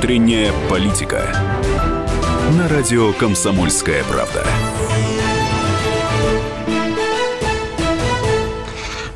Внутренняя 0.00 0.50
политика. 0.70 1.30
На 2.56 2.68
радио 2.68 3.12
Комсомольская 3.12 4.02
правда. 4.04 4.46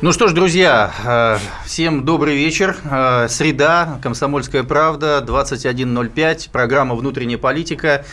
Ну 0.01 0.11
что 0.11 0.27
ж, 0.27 0.33
друзья, 0.33 0.93
э, 1.03 1.65
всем 1.65 2.05
добрый 2.05 2.35
вечер. 2.35 2.77
Э, 2.83 3.25
среда, 3.27 3.99
Комсомольская 4.03 4.61
правда, 4.61 5.25
21.05, 5.25 6.51
программа 6.51 6.93
«Внутренняя 6.93 7.39
политика». 7.39 8.05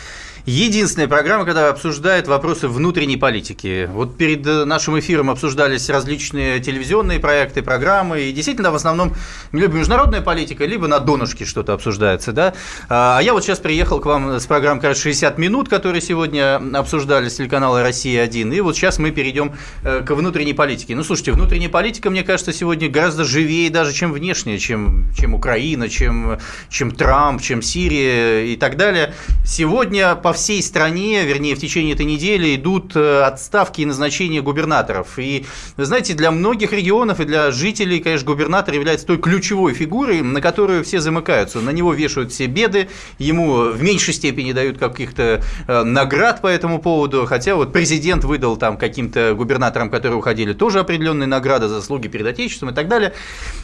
Единственная 0.45 1.07
программа, 1.07 1.45
когда 1.45 1.69
обсуждает 1.69 2.27
вопросы 2.27 2.67
внутренней 2.67 3.15
политики. 3.15 3.89
Вот 3.89 4.17
перед 4.17 4.43
нашим 4.43 4.99
эфиром 4.99 5.29
обсуждались 5.29 5.89
различные 5.89 6.59
телевизионные 6.59 7.21
проекты, 7.21 7.61
программы, 7.61 8.23
и 8.23 8.33
действительно 8.33 8.71
в 8.71 8.75
основном 8.75 9.13
либо 9.53 9.73
международная 9.73 10.19
политика, 10.19 10.65
либо 10.65 10.87
на 10.87 10.99
донышке 10.99 11.45
что-то 11.45 11.71
обсуждается. 11.71 12.33
Да? 12.33 12.53
А 12.89 13.21
я 13.21 13.31
вот 13.31 13.45
сейчас 13.45 13.59
приехал 13.59 14.01
к 14.01 14.05
вам 14.05 14.37
с 14.37 14.45
программой 14.45 14.81
кажется, 14.81 15.03
60 15.03 15.37
минут, 15.37 15.69
которые 15.69 16.01
сегодня 16.01 16.61
обсуждали 16.77 17.29
с 17.29 17.35
телеканала 17.37 17.81
«Россия-1», 17.81 18.53
и 18.53 18.59
вот 18.59 18.75
сейчас 18.75 18.99
мы 18.99 19.11
перейдем 19.11 19.53
э, 19.83 20.01
к 20.05 20.11
внутренней 20.11 20.53
политике. 20.53 20.93
Ну, 20.93 21.05
слушайте, 21.05 21.31
внутренняя 21.31 21.69
политика, 21.69 22.09
мне 22.09 22.23
кажется, 22.23 22.51
сегодня 22.51 22.89
гораздо 22.89 23.23
живее 23.23 23.69
даже, 23.69 23.93
чем 23.93 24.11
внешняя, 24.11 24.57
чем, 24.59 25.05
чем 25.17 25.35
Украина, 25.35 25.87
чем, 25.87 26.37
чем 26.69 26.91
Трамп, 26.91 27.41
чем 27.41 27.61
Сирия 27.61 28.51
и 28.51 28.57
так 28.57 28.75
далее. 28.75 29.13
Сегодня, 29.45 30.15
по 30.15 30.32
всей 30.33 30.61
стране, 30.61 31.23
вернее, 31.23 31.55
в 31.55 31.59
течение 31.59 31.93
этой 31.93 32.05
недели 32.05 32.55
идут 32.55 32.95
э, 32.95 33.21
отставки 33.21 33.81
и 33.81 33.85
назначения 33.85 34.41
губернаторов. 34.41 35.17
И, 35.17 35.45
вы 35.77 35.85
знаете, 35.85 36.13
для 36.13 36.31
многих 36.31 36.73
регионов 36.73 37.19
и 37.19 37.25
для 37.25 37.51
жителей, 37.51 37.99
конечно, 37.99 38.25
губернатор 38.25 38.73
является 38.73 39.05
той 39.05 39.17
ключевой 39.17 39.73
фигурой, 39.73 40.21
на 40.21 40.41
которую 40.41 40.83
все 40.83 40.99
замыкаются. 40.99 41.61
На 41.61 41.69
него 41.69 41.93
вешают 41.93 42.31
все 42.31 42.47
беды, 42.47 42.89
ему 43.17 43.71
в 43.71 43.81
меньшей 43.81 44.13
степени 44.13 44.51
дают 44.51 44.77
каких-то 44.77 45.41
э, 45.67 45.83
наград 45.83 46.41
по 46.41 46.47
этому 46.47 46.79
поводу, 46.79 47.25
хотя 47.25 47.55
вот 47.55 47.71
президент 47.71 48.23
выдал 48.23 48.57
там 48.57 48.77
каким-то 48.77 49.33
губернаторам, 49.35 49.89
которые 49.89 50.17
уходили, 50.17 50.53
тоже 50.53 50.79
определенные 50.79 51.27
награды, 51.27 51.67
заслуги 51.67 52.07
перед 52.07 52.27
Отечеством 52.27 52.69
и 52.69 52.73
так 52.73 52.87
далее. 52.87 53.13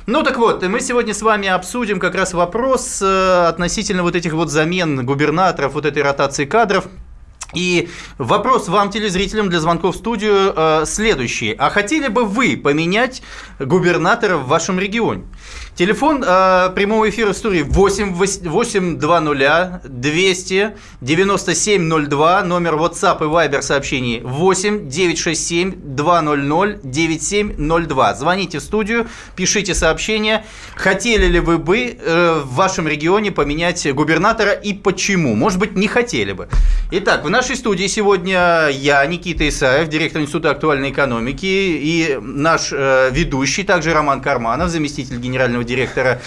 Ну 0.05 0.23
так 0.23 0.37
вот, 0.37 0.63
мы 0.63 0.79
сегодня 0.79 1.13
с 1.13 1.21
вами 1.21 1.47
обсудим 1.47 1.99
как 1.99 2.15
раз 2.15 2.33
вопрос 2.33 3.01
э, 3.01 3.47
относительно 3.47 4.03
вот 4.03 4.15
этих 4.15 4.33
вот 4.33 4.49
замен 4.49 5.05
губернаторов, 5.05 5.73
вот 5.73 5.85
этой 5.85 6.03
ротации 6.03 6.45
кадров, 6.45 6.58
кадров. 6.59 6.89
И 7.53 7.89
вопрос 8.17 8.67
вам, 8.67 8.91
телезрителям, 8.91 9.49
для 9.49 9.59
звонков 9.59 9.95
в 9.95 9.97
студию 9.97 10.53
э, 10.55 10.83
следующий. 10.85 11.55
А 11.57 11.69
хотели 11.69 12.07
бы 12.07 12.25
вы 12.25 12.57
поменять 12.57 13.23
губернатора 13.59 14.37
в 14.37 14.47
вашем 14.47 14.79
регионе? 14.79 15.23
Телефон 15.79 16.23
э, 16.27 16.71
прямого 16.75 17.09
эфира 17.09 17.31
студии 17.33 17.61
8, 17.61 18.13
820 18.13 19.81
200 19.83 20.75
9702, 20.99 22.43
номер 22.43 22.73
WhatsApp 22.75 23.19
и 23.21 23.23
Viber 23.23 23.61
сообщений 23.61 24.19
8 24.19 24.89
967 24.89 25.95
200 25.95 26.79
9702. 26.83 28.13
Звоните 28.15 28.59
в 28.59 28.61
студию, 28.61 29.07
пишите 29.37 29.73
сообщения. 29.73 30.45
Хотели 30.75 31.27
ли 31.27 31.39
вы 31.39 31.57
бы 31.57 31.97
э, 31.97 32.41
в 32.43 32.53
вашем 32.55 32.87
регионе 32.87 33.31
поменять 33.31 33.91
губернатора 33.93 34.51
и 34.51 34.73
почему? 34.73 35.33
Может 35.33 35.59
быть, 35.59 35.77
не 35.77 35.87
хотели 35.87 36.33
бы. 36.33 36.49
Итак, 36.91 37.23
в 37.23 37.29
нашей 37.39 37.55
студии 37.55 37.87
сегодня 37.87 38.67
я, 38.69 39.05
Никита 39.05 39.47
Исаев, 39.47 39.87
директор 39.87 40.21
Института 40.21 40.51
актуальной 40.51 40.91
экономики, 40.91 41.45
и 41.45 42.19
наш 42.21 42.73
э, 42.73 43.11
ведущий, 43.13 43.63
также 43.63 43.93
Роман 43.93 44.19
Карманов, 44.19 44.67
заместитель 44.67 45.15
генерального 45.19 45.63
директора 45.63 46.19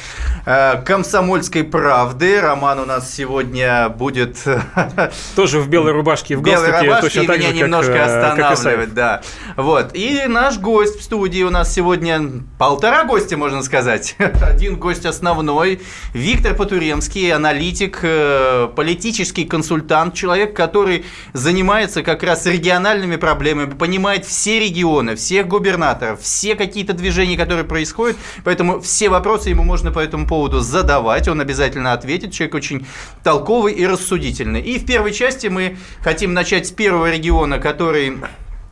э, 0.46 0.80
«Комсомольской 0.86 1.64
правды». 1.64 2.40
Роман 2.40 2.78
у 2.78 2.86
нас 2.86 3.12
сегодня 3.12 3.90
будет... 3.90 4.38
Тоже 5.36 5.60
в 5.60 5.68
белой 5.68 5.92
рубашке 5.92 6.32
и 6.32 6.36
в 6.38 6.40
галстуке. 6.40 6.70
Белой 6.70 6.86
рубашке 6.86 7.02
точно 7.02 7.26
так 7.26 7.42
же, 7.42 7.52
немножко 7.52 7.92
как, 7.92 8.08
э, 8.08 8.42
останавливает, 8.42 8.94
да. 8.94 9.20
Вот. 9.58 9.90
И 9.92 10.22
наш 10.28 10.58
гость 10.58 10.98
в 10.98 11.02
студии 11.02 11.42
у 11.42 11.50
нас 11.50 11.74
сегодня 11.74 12.22
полтора 12.56 13.04
гостя, 13.04 13.36
можно 13.36 13.62
сказать. 13.62 14.16
Один 14.18 14.76
гость 14.76 15.04
основной, 15.04 15.82
Виктор 16.14 16.54
Потуремский, 16.54 17.30
аналитик, 17.34 17.98
э, 18.00 18.70
политический 18.74 19.44
консультант, 19.44 20.14
человек, 20.14 20.56
который 20.56 21.01
занимается 21.32 22.02
как 22.02 22.22
раз 22.22 22.46
региональными 22.46 23.16
проблемами, 23.16 23.70
понимает 23.70 24.24
все 24.24 24.60
регионы, 24.60 25.16
всех 25.16 25.48
губернаторов, 25.48 26.20
все 26.20 26.54
какие-то 26.54 26.92
движения, 26.92 27.36
которые 27.36 27.64
происходят, 27.64 28.16
поэтому 28.44 28.80
все 28.80 29.08
вопросы 29.08 29.50
ему 29.50 29.62
можно 29.62 29.92
по 29.92 29.98
этому 29.98 30.26
поводу 30.26 30.60
задавать, 30.60 31.28
он 31.28 31.40
обязательно 31.40 31.92
ответит. 31.92 32.32
Человек 32.32 32.54
очень 32.54 32.86
толковый 33.22 33.72
и 33.74 33.86
рассудительный. 33.86 34.60
И 34.60 34.78
в 34.78 34.86
первой 34.86 35.12
части 35.12 35.46
мы 35.48 35.76
хотим 36.00 36.34
начать 36.34 36.66
с 36.66 36.70
первого 36.70 37.10
региона, 37.10 37.58
который 37.58 38.18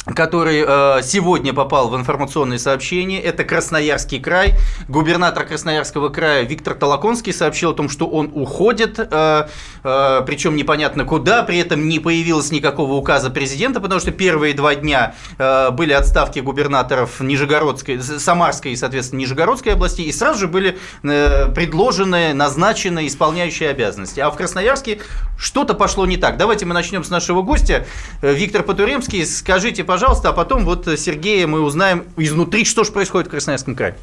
который 0.07 0.65
э, 0.67 1.03
сегодня 1.03 1.53
попал 1.53 1.91
в 1.91 1.97
информационные 1.97 2.59
сообщения. 2.59 3.21
Это 3.21 3.45
Красноярский 3.45 4.19
край. 4.19 4.55
Губернатор 4.89 5.45
Красноярского 5.45 6.09
края 6.09 6.43
Виктор 6.45 6.75
Толоконский 6.75 7.33
сообщил 7.33 7.71
о 7.71 7.75
том, 7.75 7.89
что 7.89 8.07
он 8.07 8.31
уходит, 8.35 8.99
э, 8.99 9.49
э, 9.85 10.23
причем 10.27 10.57
непонятно 10.57 11.05
куда, 11.05 11.43
при 11.43 11.59
этом 11.59 11.87
не 11.87 11.99
появилось 11.99 12.51
никакого 12.51 12.95
указа 12.95 13.31
президента, 13.31 13.81
потому 13.81 14.01
что 14.01 14.11
первые 14.11 14.55
два 14.55 14.75
дня 14.75 15.15
э, 15.39 15.71
были 15.71 15.93
отставки 15.93 16.39
губернаторов 16.39 17.21
Нижегородской, 17.21 18.01
Самарской 18.01 18.73
и, 18.73 18.77
соответственно, 18.77 19.21
Нижегородской 19.21 19.75
области, 19.75 20.01
и 20.01 20.13
сразу 20.13 20.41
же 20.41 20.49
были 20.49 20.79
э, 21.03 21.53
предложены, 21.55 22.33
назначены 22.33 23.07
исполняющие 23.07 23.69
обязанности. 23.69 24.21
А 24.21 24.31
в 24.31 24.37
Красноярске 24.37 25.01
что-то 25.37 25.75
пошло 25.75 26.07
не 26.07 26.17
так. 26.17 26.39
Давайте 26.39 26.65
мы 26.65 26.73
начнем 26.73 27.05
с 27.05 27.11
нашего 27.11 27.43
гостя. 27.43 27.87
Э, 28.23 28.33
Виктор 28.33 28.63
Потуремский, 28.63 29.27
скажите, 29.27 29.85
пожалуйста, 29.91 30.29
а 30.29 30.33
потом 30.33 30.65
вот 30.65 30.89
Сергея 30.97 31.49
мы 31.49 31.63
узнаем 31.63 32.05
изнутри, 32.17 32.65
что 32.65 32.85
же 32.85 32.93
происходит 32.93 33.27
в 33.27 33.31
Красноярском 33.33 33.75
крае. 33.75 33.97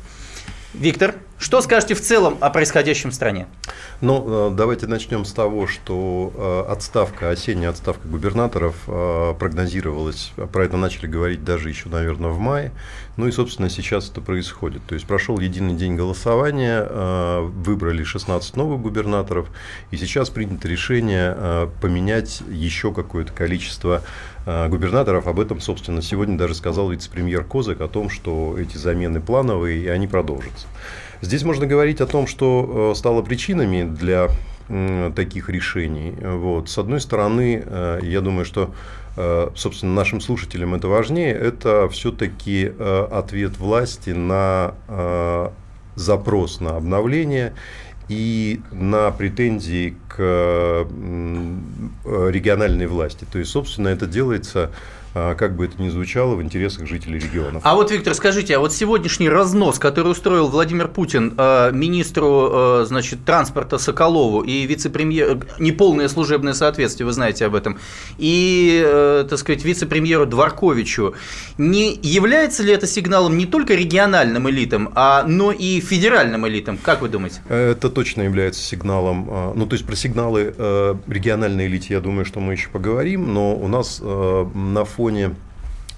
Виктор, 0.74 1.16
что 1.40 1.62
скажете 1.62 1.96
в 1.96 2.02
целом 2.02 2.38
о 2.42 2.50
происходящем 2.50 3.12
в 3.12 3.14
стране? 3.14 3.48
Ну, 4.02 4.50
э, 4.50 4.54
давайте 4.54 4.86
начнем 4.86 5.24
с 5.24 5.32
того, 5.32 5.66
что 5.66 6.66
э, 6.68 6.72
отставка, 6.72 7.30
осенняя 7.30 7.70
отставка 7.70 8.06
губернаторов 8.06 8.76
э, 8.86 9.34
прогнозировалась, 9.40 10.34
про 10.52 10.66
это 10.66 10.76
начали 10.76 11.08
говорить 11.08 11.46
даже 11.46 11.70
еще, 11.70 11.88
наверное, 11.88 12.32
в 12.32 12.40
мае. 12.40 12.74
Ну 13.16 13.28
и, 13.28 13.32
собственно, 13.32 13.70
сейчас 13.70 14.10
это 14.10 14.20
происходит. 14.20 14.82
То 14.88 14.94
есть 14.94 15.08
прошел 15.08 15.40
единый 15.40 15.74
день 15.74 15.96
голосования, 15.96 16.84
выбрали 17.42 18.04
16 18.04 18.56
новых 18.56 18.82
губернаторов, 18.82 19.48
и 19.90 19.98
сейчас 19.98 20.30
принято 20.30 20.68
решение 20.68 21.72
поменять 21.82 22.44
еще 22.48 22.94
какое-то 22.94 23.32
количество 23.34 24.04
губернаторов. 24.70 25.28
Об 25.28 25.40
этом, 25.42 25.60
собственно, 25.60 26.02
сегодня 26.02 26.38
даже 26.38 26.56
сказал 26.56 26.90
вице-премьер 26.90 27.44
Козак 27.44 27.82
о 27.82 27.90
том, 27.90 28.10
что 28.10 28.56
эти 28.58 28.78
замены 28.78 29.20
плановые, 29.20 29.84
и 29.84 29.88
они 29.88 30.08
продолжатся. 30.08 30.68
Здесь 31.22 31.44
можно 31.44 31.66
говорить 31.66 32.00
о 32.00 32.06
том, 32.06 32.28
что 32.28 32.92
э, 32.94 32.98
стало 32.98 33.22
причинами 33.22 33.84
для 33.84 34.30
таких 35.16 35.50
решений. 35.50 36.14
Вот. 36.22 36.70
С 36.70 36.78
одной 36.78 37.00
стороны, 37.00 37.64
э, 37.66 38.00
я 38.04 38.20
думаю, 38.20 38.44
что 38.44 38.72
э, 39.16 39.50
собственно, 39.56 39.94
нашим 39.94 40.20
слушателям 40.20 40.76
это 40.76 40.90
важнее, 40.90 41.34
это 41.34 41.88
все-таки 41.90 42.72
ответ 42.78 43.58
власти 43.58 44.10
на 44.12 44.74
запрос 45.96 46.60
на 46.60 46.78
обновление 46.78 47.54
и 48.10 48.62
на 48.72 49.12
претензии 49.12 49.96
к 50.08 50.86
региональной 52.06 52.88
власти. 52.88 53.26
То 53.32 53.40
есть, 53.40 53.52
собственно, 53.52 53.90
это 53.90 54.08
делается 54.08 54.72
как 55.38 55.56
бы 55.56 55.66
это 55.66 55.82
ни 55.82 55.90
звучало, 55.90 56.36
в 56.36 56.42
интересах 56.42 56.88
жителей 56.88 57.20
регионов. 57.20 57.62
А 57.66 57.76
вот, 57.76 57.92
Виктор, 57.92 58.14
скажите, 58.14 58.56
а 58.56 58.60
вот 58.60 58.74
сегодняшний 58.74 59.30
разнос, 59.30 59.80
который 59.80 60.12
устроил 60.12 60.48
Владимир 60.48 60.88
Путин 60.88 61.34
э, 61.38 61.72
министру 61.74 62.50
э, 62.52 62.86
значит, 62.88 63.26
транспорта 63.26 63.78
Соколову 63.78 64.42
и 64.42 64.66
вице-премьеру, 64.66 65.42
неполное 65.60 66.08
служебное 66.08 66.54
соответствие, 66.54 67.06
вы 67.06 67.14
знаете 67.14 67.46
об 67.46 67.56
этом, 67.56 67.80
и, 68.18 68.82
э, 68.86 69.26
так 69.30 69.40
сказать, 69.40 69.64
вице-премьеру 69.64 70.26
Дворковичу, 70.26 71.16
не 71.58 72.00
является 72.02 72.64
ли 72.64 72.74
это 72.74 72.88
сигналом 72.88 73.38
не 73.38 73.46
только 73.46 73.74
региональным 73.76 74.50
элитам, 74.50 74.92
а, 74.96 75.24
но 75.28 75.52
и 75.52 75.80
федеральным 75.80 76.48
элитам? 76.48 76.78
Как 76.78 77.02
вы 77.02 77.10
думаете? 77.10 77.42
Это 77.50 77.90
точно 77.90 78.22
является 78.22 78.62
сигналом. 78.62 79.54
Ну, 79.56 79.66
то 79.66 79.74
есть 79.74 79.86
про 79.86 79.96
сигналы 79.96 80.54
региональной 81.08 81.68
элите, 81.68 81.94
я 81.94 82.00
думаю, 82.00 82.26
что 82.26 82.40
мы 82.40 82.54
еще 82.54 82.70
поговорим, 82.70 83.34
но 83.34 83.56
у 83.56 83.68
нас 83.68 84.02
на 84.02 84.86
фоне 84.86 85.07
фоне, 85.08 85.36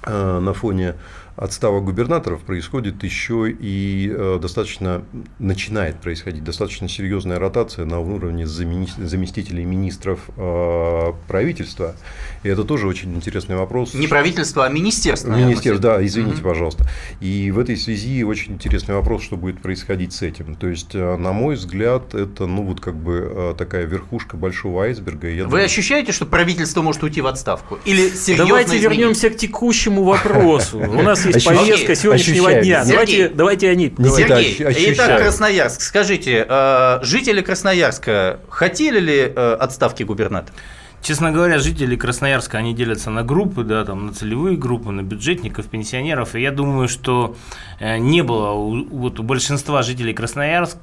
э, 0.06 0.40
на 0.40 0.54
фоне 0.54 0.94
отстава 1.40 1.80
губернаторов 1.80 2.42
происходит 2.42 3.02
еще 3.04 3.50
и 3.50 4.12
э, 4.14 4.40
достаточно, 4.42 5.04
начинает 5.40 6.02
происходить 6.02 6.44
достаточно 6.44 6.90
серьезная 6.90 7.40
ротация 7.40 7.86
на 7.86 8.00
уровне 8.00 8.46
заместителей 8.46 9.64
министров 9.64 10.20
э, 10.36 11.14
правительства. 11.28 11.96
И 12.44 12.50
это 12.50 12.66
тоже 12.66 12.88
очень 12.88 13.16
интересный 13.16 13.56
вопрос. 13.56 13.94
Не 13.94 14.08
правительство, 14.08 14.66
а 14.66 14.70
министерство. 14.70 15.32
Министерство, 15.32 15.82
да, 15.82 16.06
извините, 16.06 16.42
угу. 16.42 16.50
пожалуйста. 16.50 16.86
И 17.22 17.52
в 17.52 17.60
этой 17.60 17.78
связи 17.78 18.24
очень 18.24 18.54
интересный 18.54 18.96
вопрос, 18.96 19.24
что 19.24 19.38
будет 19.38 19.62
происходить 19.62 20.12
с 20.12 20.22
этим. 20.22 20.56
То 20.56 20.68
есть, 20.68 20.94
э, 20.94 21.16
на 21.16 21.32
мой 21.32 21.56
взгляд, 21.56 22.14
это, 22.16 22.48
ну, 22.48 22.64
вот 22.64 22.82
как 22.82 22.96
бы 22.96 23.56
такая 23.58 23.86
верхушка 23.86 24.36
большого 24.36 24.84
айсберга. 24.84 25.30
Я 25.30 25.44
Вы 25.44 25.50
думаю... 25.52 25.66
ощущаете, 25.66 26.12
что 26.12 26.26
правительство 26.26 26.82
может 26.82 27.02
уйти 27.02 27.22
в 27.22 27.28
отставку? 27.28 27.80
Или 27.86 28.10
серьезно 28.10 28.46
Давайте 28.46 28.78
изменить? 28.78 28.84
вернемся 28.84 29.30
к 29.30 29.38
текущему 29.38 30.04
вопросу. 30.04 30.80
У 30.90 31.02
нас 31.02 31.29
есть 31.30 31.46
повестка 31.46 31.96
сегодняшнего 31.96 32.54
дня. 32.54 32.84
Давайте, 32.86 33.30
давайте 33.30 33.70
они. 33.70 33.94
Сергей, 33.98 34.94
итак, 34.94 35.22
Красноярск. 35.22 35.82
Скажите, 35.82 36.46
э, 36.48 37.00
жители 37.04 37.42
Красноярска 37.42 38.40
хотели 38.50 39.00
ли 39.00 39.34
э, 39.36 39.58
отставки 39.60 40.04
губернатора? 40.04 40.56
Честно 41.02 41.32
говоря, 41.32 41.60
жители 41.60 41.96
Красноярска, 41.96 42.58
они 42.58 42.74
делятся 42.74 43.10
на 43.10 43.24
группы, 43.24 43.64
да, 43.64 43.86
там, 43.86 44.08
на 44.08 44.14
целевые 44.14 44.58
группы, 44.58 44.92
на 44.92 45.02
бюджетников, 45.02 45.68
пенсионеров. 45.68 46.36
И 46.36 46.42
я 46.42 46.52
думаю, 46.52 46.90
что 46.90 47.38
э, 47.80 47.98
не 47.98 48.22
было 48.22 48.52
у, 48.52 48.86
вот, 48.86 49.20
у 49.20 49.24
большинства 49.24 49.82
жителей 49.82 50.14
Красноярска 50.14 50.80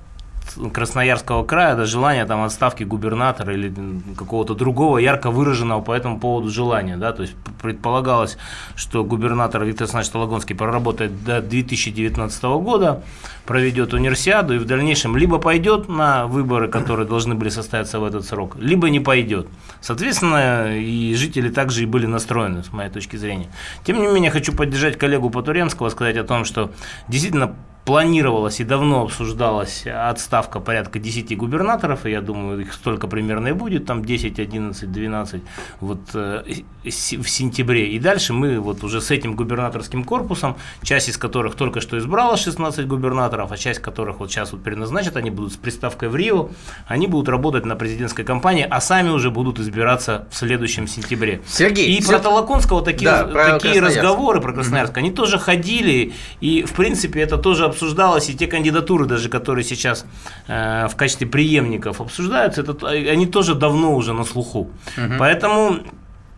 Красноярского 0.72 1.44
края, 1.44 1.76
да, 1.76 1.84
желание 1.84 2.24
там 2.24 2.42
отставки 2.42 2.84
губернатора 2.84 3.54
или 3.54 3.72
какого-то 4.16 4.54
другого 4.54 4.98
ярко 4.98 5.30
выраженного 5.30 5.80
по 5.80 5.92
этому 5.92 6.18
поводу 6.18 6.48
желания, 6.50 6.96
да, 6.96 7.12
то 7.12 7.22
есть 7.22 7.34
предполагалось, 7.60 8.38
что 8.74 9.04
губернатор 9.04 9.64
Виктор 9.64 9.84
Александрович 9.84 10.10
Талагонский 10.10 10.56
проработает 10.56 11.24
до 11.24 11.40
2019 11.40 12.42
года, 12.44 13.02
проведет 13.44 13.92
универсиаду 13.92 14.54
и 14.54 14.58
в 14.58 14.64
дальнейшем 14.64 15.16
либо 15.16 15.38
пойдет 15.38 15.88
на 15.88 16.26
выборы, 16.26 16.68
которые 16.68 17.06
должны 17.06 17.34
были 17.34 17.48
состояться 17.48 18.00
в 18.00 18.04
этот 18.04 18.24
срок, 18.24 18.56
либо 18.58 18.88
не 18.90 19.00
пойдет. 19.00 19.48
Соответственно, 19.80 20.76
и 20.76 21.14
жители 21.14 21.48
также 21.48 21.82
и 21.82 21.86
были 21.86 22.06
настроены, 22.06 22.62
с 22.62 22.72
моей 22.72 22.90
точки 22.90 23.16
зрения. 23.16 23.48
Тем 23.84 24.00
не 24.00 24.06
менее, 24.06 24.30
хочу 24.30 24.52
поддержать 24.52 24.98
коллегу 24.98 25.30
Потуремского, 25.30 25.88
сказать 25.90 26.16
о 26.16 26.24
том, 26.24 26.44
что 26.44 26.70
действительно 27.08 27.54
планировалась 27.86 28.58
и 28.58 28.64
давно 28.64 29.02
обсуждалась 29.02 29.86
отставка 29.86 30.58
порядка 30.58 30.98
10 30.98 31.36
губернаторов, 31.38 32.04
и 32.04 32.10
я 32.10 32.20
думаю, 32.20 32.60
их 32.60 32.74
столько 32.74 33.06
примерно 33.06 33.48
и 33.48 33.52
будет, 33.52 33.86
там 33.86 34.04
10, 34.04 34.40
11, 34.40 34.90
12 34.90 35.42
вот, 35.80 36.00
э, 36.14 36.42
в 36.82 36.90
сентябре. 36.90 37.92
И 37.92 38.00
дальше 38.00 38.32
мы 38.32 38.58
вот 38.58 38.82
уже 38.82 39.00
с 39.00 39.12
этим 39.12 39.36
губернаторским 39.36 40.02
корпусом, 40.02 40.56
часть 40.82 41.08
из 41.08 41.16
которых 41.16 41.54
только 41.54 41.80
что 41.80 41.96
избрала 41.96 42.36
16 42.36 42.88
губернаторов, 42.88 43.52
а 43.52 43.56
часть 43.56 43.78
которых 43.78 44.18
вот 44.18 44.32
сейчас 44.32 44.50
вот 44.50 44.64
переназначат, 44.64 45.16
они 45.16 45.30
будут 45.30 45.52
с 45.52 45.56
приставкой 45.56 46.08
в 46.08 46.16
Рио, 46.16 46.50
они 46.88 47.06
будут 47.06 47.28
работать 47.28 47.64
на 47.64 47.76
президентской 47.76 48.24
кампании, 48.24 48.66
а 48.68 48.80
сами 48.80 49.10
уже 49.10 49.30
будут 49.30 49.60
избираться 49.60 50.26
в 50.32 50.36
следующем 50.36 50.88
сентябре. 50.88 51.40
Сергей, 51.46 51.96
и 51.96 52.04
про 52.04 52.18
Толоконского 52.18 52.82
такие, 52.82 53.08
да, 53.08 53.58
такие 53.58 53.80
разговоры 53.80 54.40
про 54.40 54.52
Красноярск, 54.52 54.94
mm-hmm. 54.94 54.98
они 54.98 55.10
тоже 55.12 55.38
ходили, 55.38 56.14
и 56.40 56.64
в 56.64 56.72
принципе 56.72 57.20
это 57.20 57.38
тоже 57.38 57.75
обсуждалось, 57.76 58.30
и 58.30 58.34
те 58.34 58.46
кандидатуры 58.46 59.06
даже, 59.06 59.28
которые 59.28 59.64
сейчас 59.64 60.06
э, 60.48 60.88
в 60.88 60.96
качестве 60.96 61.26
преемников 61.26 62.00
обсуждаются, 62.00 62.62
это, 62.62 62.88
они 62.88 63.26
тоже 63.26 63.54
давно 63.54 63.94
уже 63.94 64.12
на 64.12 64.24
слуху. 64.24 64.70
Угу. 64.96 65.14
Поэтому 65.18 65.78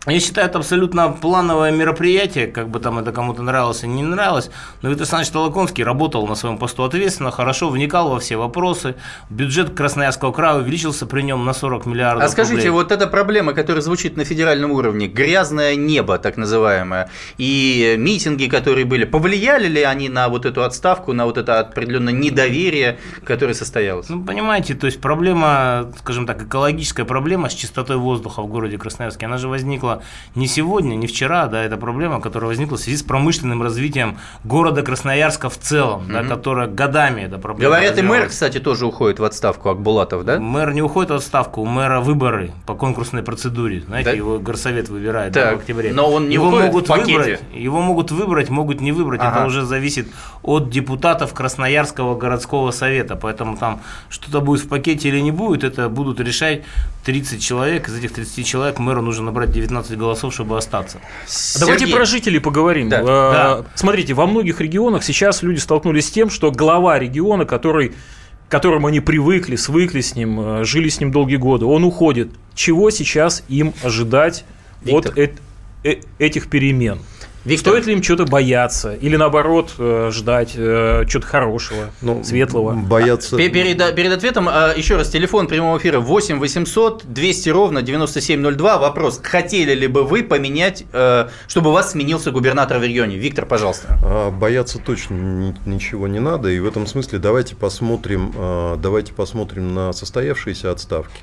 я 0.07 0.19
считаю, 0.21 0.47
это 0.47 0.59
абсолютно 0.59 1.09
плановое 1.09 1.71
мероприятие, 1.71 2.47
как 2.47 2.69
бы 2.69 2.79
там 2.79 2.99
это 2.99 3.11
кому-то 3.11 3.43
нравилось 3.43 3.83
или 3.83 3.91
не 3.91 4.03
нравилось, 4.03 4.49
но 4.81 4.89
Виктор 4.89 5.03
Александрович 5.03 5.31
Толоконский 5.31 5.83
работал 5.83 6.25
на 6.25 6.35
своем 6.35 6.57
посту 6.57 6.83
ответственно, 6.83 7.31
хорошо 7.31 7.69
вникал 7.69 8.09
во 8.09 8.19
все 8.19 8.37
вопросы, 8.37 8.95
бюджет 9.29 9.71
Красноярского 9.71 10.31
края 10.31 10.55
увеличился 10.55 11.05
при 11.05 11.21
нем 11.21 11.43
на 11.43 11.53
40 11.53 11.85
миллиардов 11.85 12.23
А 12.23 12.29
скажите, 12.29 12.55
рублей. 12.55 12.69
вот 12.69 12.91
эта 12.93 13.07
проблема, 13.07 13.53
которая 13.53 13.81
звучит 13.81 14.15
на 14.15 14.23
федеральном 14.23 14.71
уровне, 14.71 15.07
грязное 15.07 15.75
небо, 15.75 16.17
так 16.17 16.37
называемое, 16.37 17.09
и 17.37 17.95
митинги, 17.97 18.45
которые 18.45 18.85
были, 18.85 19.03
повлияли 19.03 19.67
ли 19.67 19.83
они 19.83 20.07
на 20.07 20.29
вот 20.29 20.45
эту 20.45 20.63
отставку, 20.63 21.11
на 21.11 21.25
вот 21.25 21.37
это 21.37 21.59
определенное 21.59 22.13
недоверие, 22.13 22.99
которое 23.25 23.53
состоялось? 23.53 24.07
Ну, 24.07 24.23
понимаете, 24.23 24.75
то 24.75 24.85
есть 24.85 25.01
проблема, 25.01 25.91
скажем 25.99 26.25
так, 26.25 26.41
экологическая 26.43 27.03
проблема 27.03 27.49
с 27.49 27.53
чистотой 27.53 27.97
воздуха 27.97 28.41
в 28.41 28.47
городе 28.47 28.77
Красноярске, 28.77 29.25
она 29.25 29.37
же 29.37 29.49
возникла 29.49 29.98
не 30.35 30.47
сегодня, 30.47 30.95
не 30.95 31.07
вчера, 31.07 31.47
да, 31.47 31.63
это 31.63 31.77
проблема, 31.77 32.21
которая 32.21 32.49
возникла 32.49 32.77
в 32.77 32.79
связи 32.79 32.97
с 32.97 33.03
промышленным 33.03 33.61
развитием 33.61 34.17
города 34.43 34.81
Красноярска 34.81 35.49
в 35.49 35.57
целом, 35.57 36.03
угу. 36.03 36.13
да, 36.13 36.23
которая 36.23 36.67
годами 36.67 37.21
эта 37.21 37.37
проблема. 37.37 37.75
Говорят, 37.75 37.97
и 37.97 38.01
мэр, 38.01 38.27
кстати, 38.27 38.59
тоже 38.59 38.85
уходит 38.85 39.19
в 39.19 39.23
отставку, 39.23 39.69
Акбулатов, 39.69 40.25
да? 40.25 40.39
Мэр 40.39 40.73
не 40.73 40.81
уходит 40.81 41.11
в 41.11 41.15
отставку, 41.15 41.61
у 41.61 41.65
мэра 41.65 41.99
выборы 41.99 42.51
по 42.65 42.75
конкурсной 42.75 43.23
процедуре, 43.23 43.81
знаете, 43.81 44.11
да? 44.11 44.15
его 44.15 44.39
горсовет 44.39 44.89
выбирает 44.89 45.33
так, 45.33 45.45
да, 45.45 45.55
в 45.55 45.59
октябре. 45.59 45.93
Но 45.93 46.11
он 46.11 46.29
не 46.29 46.35
его 46.35 46.49
могут 46.49 46.85
в 46.85 46.87
пакете. 46.87 47.13
выбрать, 47.13 47.41
его 47.53 47.81
могут 47.81 48.11
выбрать, 48.11 48.49
могут 48.49 48.81
не 48.81 48.91
выбрать, 48.91 49.21
ага. 49.21 49.37
это 49.37 49.47
уже 49.47 49.65
зависит 49.65 50.07
от 50.41 50.69
депутатов 50.69 51.33
Красноярского 51.33 52.17
городского 52.17 52.71
совета, 52.71 53.15
поэтому 53.15 53.57
там 53.57 53.81
что-то 54.09 54.41
будет 54.41 54.61
в 54.61 54.67
пакете 54.67 55.09
или 55.09 55.19
не 55.19 55.31
будет, 55.31 55.63
это 55.63 55.89
будут 55.89 56.19
решать 56.19 56.63
30 57.05 57.41
человек, 57.41 57.87
из 57.87 57.97
этих 57.97 58.13
30 58.13 58.45
человек 58.45 58.79
мэру 58.79 59.01
нужно 59.01 59.25
набрать 59.25 59.51
19 59.51 59.78
голосов, 59.87 60.33
чтобы 60.33 60.57
остаться. 60.57 60.99
Сергей. 61.27 61.59
Давайте 61.59 61.87
про 61.87 62.05
жителей 62.05 62.39
поговорим. 62.39 62.89
Да. 62.89 63.01
А, 63.01 63.61
да. 63.61 63.69
Смотрите, 63.75 64.13
во 64.13 64.27
многих 64.27 64.61
регионах 64.61 65.03
сейчас 65.03 65.43
люди 65.43 65.59
столкнулись 65.59 66.07
с 66.07 66.11
тем, 66.11 66.29
что 66.29 66.51
глава 66.51 66.99
региона, 66.99 67.45
который 67.45 67.93
к 68.49 68.51
которому 68.51 68.87
они 68.87 68.99
привыкли, 68.99 69.55
свыкли 69.55 70.01
с 70.01 70.15
ним, 70.15 70.39
э, 70.41 70.63
жили 70.63 70.89
с 70.89 70.99
ним 70.99 71.11
долгие 71.11 71.35
годы, 71.35 71.65
он 71.65 71.83
уходит. 71.83 72.31
Чего 72.55 72.89
сейчас 72.89 73.43
им 73.47 73.75
ожидать 73.83 74.43
Виктор. 74.81 75.11
от 75.11 75.17
э 75.19 75.29
э 75.83 76.01
этих 76.17 76.49
перемен? 76.49 76.99
Виктор. 77.49 77.73
Стоит 77.73 77.87
ли 77.87 77.93
им 77.93 78.03
что-то 78.03 78.25
бояться 78.25 78.93
или 78.93 79.15
наоборот 79.15 79.73
э, 79.79 80.11
ждать 80.13 80.53
э, 80.55 81.05
чего-то 81.07 81.27
хорошего, 81.27 81.89
ну, 82.01 82.23
светлого? 82.23 82.73
Бояться. 82.73 83.37
Перед, 83.37 83.95
перед 83.95 84.11
ответом 84.11 84.47
а, 84.47 84.73
еще 84.75 84.97
раз 84.97 85.09
телефон 85.09 85.47
прямого 85.47 85.79
эфира 85.79 85.99
8 85.99 86.37
800 86.37 87.05
200 87.05 87.49
ровно 87.49 87.81
9702. 87.81 88.77
Вопрос: 88.77 89.19
хотели 89.23 89.73
ли 89.73 89.87
бы 89.87 90.03
вы 90.03 90.23
поменять, 90.23 90.83
э, 90.93 91.27
чтобы 91.47 91.71
у 91.71 91.73
вас 91.73 91.91
сменился 91.91 92.29
губернатор 92.29 92.77
в 92.77 92.83
регионе? 92.83 93.17
Виктор, 93.17 93.47
пожалуйста. 93.47 93.97
А, 94.03 94.29
бояться 94.29 94.77
точно 94.77 95.55
ничего 95.65 96.07
не 96.07 96.19
надо, 96.19 96.49
и 96.49 96.59
в 96.59 96.67
этом 96.67 96.85
смысле 96.85 97.17
давайте 97.17 97.55
посмотрим, 97.55 98.31
а, 98.37 98.75
давайте 98.77 99.13
посмотрим 99.13 99.73
на 99.73 99.91
состоявшиеся 99.91 100.69
отставки. 100.71 101.21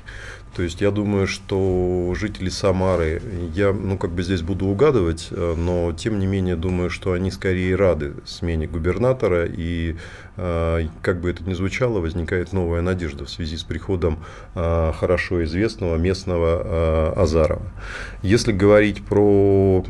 То 0.55 0.63
есть 0.63 0.81
я 0.81 0.89
думаю, 0.89 1.27
что 1.27 2.13
жители 2.15 2.49
Самары, 2.49 3.21
я 3.53 3.71
ну, 3.73 3.97
как 3.97 4.11
бы 4.11 4.23
здесь 4.23 4.41
буду 4.41 4.65
угадывать, 4.65 5.27
э, 5.29 5.55
но 5.55 5.93
тем 5.93 6.19
не 6.19 6.25
менее 6.25 6.55
думаю, 6.55 6.89
что 6.89 7.13
они 7.13 7.29
скорее 7.29 7.75
рады 7.75 8.13
смене 8.25 8.67
губернатора 8.67 9.45
и 9.45 9.95
как 10.37 11.19
бы 11.19 11.31
это 11.31 11.43
ни 11.43 11.53
звучало, 11.53 11.99
возникает 11.99 12.53
новая 12.53 12.81
надежда 12.81 13.25
в 13.25 13.29
связи 13.29 13.57
с 13.57 13.63
приходом 13.63 14.19
а, 14.53 14.93
хорошо 14.93 15.43
известного 15.43 15.97
местного 15.97 16.61
а, 16.63 17.13
Азарова. 17.17 17.63
Если 18.21 18.51
говорить 18.51 19.03
про 19.03 19.83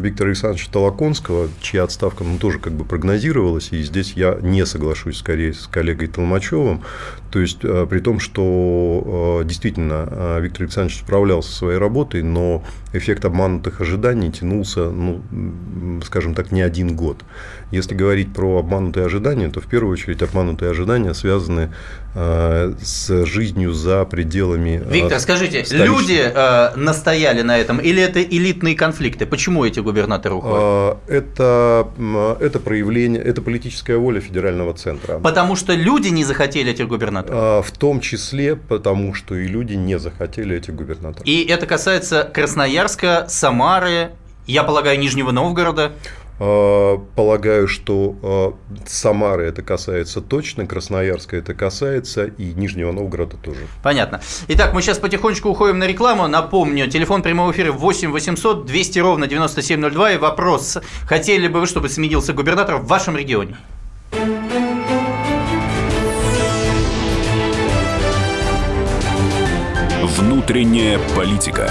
Виктора 0.00 0.30
Александровича 0.30 0.72
Толоконского, 0.72 1.48
чья 1.60 1.82
отставка 1.84 2.24
ну, 2.24 2.38
тоже 2.38 2.58
как 2.58 2.72
бы 2.72 2.84
прогнозировалась, 2.84 3.72
и 3.72 3.82
здесь 3.82 4.14
я 4.14 4.38
не 4.40 4.64
соглашусь 4.64 5.18
скорее 5.18 5.52
с 5.52 5.66
коллегой 5.66 6.08
Толмачевым, 6.08 6.82
то 7.30 7.38
есть 7.38 7.60
при 7.60 8.00
том, 8.00 8.20
что 8.20 9.42
действительно 9.44 10.38
Виктор 10.40 10.62
Александрович 10.62 11.00
справлялся 11.00 11.50
со 11.50 11.58
своей 11.58 11.78
работой, 11.78 12.22
но 12.22 12.64
эффект 12.92 13.24
обманутых 13.24 13.80
ожиданий 13.80 14.32
тянулся, 14.32 14.90
ну, 14.90 15.22
скажем 16.04 16.34
так, 16.34 16.50
не 16.52 16.62
один 16.62 16.96
год. 16.96 17.18
Если 17.70 17.94
говорить 17.94 18.32
про 18.32 18.58
обманутые 18.58 19.06
ожидания, 19.06 19.48
то 19.48 19.60
в 19.60 19.66
первую 19.66 19.89
очередь 19.92 20.22
обманутые 20.22 20.70
ожидания 20.70 21.14
связаны 21.14 21.72
э, 22.14 22.74
с 22.82 23.24
жизнью 23.26 23.72
за 23.72 24.04
пределами. 24.04 24.82
Э, 24.84 24.92
Виктор, 24.92 25.20
скажите, 25.20 25.64
люди 25.70 26.20
э, 26.22 26.76
настояли 26.76 27.42
на 27.42 27.58
этом 27.58 27.78
или 27.78 28.02
это 28.02 28.22
элитные 28.22 28.74
конфликты? 28.74 29.26
Почему 29.26 29.64
эти 29.64 29.80
губернаторы 29.80 30.34
уходят? 30.34 30.98
Это, 31.08 31.88
это 32.40 32.60
проявление, 32.60 33.22
это 33.22 33.42
политическая 33.42 33.96
воля 33.96 34.20
федерального 34.20 34.74
центра. 34.74 35.18
Потому 35.18 35.56
что 35.56 35.74
люди 35.74 36.08
не 36.08 36.24
захотели 36.24 36.72
этих 36.72 36.88
губернаторов? 36.88 37.66
В 37.66 37.70
том 37.72 38.00
числе 38.00 38.56
потому, 38.56 39.14
что 39.14 39.34
и 39.34 39.46
люди 39.46 39.74
не 39.74 39.98
захотели 39.98 40.56
этих 40.56 40.74
губернаторов. 40.74 41.26
И 41.26 41.44
это 41.44 41.66
касается 41.66 42.28
Красноярска, 42.32 43.26
Самары, 43.28 44.10
я 44.46 44.64
полагаю, 44.64 44.98
Нижнего 44.98 45.30
Новгорода. 45.30 45.92
А, 46.42 46.96
полагаю, 47.16 47.68
что 47.68 48.16
а, 48.22 48.54
Самары 48.86 49.44
это 49.44 49.60
касается 49.60 50.22
точно, 50.22 50.66
Красноярска 50.66 51.36
это 51.36 51.52
касается 51.52 52.24
и 52.24 52.54
Нижнего 52.54 52.92
Новгорода 52.92 53.36
тоже. 53.36 53.60
Понятно. 53.82 54.22
Итак, 54.48 54.72
мы 54.72 54.80
сейчас 54.80 54.98
потихонечку 54.98 55.50
уходим 55.50 55.78
на 55.78 55.86
рекламу. 55.86 56.26
Напомню, 56.28 56.88
телефон 56.88 57.22
прямого 57.22 57.52
эфира 57.52 57.72
8 57.72 58.10
800 58.10 58.64
200 58.64 58.98
ровно 59.00 59.26
9702 59.26 60.12
и 60.12 60.16
вопрос. 60.16 60.78
Хотели 61.04 61.46
бы 61.46 61.60
вы, 61.60 61.66
чтобы 61.66 61.90
сменился 61.90 62.32
губернатор 62.32 62.76
в 62.76 62.86
вашем 62.86 63.18
регионе? 63.18 63.56
Внутренняя 70.02 70.98
политика. 71.14 71.70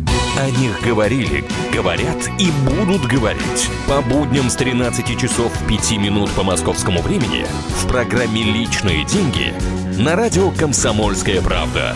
О 0.37 0.49
них 0.49 0.81
говорили, 0.81 1.43
говорят 1.73 2.29
и 2.39 2.51
будут 2.65 3.05
говорить. 3.05 3.69
По 3.87 4.01
будням 4.01 4.49
с 4.49 4.55
13 4.55 5.19
часов 5.19 5.51
5 5.67 5.91
минут 5.97 6.31
по 6.31 6.43
московскому 6.43 7.01
времени 7.01 7.45
в 7.69 7.87
программе 7.87 8.41
«Личные 8.43 9.03
деньги» 9.05 9.53
на 9.99 10.15
радио 10.15 10.51
«Комсомольская 10.51 11.41
правда». 11.41 11.95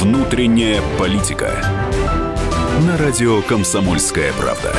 Внутренняя 0.00 0.82
политика. 0.98 1.52
На 2.86 2.96
радио 2.98 3.40
«Комсомольская 3.42 4.32
правда». 4.32 4.74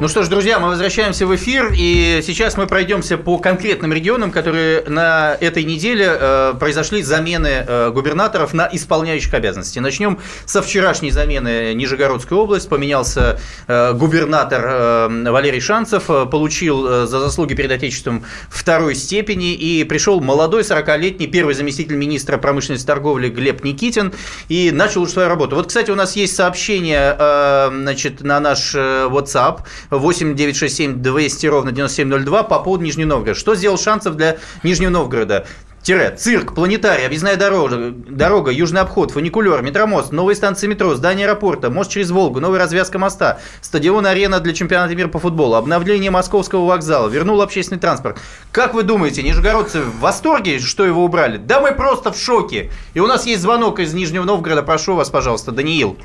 Ну 0.00 0.06
что 0.06 0.22
ж, 0.22 0.28
друзья, 0.28 0.60
мы 0.60 0.68
возвращаемся 0.68 1.26
в 1.26 1.34
эфир, 1.34 1.72
и 1.76 2.20
сейчас 2.24 2.56
мы 2.56 2.68
пройдемся 2.68 3.18
по 3.18 3.36
конкретным 3.38 3.92
регионам, 3.92 4.30
которые 4.30 4.84
на 4.86 5.36
этой 5.40 5.64
неделе 5.64 6.06
э, 6.08 6.54
произошли 6.56 7.02
замены 7.02 7.64
э, 7.66 7.90
губернаторов 7.90 8.54
на 8.54 8.68
исполняющих 8.70 9.34
обязанности. 9.34 9.80
Начнем 9.80 10.20
со 10.46 10.62
вчерашней 10.62 11.10
замены 11.10 11.74
Нижегородской 11.74 12.38
области. 12.38 12.68
Поменялся 12.68 13.40
э, 13.66 13.92
губернатор 13.94 14.64
э, 14.64 15.30
Валерий 15.32 15.58
Шанцев, 15.58 16.04
э, 16.08 16.26
получил 16.26 16.86
э, 16.86 17.06
за 17.08 17.18
заслуги 17.18 17.54
перед 17.54 17.72
Отечеством 17.72 18.24
второй 18.50 18.94
степени, 18.94 19.52
и 19.54 19.82
пришел 19.82 20.20
молодой 20.20 20.62
40-летний 20.62 21.26
первый 21.26 21.56
заместитель 21.56 21.96
министра 21.96 22.38
промышленности 22.38 22.84
и 22.84 22.86
торговли 22.86 23.30
Глеб 23.30 23.64
Никитин, 23.64 24.14
и 24.48 24.70
начал 24.70 25.02
уже 25.02 25.10
свою 25.10 25.28
работу. 25.28 25.56
Вот, 25.56 25.66
кстати, 25.66 25.90
у 25.90 25.96
нас 25.96 26.14
есть 26.14 26.36
сообщение 26.36 27.16
э, 27.18 27.70
значит, 27.72 28.20
на 28.20 28.38
наш 28.38 28.76
э, 28.76 29.08
WhatsApp 29.10 29.62
8 29.90 30.34
967 30.34 31.02
200 31.02 31.46
ровно 31.46 31.72
9702 31.72 32.42
по 32.44 32.58
поводу 32.60 32.84
Нижнего 32.84 33.08
Новгорода. 33.08 33.38
Что 33.38 33.54
сделал 33.54 33.78
Шансов 33.78 34.16
для 34.16 34.38
Нижнего 34.62 34.90
Новгорода? 34.90 35.46
Тире, 35.82 36.10
цирк, 36.10 36.54
планетарий, 36.54 37.06
объездная 37.06 37.36
дорога, 37.36 37.92
дорога, 37.92 38.50
южный 38.50 38.80
обход, 38.80 39.12
фуникулер, 39.12 39.62
метромост, 39.62 40.12
новые 40.12 40.36
станции 40.36 40.66
метро, 40.66 40.94
здание 40.94 41.26
аэропорта, 41.26 41.70
мост 41.70 41.90
через 41.90 42.10
Волгу, 42.10 42.40
новая 42.40 42.58
развязка 42.58 42.98
моста, 42.98 43.38
стадион 43.62 44.04
арена 44.04 44.40
для 44.40 44.52
чемпионата 44.52 44.94
мира 44.94 45.08
по 45.08 45.18
футболу, 45.18 45.54
обновление 45.54 46.10
московского 46.10 46.66
вокзала, 46.66 47.08
вернул 47.08 47.40
общественный 47.40 47.80
транспорт. 47.80 48.18
Как 48.50 48.74
вы 48.74 48.82
думаете, 48.82 49.22
нижегородцы 49.22 49.80
в 49.80 50.00
восторге, 50.00 50.58
что 50.58 50.84
его 50.84 51.04
убрали? 51.04 51.38
Да 51.38 51.60
мы 51.60 51.72
просто 51.72 52.12
в 52.12 52.18
шоке. 52.18 52.70
И 52.92 53.00
у 53.00 53.06
нас 53.06 53.24
есть 53.24 53.40
звонок 53.40 53.78
из 53.78 53.94
Нижнего 53.94 54.24
Новгорода, 54.24 54.64
прошу 54.64 54.94
вас, 54.94 55.08
пожалуйста, 55.08 55.52
Даниил. 55.52 55.96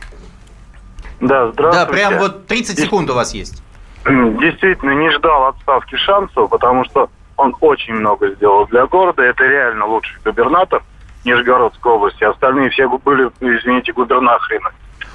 Да, 1.19 1.51
здравствуйте. 1.51 1.71
Да, 1.71 1.85
прям 1.85 2.19
вот 2.19 2.45
30 2.47 2.79
секунд 2.79 3.09
у 3.09 3.15
вас 3.15 3.33
есть. 3.33 3.62
Действительно, 4.39 4.91
не 4.91 5.09
ждал 5.11 5.47
отставки 5.47 5.95
Шансова, 5.95 6.47
потому 6.47 6.83
что 6.85 7.09
он 7.37 7.55
очень 7.61 7.93
много 7.93 8.29
сделал 8.31 8.65
для 8.67 8.85
города. 8.85 9.23
Это 9.23 9.43
реально 9.45 9.85
лучший 9.85 10.19
губернатор 10.23 10.83
Нижегородской 11.25 11.91
области. 11.91 12.23
Остальные 12.23 12.69
все 12.69 12.87
были, 12.87 13.31
извините, 13.39 13.93
губернаторами. 13.93 14.71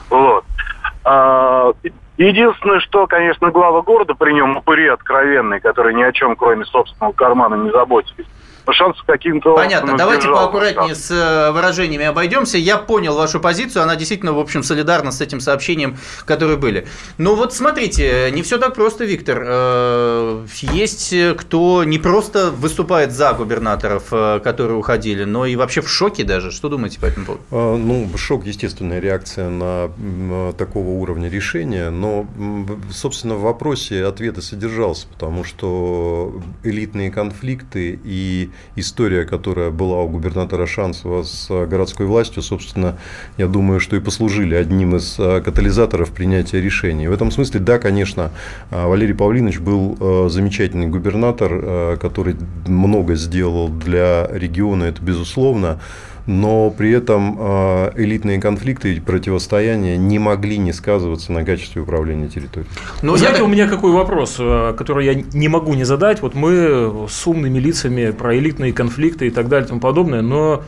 Вот. 0.08 0.44
А, 1.04 1.72
единственное, 2.16 2.80
что, 2.80 3.06
конечно, 3.06 3.50
глава 3.50 3.82
города 3.82 4.14
при 4.14 4.32
нем 4.32 4.56
упыри 4.56 4.88
откровенные, 4.88 5.60
которые 5.60 5.94
ни 5.94 6.02
о 6.02 6.12
чем, 6.12 6.34
кроме 6.34 6.64
собственного 6.64 7.12
кармана, 7.12 7.56
не 7.56 7.70
заботились 7.70 8.26
шансов 8.72 9.04
каким-то 9.06 9.54
Понятно. 9.54 9.96
Давайте 9.96 10.28
поаккуратнее 10.28 10.94
с 10.94 11.10
э, 11.10 11.50
выражениями 11.52 12.06
обойдемся. 12.06 12.58
Я 12.58 12.78
понял 12.78 13.14
вашу 13.14 13.40
позицию. 13.40 13.82
Она 13.82 13.96
действительно, 13.96 14.32
в 14.32 14.38
общем, 14.38 14.62
солидарна 14.62 15.10
с 15.10 15.20
этим 15.20 15.40
сообщением, 15.40 15.96
которые 16.24 16.56
были. 16.56 16.86
Но 17.18 17.34
вот 17.34 17.54
смотрите, 17.54 18.30
не 18.32 18.42
все 18.42 18.58
так 18.58 18.74
просто, 18.74 19.04
Виктор. 19.04 19.42
Э, 19.44 20.46
есть 20.60 21.14
кто 21.38 21.84
не 21.84 21.98
просто 21.98 22.50
выступает 22.50 23.12
за 23.12 23.32
губернаторов, 23.32 24.04
э, 24.12 24.40
которые 24.42 24.78
уходили, 24.78 25.24
но 25.24 25.46
и 25.46 25.56
вообще 25.56 25.80
в 25.80 25.88
шоке 25.88 26.24
даже. 26.24 26.50
Что 26.50 26.68
думаете 26.68 27.00
по 27.00 27.06
этому 27.06 27.26
поводу? 27.26 27.78
Ну, 27.78 28.08
шок– 28.16 28.44
естественная 28.46 29.00
реакция 29.00 29.48
на 29.48 30.52
такого 30.52 30.90
уровня 30.90 31.28
решения. 31.28 31.90
Но, 31.90 32.26
собственно, 32.90 33.34
в 33.34 33.42
вопросе 33.42 34.04
ответ 34.04 34.38
и 34.38 34.40
содержался, 34.40 35.06
потому 35.08 35.44
что 35.44 36.40
элитные 36.62 37.10
конфликты 37.10 37.98
и 38.04 38.50
история, 38.76 39.24
которая 39.24 39.70
была 39.70 39.98
у 39.98 40.08
губернатора 40.08 40.66
Шансова 40.66 41.22
с 41.22 41.48
городской 41.66 42.06
властью, 42.06 42.42
собственно, 42.42 42.96
я 43.36 43.46
думаю, 43.46 43.80
что 43.80 43.96
и 43.96 44.00
послужили 44.00 44.54
одним 44.54 44.96
из 44.96 45.18
э, 45.18 45.40
катализаторов 45.40 46.12
принятия 46.12 46.60
решений. 46.60 47.08
В 47.08 47.12
этом 47.12 47.30
смысле, 47.30 47.60
да, 47.60 47.78
конечно, 47.78 48.30
э, 48.70 48.86
Валерий 48.86 49.14
Павлинович 49.14 49.58
был 49.58 49.96
э, 49.98 50.28
замечательный 50.30 50.86
губернатор, 50.86 51.96
который 51.98 52.36
много 52.66 53.14
сделал 53.14 53.68
для 53.68 54.28
региона, 54.30 54.84
это 54.84 55.02
безусловно 55.02 55.80
но 56.28 56.70
при 56.70 56.92
этом 56.92 57.36
элитные 57.96 58.40
конфликты 58.40 58.94
и 58.94 59.00
противостояния 59.00 59.96
не 59.96 60.18
могли 60.18 60.58
не 60.58 60.72
сказываться 60.72 61.32
на 61.32 61.44
качестве 61.44 61.82
управления 61.82 62.28
территорией. 62.28 62.70
Ну, 63.02 63.16
знаете, 63.16 63.38
так... 63.38 63.46
у 63.46 63.50
меня 63.50 63.66
какой 63.66 63.92
вопрос, 63.92 64.36
который 64.36 65.06
я 65.06 65.14
не 65.14 65.48
могу 65.48 65.74
не 65.74 65.84
задать. 65.84 66.22
Вот 66.22 66.34
мы 66.34 67.06
с 67.08 67.26
умными 67.26 67.58
лицами 67.58 68.10
про 68.10 68.36
элитные 68.36 68.72
конфликты 68.72 69.28
и 69.28 69.30
так 69.30 69.48
далее 69.48 69.66
и 69.66 69.68
тому 69.68 69.80
подобное, 69.80 70.22
но 70.22 70.62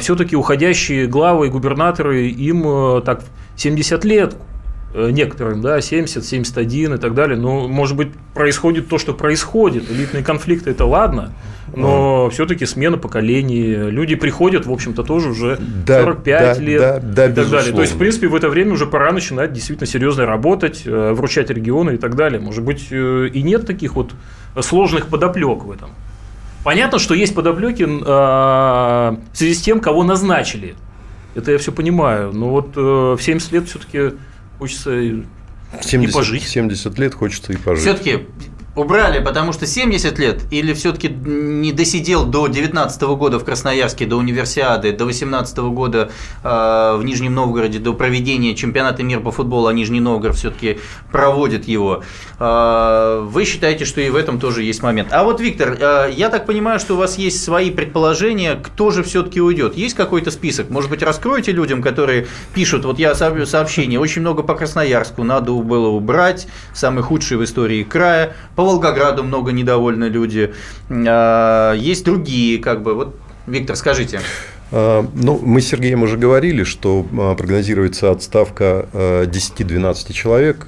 все-таки 0.00 0.34
уходящие 0.34 1.06
главы 1.06 1.48
и 1.48 1.50
губернаторы, 1.50 2.28
им 2.28 3.02
так 3.02 3.22
70 3.56 4.04
лет, 4.04 4.34
Э, 4.34 4.57
некоторым, 4.94 5.60
да, 5.60 5.80
70, 5.80 6.24
71 6.24 6.94
и 6.94 6.98
так 6.98 7.14
далее. 7.14 7.38
Но, 7.38 7.68
может 7.68 7.96
быть, 7.96 8.08
происходит 8.34 8.88
то, 8.88 8.98
что 8.98 9.12
происходит. 9.12 9.90
Элитные 9.90 10.24
конфликты– 10.24 10.70
это 10.72 10.86
ладно, 10.86 11.32
но 11.74 12.26
mm. 12.26 12.30
все-таки 12.30 12.66
смена 12.66 12.96
поколений. 12.96 13.90
Люди 13.90 14.14
приходят, 14.14 14.66
в 14.66 14.72
общем-то, 14.72 15.02
тоже 15.02 15.30
уже 15.30 15.58
да, 15.86 16.04
45 16.04 16.24
да, 16.56 16.62
лет 16.62 16.80
да, 16.80 16.98
да, 17.00 17.26
и 17.26 17.34
так 17.34 17.50
далее. 17.50 17.74
То 17.74 17.82
есть, 17.82 17.94
в 17.94 17.98
принципе, 17.98 18.28
в 18.28 18.34
это 18.34 18.48
время 18.48 18.72
уже 18.72 18.86
пора 18.86 19.12
начинать 19.12 19.52
действительно 19.52 19.86
серьезно 19.86 20.24
работать, 20.26 20.82
э, 20.86 21.12
вручать 21.12 21.50
регионы 21.50 21.92
и 21.94 21.96
так 21.98 22.16
далее. 22.16 22.40
Может 22.40 22.64
быть, 22.64 22.86
э, 22.90 23.28
и 23.32 23.42
нет 23.42 23.66
таких 23.66 23.94
вот 23.94 24.12
сложных 24.60 25.08
подоплек 25.08 25.64
в 25.64 25.70
этом. 25.70 25.90
Понятно, 26.64 26.98
что 26.98 27.14
есть 27.14 27.34
подоплеки 27.34 27.84
в 27.84 29.18
связи 29.32 29.54
с 29.54 29.60
тем, 29.60 29.80
кого 29.80 30.02
назначили. 30.02 30.74
Это 31.34 31.52
я 31.52 31.58
все 31.58 31.72
понимаю. 31.72 32.32
Но 32.32 32.50
вот 32.50 32.74
в 32.74 33.18
70 33.20 33.52
лет 33.52 33.68
все-таки 33.68 34.16
хочется 34.58 35.24
70, 35.80 36.10
и 36.10 36.12
пожить. 36.12 36.42
70 36.42 36.98
лет 36.98 37.14
хочется 37.14 37.52
и 37.52 37.56
пожить. 37.56 37.84
Все-таки 37.84 38.26
Убрали, 38.76 39.18
потому 39.18 39.52
что 39.52 39.66
70 39.66 40.18
лет 40.20 40.42
или 40.52 40.72
все-таки 40.72 41.08
не 41.08 41.72
досидел 41.72 42.24
до 42.24 42.46
19 42.46 43.02
года 43.02 43.40
в 43.40 43.44
Красноярске, 43.44 44.06
до 44.06 44.16
универсиады, 44.16 44.92
до 44.92 45.04
18 45.04 45.58
года 45.58 46.10
э, 46.44 46.96
в 46.96 47.02
Нижнем 47.02 47.34
Новгороде, 47.34 47.80
до 47.80 47.92
проведения 47.92 48.54
чемпионата 48.54 49.02
мира 49.02 49.18
по 49.20 49.32
футболу, 49.32 49.66
а 49.66 49.72
Нижний 49.72 49.98
Новгород 49.98 50.36
все-таки 50.36 50.78
проводит 51.10 51.66
его. 51.66 52.04
Э, 52.38 53.26
вы 53.28 53.44
считаете, 53.46 53.84
что 53.84 54.00
и 54.00 54.10
в 54.10 54.16
этом 54.16 54.38
тоже 54.38 54.62
есть 54.62 54.82
момент. 54.82 55.08
А 55.10 55.24
вот, 55.24 55.40
Виктор, 55.40 55.76
э, 55.80 56.12
я 56.14 56.28
так 56.28 56.46
понимаю, 56.46 56.78
что 56.78 56.94
у 56.94 56.98
вас 56.98 57.18
есть 57.18 57.42
свои 57.42 57.72
предположения, 57.72 58.54
кто 58.54 58.92
же 58.92 59.02
все-таки 59.02 59.40
уйдет. 59.40 59.76
Есть 59.76 59.96
какой-то 59.96 60.30
список? 60.30 60.70
Может 60.70 60.90
быть, 60.90 61.02
раскроете 61.02 61.50
людям, 61.50 61.82
которые 61.82 62.28
пишут, 62.54 62.84
вот 62.84 63.00
я 63.00 63.14
сообщение, 63.16 63.98
очень 63.98 64.20
много 64.20 64.44
по 64.44 64.54
Красноярску, 64.54 65.24
надо 65.24 65.52
было 65.52 65.88
убрать, 65.88 66.46
самый 66.74 67.02
худший 67.02 67.38
в 67.38 67.44
истории 67.44 67.82
края. 67.82 68.34
По 68.54 68.67
Волгограду 68.68 69.24
много 69.24 69.52
недовольны 69.52 70.04
люди. 70.04 70.52
А, 70.90 71.72
есть 71.72 72.04
другие, 72.04 72.58
как 72.58 72.82
бы, 72.82 72.94
вот 72.94 73.16
Виктор, 73.46 73.76
скажите. 73.76 74.20
А, 74.70 75.06
ну, 75.14 75.40
мы 75.42 75.60
с 75.60 75.68
Сергеем 75.68 76.02
уже 76.02 76.18
говорили, 76.18 76.62
что 76.62 77.06
а, 77.12 77.34
прогнозируется 77.34 78.10
отставка 78.10 78.86
10-12 78.92 80.06
а, 80.08 80.12
человек. 80.12 80.66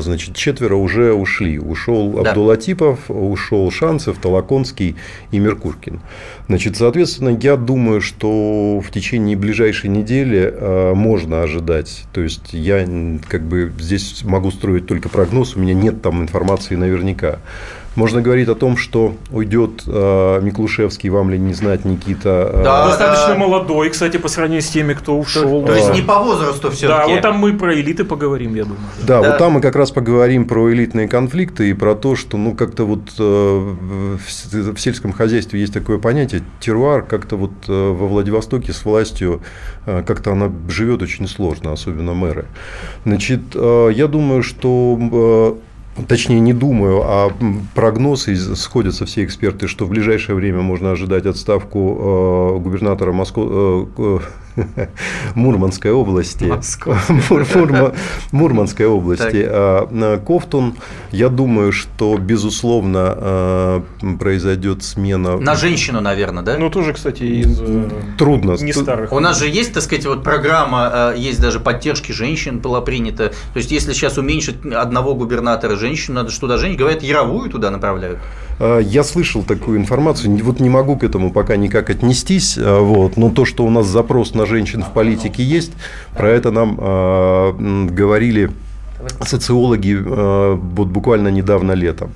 Значит, 0.00 0.34
четверо 0.34 0.76
уже 0.76 1.12
ушли. 1.12 1.58
Ушел 1.58 2.12
да. 2.12 2.30
Абдулатипов, 2.30 2.98
ушел 3.08 3.70
Шанцев, 3.70 4.18
Толоконский 4.18 4.96
и 5.30 5.38
Меркуркин. 5.38 6.00
Значит, 6.48 6.76
соответственно, 6.76 7.38
я 7.40 7.56
думаю, 7.56 8.00
что 8.00 8.80
в 8.80 8.90
течение 8.90 9.36
ближайшей 9.36 9.88
недели 9.88 10.92
можно 10.94 11.42
ожидать. 11.42 12.04
То 12.12 12.20
есть, 12.20 12.52
я 12.52 12.86
как 13.28 13.42
бы 13.42 13.72
здесь 13.78 14.22
могу 14.24 14.50
строить 14.50 14.86
только 14.86 15.08
прогноз, 15.08 15.56
у 15.56 15.60
меня 15.60 15.72
нет 15.72 16.02
там 16.02 16.22
информации 16.22 16.76
наверняка. 16.76 17.38
Можно 17.96 18.22
говорить 18.22 18.48
о 18.48 18.54
том, 18.54 18.76
что 18.76 19.14
уйдет 19.30 19.84
э, 19.86 20.40
Миклушевский, 20.42 21.10
вам 21.10 21.30
ли 21.30 21.38
не 21.38 21.54
знать, 21.54 21.84
Никита. 21.84 22.50
Э, 22.52 22.62
да, 22.64 22.86
достаточно 22.86 23.34
да. 23.34 23.38
молодой, 23.38 23.90
кстати, 23.90 24.16
по 24.16 24.28
сравнению 24.28 24.62
с 24.62 24.68
теми, 24.68 24.94
кто 24.94 25.18
ушел. 25.18 25.62
То, 25.62 25.68
то 25.68 25.74
есть 25.74 25.94
не 25.94 26.02
по 26.02 26.18
возрасту 26.18 26.70
все-таки. 26.70 27.08
Да, 27.08 27.14
вот 27.14 27.22
там 27.22 27.38
мы 27.38 27.56
про 27.56 27.74
элиты 27.74 28.04
поговорим, 28.04 28.54
я 28.54 28.64
думаю. 28.64 28.80
Да, 29.02 29.20
да, 29.20 29.30
вот 29.30 29.38
там 29.38 29.52
мы 29.52 29.60
как 29.60 29.76
раз 29.76 29.90
поговорим 29.90 30.46
про 30.46 30.72
элитные 30.72 31.08
конфликты 31.08 31.70
и 31.70 31.74
про 31.74 31.94
то, 31.94 32.16
что, 32.16 32.36
ну, 32.36 32.54
как-то 32.54 32.84
вот 32.84 33.12
э, 33.18 33.22
в, 33.22 34.74
в 34.74 34.80
сельском 34.80 35.12
хозяйстве 35.12 35.60
есть 35.60 35.72
такое 35.72 35.98
понятие 35.98 36.42
теруар, 36.60 37.02
как-то 37.02 37.36
вот 37.36 37.52
э, 37.68 37.72
во 37.72 38.08
Владивостоке 38.08 38.72
с 38.72 38.84
властью 38.84 39.40
э, 39.86 40.02
как-то 40.04 40.32
она 40.32 40.50
живет 40.68 41.02
очень 41.02 41.28
сложно, 41.28 41.72
особенно 41.72 42.14
мэры. 42.14 42.46
Значит, 43.04 43.40
э, 43.54 43.90
я 43.94 44.08
думаю, 44.08 44.42
что 44.42 44.98
э, 45.00 45.73
Точнее, 46.08 46.40
не 46.40 46.52
думаю, 46.52 47.02
а 47.04 47.32
прогнозы 47.74 48.34
сходятся 48.56 49.06
все 49.06 49.24
эксперты, 49.24 49.68
что 49.68 49.84
в 49.84 49.90
ближайшее 49.90 50.34
время 50.34 50.60
можно 50.60 50.90
ожидать 50.90 51.24
отставку 51.24 52.56
э, 52.56 52.58
губернатора 52.58 53.12
Москвы, 53.12 53.88
э, 53.96 54.18
Мурманской 55.34 55.90
области. 55.92 56.44
Мурманской 58.32 58.86
области. 58.86 59.46
А, 59.46 60.18
Ковтун, 60.18 60.74
я 61.10 61.28
думаю, 61.28 61.72
что, 61.72 62.16
безусловно, 62.18 63.14
а, 63.16 63.82
произойдет 64.18 64.82
смена... 64.82 65.36
На 65.36 65.56
женщину, 65.56 66.00
наверное, 66.00 66.42
да? 66.42 66.56
Ну, 66.58 66.70
тоже, 66.70 66.92
кстати, 66.92 67.22
из... 67.22 67.60
Э, 67.60 67.90
Трудно. 68.18 68.56
Не 68.60 68.72
старых. 68.72 69.12
У 69.12 69.20
нас 69.20 69.38
же 69.38 69.48
есть, 69.48 69.72
так 69.72 69.82
сказать, 69.82 70.06
вот 70.06 70.22
программа, 70.22 71.12
э, 71.14 71.18
есть 71.18 71.40
даже 71.40 71.60
поддержки 71.60 72.12
женщин 72.12 72.58
была 72.58 72.80
принята. 72.80 73.28
То 73.28 73.56
есть, 73.56 73.70
если 73.70 73.92
сейчас 73.92 74.18
уменьшить 74.18 74.64
одного 74.66 75.14
губернатора 75.14 75.76
женщину, 75.76 76.16
надо 76.16 76.30
что 76.30 76.42
туда 76.42 76.58
женщин, 76.58 76.78
говорят, 76.78 77.02
яровую 77.02 77.50
туда 77.50 77.70
направляют. 77.70 78.18
А, 78.58 78.78
я 78.78 79.04
слышал 79.04 79.42
такую 79.42 79.78
информацию, 79.78 80.36
вот 80.44 80.60
не 80.60 80.68
могу 80.68 80.96
к 80.96 81.04
этому 81.04 81.32
пока 81.32 81.56
никак 81.56 81.90
отнестись, 81.90 82.56
вот, 82.58 83.16
но 83.16 83.30
то, 83.30 83.44
что 83.44 83.64
у 83.64 83.70
нас 83.70 83.86
запрос 83.86 84.34
на 84.34 84.46
женщин 84.46 84.82
в 84.82 84.92
политике 84.92 85.42
есть, 85.42 85.72
про 86.16 86.30
это 86.30 86.50
нам 86.50 86.78
э, 86.80 87.86
говорили 87.90 88.50
социологи 89.26 89.96
э, 89.96 90.54
вот 90.54 90.88
буквально 90.88 91.28
недавно 91.28 91.72
летом. 91.72 92.12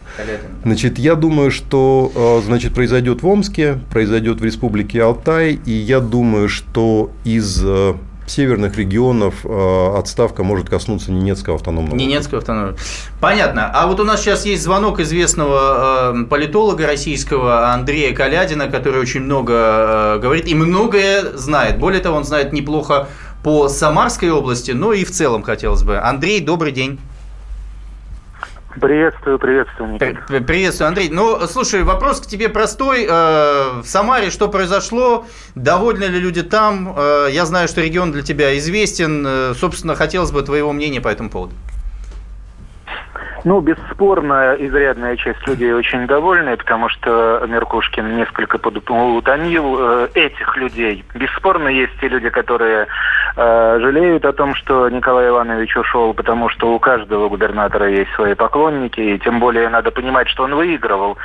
Значит, 0.65 0.99
я 0.99 1.15
думаю, 1.15 1.51
что 1.51 2.13
э, 2.15 2.47
значит, 2.47 2.75
произойдет 2.75 3.23
в 3.23 3.27
Омске, 3.27 3.79
произойдет 3.91 4.41
в 4.41 4.45
Республике 4.45 5.03
Алтай, 5.03 5.59
и 5.65 5.73
я 5.73 6.01
думаю, 6.01 6.49
что 6.49 7.11
из 7.25 7.63
э, 7.65 7.95
северных 8.29 8.77
регионов 8.77 9.35
э, 9.45 9.95
отставка 9.97 10.43
может 10.43 10.69
коснуться 10.69 11.13
Ненецкого 11.13 11.57
автономного 11.57 11.97
Ненецкого 11.97 12.39
автономного. 12.39 12.77
Понятно. 13.21 13.71
А 13.73 13.87
вот 13.87 14.01
у 14.01 14.05
нас 14.05 14.21
сейчас 14.21 14.45
есть 14.45 14.63
звонок 14.63 15.01
известного 15.01 16.15
э, 16.15 16.25
политолога 16.25 16.87
российского 16.87 17.73
Андрея 17.73 18.15
Калядина, 18.15 18.69
который 18.69 19.01
очень 19.01 19.21
много 19.21 19.53
э, 19.55 20.19
говорит 20.21 20.47
и 20.47 20.55
многое 20.55 21.37
знает. 21.37 21.79
Более 21.79 22.01
того, 22.01 22.17
он 22.17 22.25
знает 22.25 22.53
неплохо 22.53 23.09
по 23.43 23.69
Самарской 23.69 24.31
области, 24.31 24.73
но 24.73 24.93
и 24.93 25.05
в 25.05 25.11
целом 25.11 25.43
хотелось 25.43 25.83
бы. 25.83 25.99
Андрей, 25.99 26.41
добрый 26.41 26.73
день. 26.73 26.99
Приветствую, 28.75 29.39
приветствую, 29.39 29.93
Никита. 29.93 30.41
Приветствую, 30.43 30.89
Андрей. 30.89 31.09
Ну, 31.11 31.41
слушай, 31.47 31.83
вопрос 31.83 32.21
к 32.21 32.27
тебе 32.27 32.49
простой. 32.49 33.07
Э, 33.09 33.81
в 33.81 33.87
Самаре 33.87 34.31
что 34.31 34.49
произошло? 34.49 35.27
Довольны 35.55 36.05
ли 36.05 36.21
люди 36.21 36.43
там? 36.43 36.95
Э, 36.97 37.29
я 37.31 37.47
знаю, 37.47 37.67
что 37.67 37.81
регион 37.81 38.13
для 38.13 38.23
тебя 38.23 38.57
известен. 38.59 39.25
Э, 39.27 39.55
собственно, 39.55 39.95
хотелось 39.95 40.33
бы 40.33 40.43
твоего 40.43 40.73
мнения 40.73 41.01
по 41.01 41.09
этому 41.09 41.31
поводу. 41.31 41.55
Ну, 43.45 43.61
бесспорно, 43.61 44.57
изрядная 44.59 45.17
часть 45.17 45.47
людей 45.47 45.73
очень 45.73 46.07
довольны, 46.07 46.57
потому 46.57 46.89
что 46.89 47.45
Меркушкин 47.47 48.17
несколько 48.17 48.59
подутомил 48.59 50.07
этих 50.15 50.57
людей. 50.57 51.05
Бесспорно, 51.15 51.69
есть 51.69 51.93
те 52.01 52.09
люди, 52.09 52.29
которые 52.31 52.87
э, 53.37 53.79
жалеют 53.81 54.25
о 54.25 54.33
том, 54.33 54.55
что 54.55 54.89
Николай 54.89 55.29
Иванович 55.29 55.77
ушел, 55.77 56.15
потому 56.15 56.49
что 56.49 56.75
у 56.75 56.79
каждого 56.79 57.29
губернатора 57.29 57.89
есть 57.89 58.13
свои 58.15 58.35
поклонники, 58.35 59.01
и 59.01 59.19
тем 59.19 59.41
более 59.41 59.69
надо 59.69 59.91
понимать, 59.91 60.29
что 60.29 60.45
он 60.45 60.55
выигрывал 60.55 61.17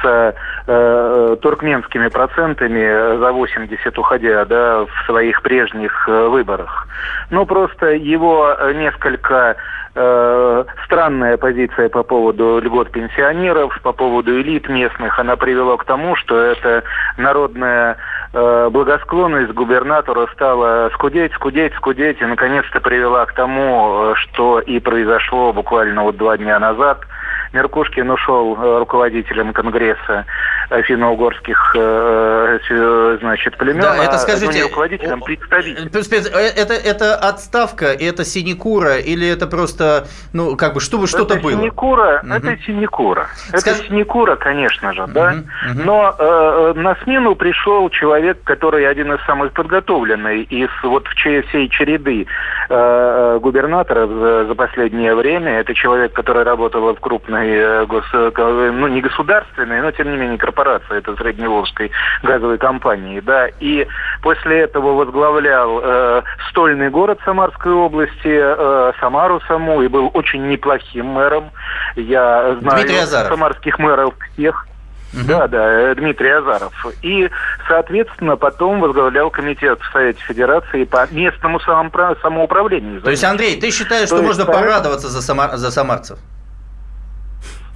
с 0.00 0.34
э, 0.66 1.36
туркменскими 1.40 2.08
процентами 2.08 3.18
за 3.18 3.32
80 3.32 3.98
уходя 3.98 4.44
да, 4.44 4.84
в 4.84 5.06
своих 5.06 5.42
прежних 5.42 6.08
э, 6.08 6.28
выборах. 6.28 6.86
Ну, 7.30 7.46
просто 7.46 7.86
его 7.92 8.56
несколько 8.74 9.56
э, 9.98 10.64
странная 10.84 11.36
позиция 11.36 11.88
по 11.88 12.02
поводу 12.02 12.60
льгот 12.62 12.90
пенсионеров, 12.90 13.78
по 13.82 13.92
поводу 13.92 14.40
элит 14.40 14.68
местных, 14.68 15.18
она 15.18 15.36
привела 15.36 15.76
к 15.76 15.84
тому, 15.84 16.14
что 16.16 16.38
это 16.38 16.84
народная 17.16 17.96
э, 18.32 18.68
благосклонность 18.70 19.52
губернатору 19.52 20.28
стала 20.28 20.90
скудеть, 20.94 21.32
скудеть, 21.34 21.74
скудеть, 21.74 22.20
и 22.20 22.24
наконец-то 22.24 22.80
привела 22.80 23.26
к 23.26 23.34
тому, 23.34 24.12
э, 24.12 24.14
что 24.16 24.60
и 24.60 24.78
произошло 24.78 25.52
буквально 25.52 26.04
вот 26.04 26.16
два 26.16 26.38
дня 26.38 26.58
назад– 26.58 27.00
Меркушкин 27.52 28.10
ушел 28.10 28.56
э, 28.56 28.78
руководителем 28.78 29.52
Конгресса 29.52 30.26
финно-угорских 30.70 31.74
э, 31.76 32.58
э, 32.68 33.18
значит, 33.20 33.56
племен. 33.56 33.80
Да, 33.80 33.96
это 33.96 34.16
а, 34.16 34.18
скажите, 34.18 34.60
ну, 34.60 34.68
руководителем, 34.68 35.20
представителем. 35.22 35.88
Это, 35.88 36.74
это 36.74 37.14
отставка, 37.16 37.86
это 37.86 38.24
синекура 38.24 38.98
или 38.98 39.26
это 39.26 39.46
просто, 39.46 40.06
ну, 40.32 40.56
как 40.56 40.74
бы, 40.74 40.80
чтобы 40.80 41.06
что-то 41.06 41.36
было? 41.36 41.52
Синекура, 41.52 42.20
угу. 42.22 42.32
Это 42.32 42.58
синекура. 42.66 43.28
Скаж... 43.34 43.62
Это 43.62 43.84
синекура, 43.86 44.36
конечно 44.36 44.92
же, 44.92 45.04
угу, 45.04 45.12
да. 45.12 45.36
Угу. 45.70 45.82
Но 45.84 46.14
э, 46.18 46.72
на 46.76 46.96
смену 47.02 47.34
пришел 47.34 47.88
человек, 47.88 48.42
который 48.44 48.86
один 48.86 49.12
из 49.14 49.24
самых 49.24 49.52
подготовленных 49.52 50.52
из 50.52 50.68
вот 50.82 51.08
всей 51.08 51.68
череды 51.70 52.26
э, 52.68 53.38
губернаторов 53.40 54.10
за, 54.10 54.46
за 54.46 54.54
последнее 54.54 55.14
время. 55.14 55.60
Это 55.60 55.74
человек, 55.74 56.12
который 56.12 56.42
работал 56.42 56.94
в 56.94 57.00
крупной 57.00 57.47
крупной, 57.48 57.56
э, 57.56 57.86
гос, 57.86 58.04
ну 58.12 58.88
не 58.88 59.00
государственной, 59.00 59.80
но 59.80 59.90
тем 59.90 60.10
не 60.10 60.16
менее 60.16 60.38
корпорации, 60.38 60.98
это 60.98 61.16
Средневолжской 61.16 61.90
газовой 62.22 62.58
компании, 62.58 63.20
да, 63.20 63.48
и 63.60 63.86
после 64.22 64.60
этого 64.60 64.94
возглавлял 64.94 65.80
э, 65.82 66.22
стольный 66.50 66.90
город 66.90 67.18
Самарской 67.24 67.72
области, 67.72 68.12
э, 68.24 68.92
Самару 69.00 69.40
саму, 69.48 69.82
и 69.82 69.88
был 69.88 70.10
очень 70.14 70.48
неплохим 70.48 71.06
мэром. 71.06 71.50
Я 71.96 72.56
знаю 72.60 73.06
самарских 73.06 73.78
мэров 73.78 74.14
всех. 74.32 74.66
Угу. 75.14 75.24
Да, 75.26 75.48
да, 75.48 75.90
э, 75.90 75.94
Дмитрий 75.94 76.28
Азаров. 76.28 76.74
И, 77.00 77.30
соответственно, 77.66 78.36
потом 78.36 78.80
возглавлял 78.80 79.30
комитет 79.30 79.80
в 79.80 79.90
Совете 79.90 80.20
Федерации 80.20 80.84
по 80.84 81.06
местному 81.10 81.60
самоуправлению. 81.60 83.00
То 83.00 83.10
есть, 83.10 83.24
Андрей, 83.24 83.58
ты 83.58 83.70
считаешь, 83.70 84.10
То 84.10 84.16
что 84.16 84.24
есть, 84.26 84.38
можно 84.38 84.44
порадоваться 84.44 85.08
за, 85.08 85.22
самар... 85.22 85.56
за 85.56 85.70
самарцев? 85.70 86.18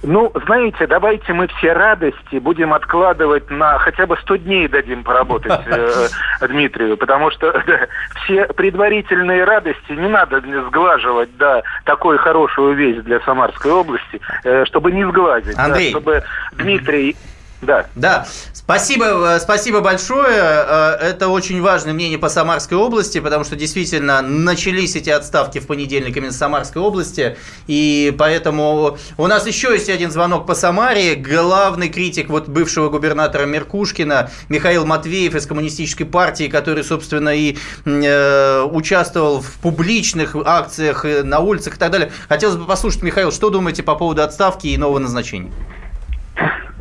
Ну, 0.03 0.31
знаете, 0.45 0.85
давайте 0.85 1.31
мы 1.31 1.47
все 1.47 1.71
радости 1.71 2.35
будем 2.35 2.73
откладывать 2.73 3.49
на 3.49 3.79
хотя 3.79 4.05
бы 4.05 4.17
100 4.17 4.35
дней 4.37 4.67
дадим 4.67 5.03
поработать 5.03 5.61
э, 5.65 6.07
Дмитрию, 6.47 6.97
потому 6.97 7.31
что 7.31 7.51
да, 7.67 7.87
все 8.23 8.45
предварительные 8.47 9.45
радости 9.45 9.91
не 9.91 10.09
надо 10.09 10.41
сглаживать, 10.67 11.35
да, 11.37 11.63
такой 11.85 12.17
хорошую 12.17 12.75
вещь 12.75 13.01
для 13.03 13.21
Самарской 13.21 13.71
области, 13.71 14.19
э, 14.43 14.65
чтобы 14.65 14.91
не 14.91 15.05
сглазить, 15.07 15.57
Андрей. 15.57 15.93
Да, 15.93 15.99
чтобы 15.99 16.23
Дмитрий 16.53 17.15
да. 17.63 17.85
Да. 17.95 18.27
Спасибо, 18.53 19.35
э, 19.35 19.39
спасибо 19.39 19.81
большое. 19.81 20.33
Э, 20.33 20.97
это 21.01 21.27
очень 21.27 21.61
важное 21.61 21.93
мнение 21.93 22.17
по 22.17 22.29
Самарской 22.29 22.77
области, 22.77 23.19
потому 23.19 23.43
что 23.43 23.55
действительно 23.57 24.21
начались 24.21 24.95
эти 24.95 25.09
отставки 25.09 25.59
в 25.59 25.67
понедельник 25.67 26.15
именно 26.15 26.31
в 26.31 26.35
Самарской 26.35 26.81
области. 26.81 27.35
И 27.67 28.15
поэтому 28.17 28.97
у 29.17 29.27
нас 29.27 29.45
еще 29.45 29.73
есть 29.73 29.89
один 29.89 30.11
звонок 30.11 30.45
по 30.45 30.55
Самаре. 30.55 31.15
Главный 31.15 31.89
критик 31.89 32.29
вот 32.29 32.47
бывшего 32.47 32.89
губернатора 32.89 33.45
Меркушкина 33.45 34.31
Михаил 34.47 34.85
Матвеев 34.85 35.35
из 35.35 35.45
Коммунистической 35.45 36.05
партии, 36.05 36.47
который, 36.47 36.83
собственно, 36.83 37.35
и 37.35 37.57
э, 37.85 38.61
участвовал 38.63 39.41
в 39.41 39.51
публичных 39.55 40.35
акциях 40.35 41.03
на 41.03 41.39
улицах 41.39 41.75
и 41.75 41.77
так 41.77 41.91
далее. 41.91 42.11
Хотелось 42.29 42.55
бы 42.55 42.65
послушать, 42.65 43.01
Михаил, 43.01 43.31
что 43.31 43.49
думаете 43.49 43.83
по 43.83 43.95
поводу 43.95 44.23
отставки 44.23 44.67
и 44.67 44.77
нового 44.77 44.99
назначения? 44.99 45.51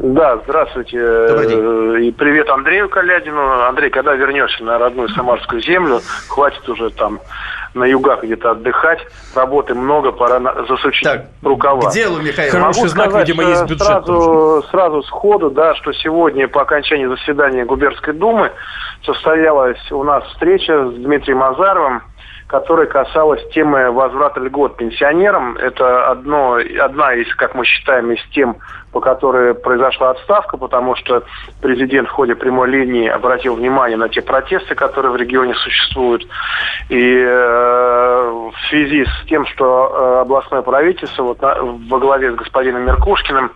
Да, 0.03 0.37
здравствуйте. 0.39 0.99
Добрый 1.29 1.47
день. 1.47 2.05
И 2.07 2.11
привет 2.11 2.51
Андрею 2.51 2.89
Калядину. 2.89 3.63
Андрей, 3.69 3.89
когда 3.89 4.15
вернешься 4.15 4.65
на 4.65 4.77
родную 4.77 5.09
Самарскую 5.11 5.63
землю, 5.63 6.01
хватит 6.29 6.69
уже 6.69 6.91
там 6.91 7.21
на 7.75 7.85
югах 7.85 8.25
где-то 8.25 8.51
отдыхать. 8.51 8.99
Работы 9.37 9.75
много, 9.75 10.11
пора 10.11 10.41
на, 10.41 10.65
засучить 10.67 11.05
так, 11.05 11.27
рукава. 11.45 11.89
К 11.89 11.93
делу, 11.93 12.21
Михаил. 12.21 12.51
Хороший 12.51 12.79
Могу 12.79 12.89
знак, 12.89 13.11
сказать, 13.11 13.29
видимо, 13.29 13.49
есть 13.49 13.63
бюджет. 13.63 13.87
Сразу, 13.87 14.65
сразу 14.73 15.03
сходу, 15.05 15.51
да, 15.51 15.77
что 15.77 15.93
сегодня 15.93 16.49
по 16.49 16.63
окончании 16.63 17.07
заседания 17.07 17.65
Губернской 17.65 18.13
думы 18.13 18.51
состоялась 19.05 19.93
у 19.93 20.03
нас 20.03 20.25
встреча 20.31 20.85
с 20.89 20.95
Дмитрием 20.95 21.45
Азаровым, 21.45 22.03
которая 22.49 22.87
касалась 22.87 23.49
темы 23.51 23.93
возврата 23.93 24.41
льгот 24.41 24.77
пенсионерам. 24.77 25.57
Это 25.59 26.11
одно, 26.11 26.59
одна 26.81 27.15
из, 27.15 27.33
как 27.37 27.55
мы 27.55 27.65
считаем, 27.65 28.11
из 28.11 28.21
тем, 28.33 28.57
по 28.93 29.01
которой 29.01 29.55
произошла 29.55 30.11
отставка, 30.11 30.59
потому 30.59 30.95
что 30.97 31.25
президент 31.63 32.09
в 32.09 32.13
ходе 32.13 32.35
прямой 32.35 32.69
линии 32.69 33.09
обратил 33.09 33.55
внимание 33.55 33.97
на 33.97 34.09
те 34.09 34.21
протесты, 34.21 34.75
которые 34.75 35.13
в 35.13 35.17
регионе 35.17 35.55
существуют. 35.55 36.27
И 36.91 37.17
э, 37.19 38.51
в 38.53 38.69
связи 38.69 39.05
с 39.07 39.27
тем, 39.29 39.47
что 39.47 39.65
э, 39.65 40.21
областное 40.21 40.61
правительство 40.61 41.23
вот, 41.23 41.41
на, 41.41 41.55
во 41.55 41.99
главе 41.99 42.33
с 42.33 42.35
господином 42.35 42.85
Меркушкиным 42.85 43.51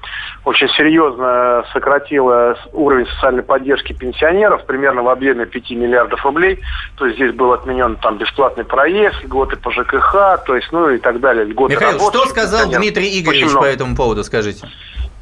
очень 0.46 0.68
серьезно 0.70 1.64
сократило 1.72 2.56
уровень 2.72 3.06
социальной 3.06 3.42
поддержки 3.42 3.92
пенсионеров 3.92 4.64
примерно 4.64 5.02
в 5.02 5.08
объеме 5.08 5.44
5 5.44 5.70
миллиардов 5.72 6.24
рублей. 6.24 6.62
То 6.96 7.04
есть 7.04 7.18
здесь 7.18 7.32
был 7.32 7.52
отменен 7.52 7.96
там 7.96 8.16
бесплатный 8.16 8.64
проезд, 8.64 9.22
льготы 9.22 9.56
по 9.56 9.70
ЖКХ, 9.70 10.44
то 10.46 10.56
есть, 10.56 10.68
ну 10.72 10.88
и 10.88 10.98
так 10.98 11.20
далее. 11.20 11.44
Льготы 11.44 11.74
Михаил, 11.74 11.98
что 11.98 12.24
сказал 12.26 12.70
Дмитрий 12.70 13.20
Игоревич 13.20 13.52
по 13.52 13.64
этому 13.64 13.94
поводу, 13.94 14.24
скажите? 14.24 14.66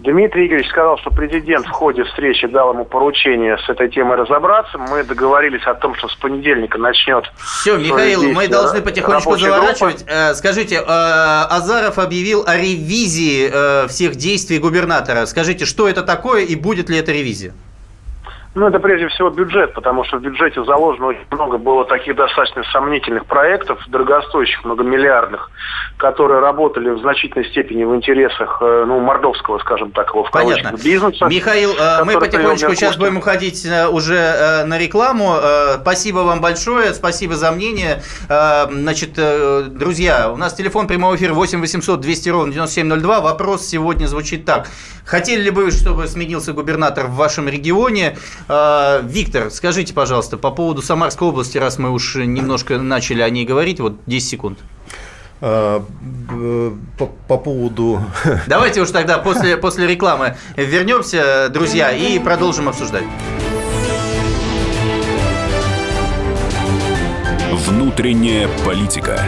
Дмитрий 0.00 0.48
Игоревич 0.48 0.68
сказал, 0.70 0.98
что 0.98 1.10
президент 1.10 1.66
в 1.66 1.70
ходе 1.70 2.02
встречи 2.04 2.48
дал 2.48 2.72
ему 2.72 2.84
поручение 2.84 3.56
с 3.58 3.68
этой 3.68 3.88
темой 3.88 4.16
разобраться. 4.16 4.76
Мы 4.76 5.04
договорились 5.04 5.64
о 5.66 5.74
том, 5.74 5.94
что 5.94 6.08
с 6.08 6.16
понедельника 6.16 6.78
начнет. 6.78 7.24
Все, 7.36 7.76
Михаил, 7.76 8.32
мы 8.32 8.48
должны 8.48 8.82
потихонечку 8.82 9.36
заворачивать. 9.36 9.98
Группа. 9.98 10.10
Э, 10.10 10.34
скажите, 10.34 10.76
э, 10.76 10.82
Азаров 10.84 11.98
объявил 11.98 12.42
о 12.44 12.56
ревизии 12.56 13.48
э, 13.52 13.86
всех 13.86 14.16
действий 14.16 14.58
губернатора. 14.58 15.26
Скажите, 15.26 15.64
что 15.64 15.88
это 15.88 16.02
такое 16.02 16.42
и 16.42 16.56
будет 16.56 16.90
ли 16.90 16.98
это 16.98 17.12
ревизия? 17.12 17.54
Ну, 18.54 18.68
это 18.68 18.78
прежде 18.78 19.08
всего 19.08 19.30
бюджет, 19.30 19.74
потому 19.74 20.04
что 20.04 20.18
в 20.18 20.22
бюджете 20.22 20.62
заложено 20.64 21.06
очень 21.06 21.26
много 21.32 21.58
было 21.58 21.84
таких 21.84 22.14
достаточно 22.14 22.62
сомнительных 22.72 23.26
проектов, 23.26 23.80
дорогостоящих, 23.88 24.64
многомиллиардных, 24.64 25.50
которые 25.96 26.38
работали 26.38 26.90
в 26.90 27.00
значительной 27.00 27.46
степени 27.46 27.82
в 27.82 27.92
интересах, 27.96 28.58
э, 28.60 28.84
ну, 28.86 29.00
мордовского, 29.00 29.58
скажем 29.58 29.90
так, 29.90 30.10
его 30.10 30.22
в 30.22 30.30
Понятно. 30.30 30.76
бизнеса. 30.76 31.26
Михаил, 31.26 31.70
э, 31.72 32.04
мы 32.04 32.12
потихонечку 32.20 32.74
сейчас 32.76 32.96
будем 32.96 33.16
уходить 33.16 33.66
э, 33.66 33.88
уже 33.88 34.64
на 34.66 34.78
рекламу. 34.78 35.34
Спасибо 35.80 36.18
вам 36.18 36.40
большое, 36.40 36.94
спасибо 36.94 37.34
за 37.34 37.50
мнение. 37.50 38.02
Значит, 38.28 39.14
друзья, 39.14 40.30
у 40.32 40.36
нас 40.36 40.54
телефон 40.54 40.86
прямого 40.86 41.16
эфира 41.16 41.34
8 41.34 41.60
800 41.60 42.00
200 42.00 42.28
ровно 42.28 42.52
9702. 42.52 43.20
Вопрос 43.20 43.66
сегодня 43.66 44.06
звучит 44.06 44.44
так. 44.44 44.68
Хотели 45.04 45.42
ли 45.42 45.50
бы, 45.50 45.70
чтобы 45.70 46.06
сменился 46.06 46.52
губернатор 46.52 47.06
в 47.06 47.14
вашем 47.14 47.48
регионе? 47.48 48.16
А, 48.48 49.00
Виктор, 49.02 49.50
скажите, 49.50 49.94
пожалуйста, 49.94 50.36
по 50.36 50.50
поводу 50.50 50.82
Самарской 50.82 51.28
области, 51.28 51.58
раз 51.58 51.78
мы 51.78 51.90
уж 51.90 52.16
немножко 52.16 52.78
начали 52.78 53.22
о 53.22 53.30
ней 53.30 53.44
говорить, 53.44 53.80
вот 53.80 53.96
10 54.06 54.28
секунд. 54.28 54.58
А, 55.40 55.84
по, 56.98 57.06
по 57.06 57.38
поводу... 57.38 58.02
Давайте 58.46 58.80
уж 58.80 58.90
тогда 58.90 59.18
после, 59.18 59.56
после 59.56 59.86
рекламы 59.86 60.36
вернемся, 60.56 61.48
друзья, 61.48 61.92
и 61.92 62.18
продолжим 62.18 62.68
обсуждать. 62.68 63.04
Внутренняя 67.50 68.48
политика. 68.64 69.22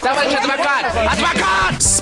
Товарищ 0.00 0.34
адвокат! 0.34 0.86
Адвокат! 0.86 1.43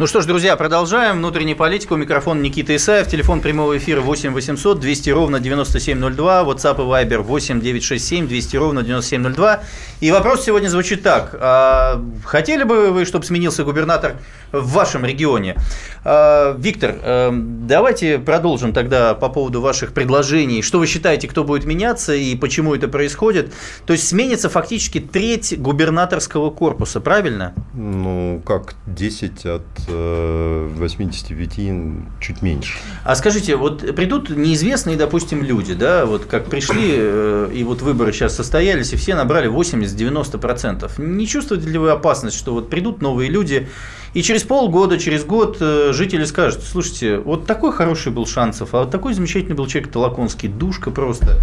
Ну 0.00 0.06
что 0.06 0.22
ж, 0.22 0.24
друзья, 0.24 0.56
продолжаем. 0.56 1.18
Внутренняя 1.18 1.54
политика. 1.54 1.92
У 1.92 1.96
микрофона 1.98 2.40
Никита 2.40 2.74
Исаев. 2.74 3.06
Телефон 3.06 3.42
прямого 3.42 3.76
эфира 3.76 4.00
8 4.00 4.32
800 4.32 4.80
200 4.80 5.10
ровно 5.10 5.40
9702. 5.40 6.42
WhatsApp 6.44 6.76
и 6.76 7.06
Viber 7.06 7.18
8 7.18 7.60
967 7.60 8.26
200 8.26 8.56
ровно 8.56 8.82
9702. 8.82 9.60
И 10.00 10.10
вопрос 10.10 10.44
сегодня 10.44 10.68
звучит 10.68 11.02
так. 11.02 11.36
А, 11.38 12.02
хотели 12.24 12.62
бы 12.62 12.90
вы, 12.90 13.04
чтобы 13.04 13.26
сменился 13.26 13.64
губернатор 13.64 14.16
в 14.50 14.72
вашем 14.72 15.04
регионе? 15.04 15.56
А, 16.04 16.56
Виктор, 16.58 16.94
а, 17.02 17.30
давайте 17.32 18.18
продолжим 18.18 18.72
тогда 18.72 19.12
по 19.12 19.28
поводу 19.28 19.60
ваших 19.60 19.92
предложений. 19.92 20.62
Что 20.62 20.78
вы 20.78 20.86
считаете, 20.86 21.28
кто 21.28 21.44
будет 21.44 21.66
меняться 21.66 22.14
и 22.14 22.34
почему 22.34 22.74
это 22.74 22.88
происходит? 22.88 23.52
То 23.84 23.92
есть 23.92 24.08
сменится 24.08 24.48
фактически 24.48 25.00
треть 25.00 25.60
губернаторского 25.60 26.50
корпуса, 26.50 27.00
правильно? 27.00 27.52
Ну, 27.74 28.40
как 28.46 28.76
10 28.86 29.44
от 29.44 29.62
85 29.86 31.58
э, 31.58 31.90
чуть 32.20 32.40
меньше. 32.40 32.78
А 33.04 33.14
скажите, 33.14 33.56
вот 33.56 33.94
придут 33.94 34.30
неизвестные, 34.30 34.96
допустим, 34.96 35.42
люди, 35.42 35.74
да, 35.74 36.06
вот 36.06 36.24
как 36.24 36.46
пришли, 36.46 36.94
э, 36.96 37.50
и 37.52 37.62
вот 37.64 37.82
выборы 37.82 38.14
сейчас 38.14 38.34
состоялись, 38.34 38.94
и 38.94 38.96
все 38.96 39.14
набрали 39.14 39.46
80-90%. 39.94 41.00
Не 41.00 41.26
чувствуете 41.26 41.68
ли 41.68 41.78
вы 41.78 41.90
опасность, 41.90 42.36
что 42.36 42.52
вот 42.52 42.70
придут 42.70 43.02
новые 43.02 43.30
люди, 43.30 43.68
и 44.12 44.22
через 44.22 44.42
полгода, 44.42 44.98
через 44.98 45.24
год 45.24 45.58
э, 45.60 45.92
жители 45.92 46.24
скажут, 46.24 46.62
слушайте, 46.64 47.18
вот 47.18 47.46
такой 47.46 47.72
хороший 47.72 48.10
был 48.10 48.26
Шансов, 48.26 48.74
а 48.74 48.80
вот 48.80 48.90
такой 48.90 49.14
замечательный 49.14 49.54
был 49.54 49.66
человек 49.66 49.92
Толоконский, 49.92 50.48
душка 50.48 50.90
просто. 50.90 51.38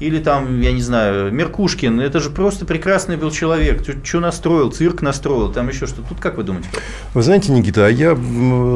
Или 0.00 0.18
там, 0.18 0.60
я 0.60 0.72
не 0.72 0.80
знаю, 0.80 1.32
Меркушкин, 1.32 2.00
это 2.00 2.20
же 2.20 2.30
просто 2.30 2.64
прекрасный 2.64 3.16
был 3.16 3.32
человек, 3.32 3.82
что 4.04 4.20
настроил, 4.20 4.70
цирк 4.70 5.02
настроил, 5.02 5.52
там 5.52 5.68
еще 5.68 5.86
что. 5.86 6.02
Тут 6.02 6.20
как 6.20 6.36
вы 6.36 6.44
думаете? 6.44 6.68
Вы 7.14 7.22
знаете, 7.22 7.50
Никита, 7.50 7.86
а 7.86 7.88
я, 7.88 8.16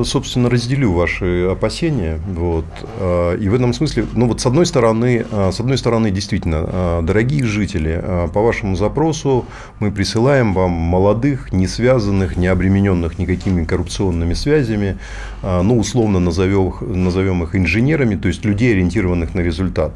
собственно, 0.05 0.51
разделю 0.51 0.93
ваши 0.93 1.49
опасения. 1.51 2.21
Вот, 2.27 2.65
а, 2.99 3.37
и 3.37 3.49
в 3.49 3.55
этом 3.55 3.73
смысле, 3.73 4.07
ну 4.15 4.27
вот 4.27 4.41
с 4.41 4.47
одной 4.47 4.67
стороны, 4.67 5.25
а, 5.31 5.53
с 5.53 5.61
одной 5.61 5.79
стороны, 5.79 6.11
действительно, 6.11 6.65
а, 6.65 7.03
дорогие 7.03 7.45
жители, 7.45 8.03
по 8.35 8.41
вашему 8.41 8.75
запросу 8.75 9.47
мы 9.79 9.93
присылаем 9.93 10.55
вам 10.55 10.71
молодых, 10.71 11.53
не 11.53 11.69
связанных, 11.69 12.37
не 12.37 12.49
обремененных 12.49 13.19
никакими 13.19 13.32
коррупционными 13.65 14.35
связями, 14.35 14.99
ну, 15.43 15.79
условно 15.79 16.21
назовем, 16.21 16.73
назовем 16.81 17.43
их 17.43 17.55
инженерами, 17.55 18.17
то 18.17 18.29
есть 18.29 18.45
людей, 18.45 18.73
ориентированных 18.73 19.35
на 19.35 19.41
результат. 19.41 19.93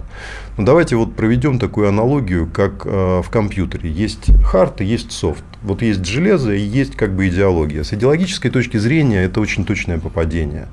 Ну, 0.58 0.64
давайте 0.64 0.96
вот 0.96 1.14
проведем 1.14 1.58
такую 1.58 1.86
аналогию, 1.86 2.48
как 2.50 2.86
э, 2.86 3.20
в 3.22 3.28
компьютере. 3.28 3.90
Есть 3.90 4.30
хард 4.42 4.80
и 4.80 4.86
есть 4.86 5.12
софт. 5.12 5.44
Вот 5.62 5.82
есть 5.82 6.06
железо 6.06 6.54
и 6.54 6.60
есть 6.60 6.96
как 6.96 7.14
бы 7.14 7.28
идеология. 7.28 7.82
С 7.82 7.92
идеологической 7.92 8.50
точки 8.50 8.78
зрения 8.78 9.24
это 9.24 9.40
очень 9.40 9.66
точное 9.66 9.98
попадение. 9.98 10.68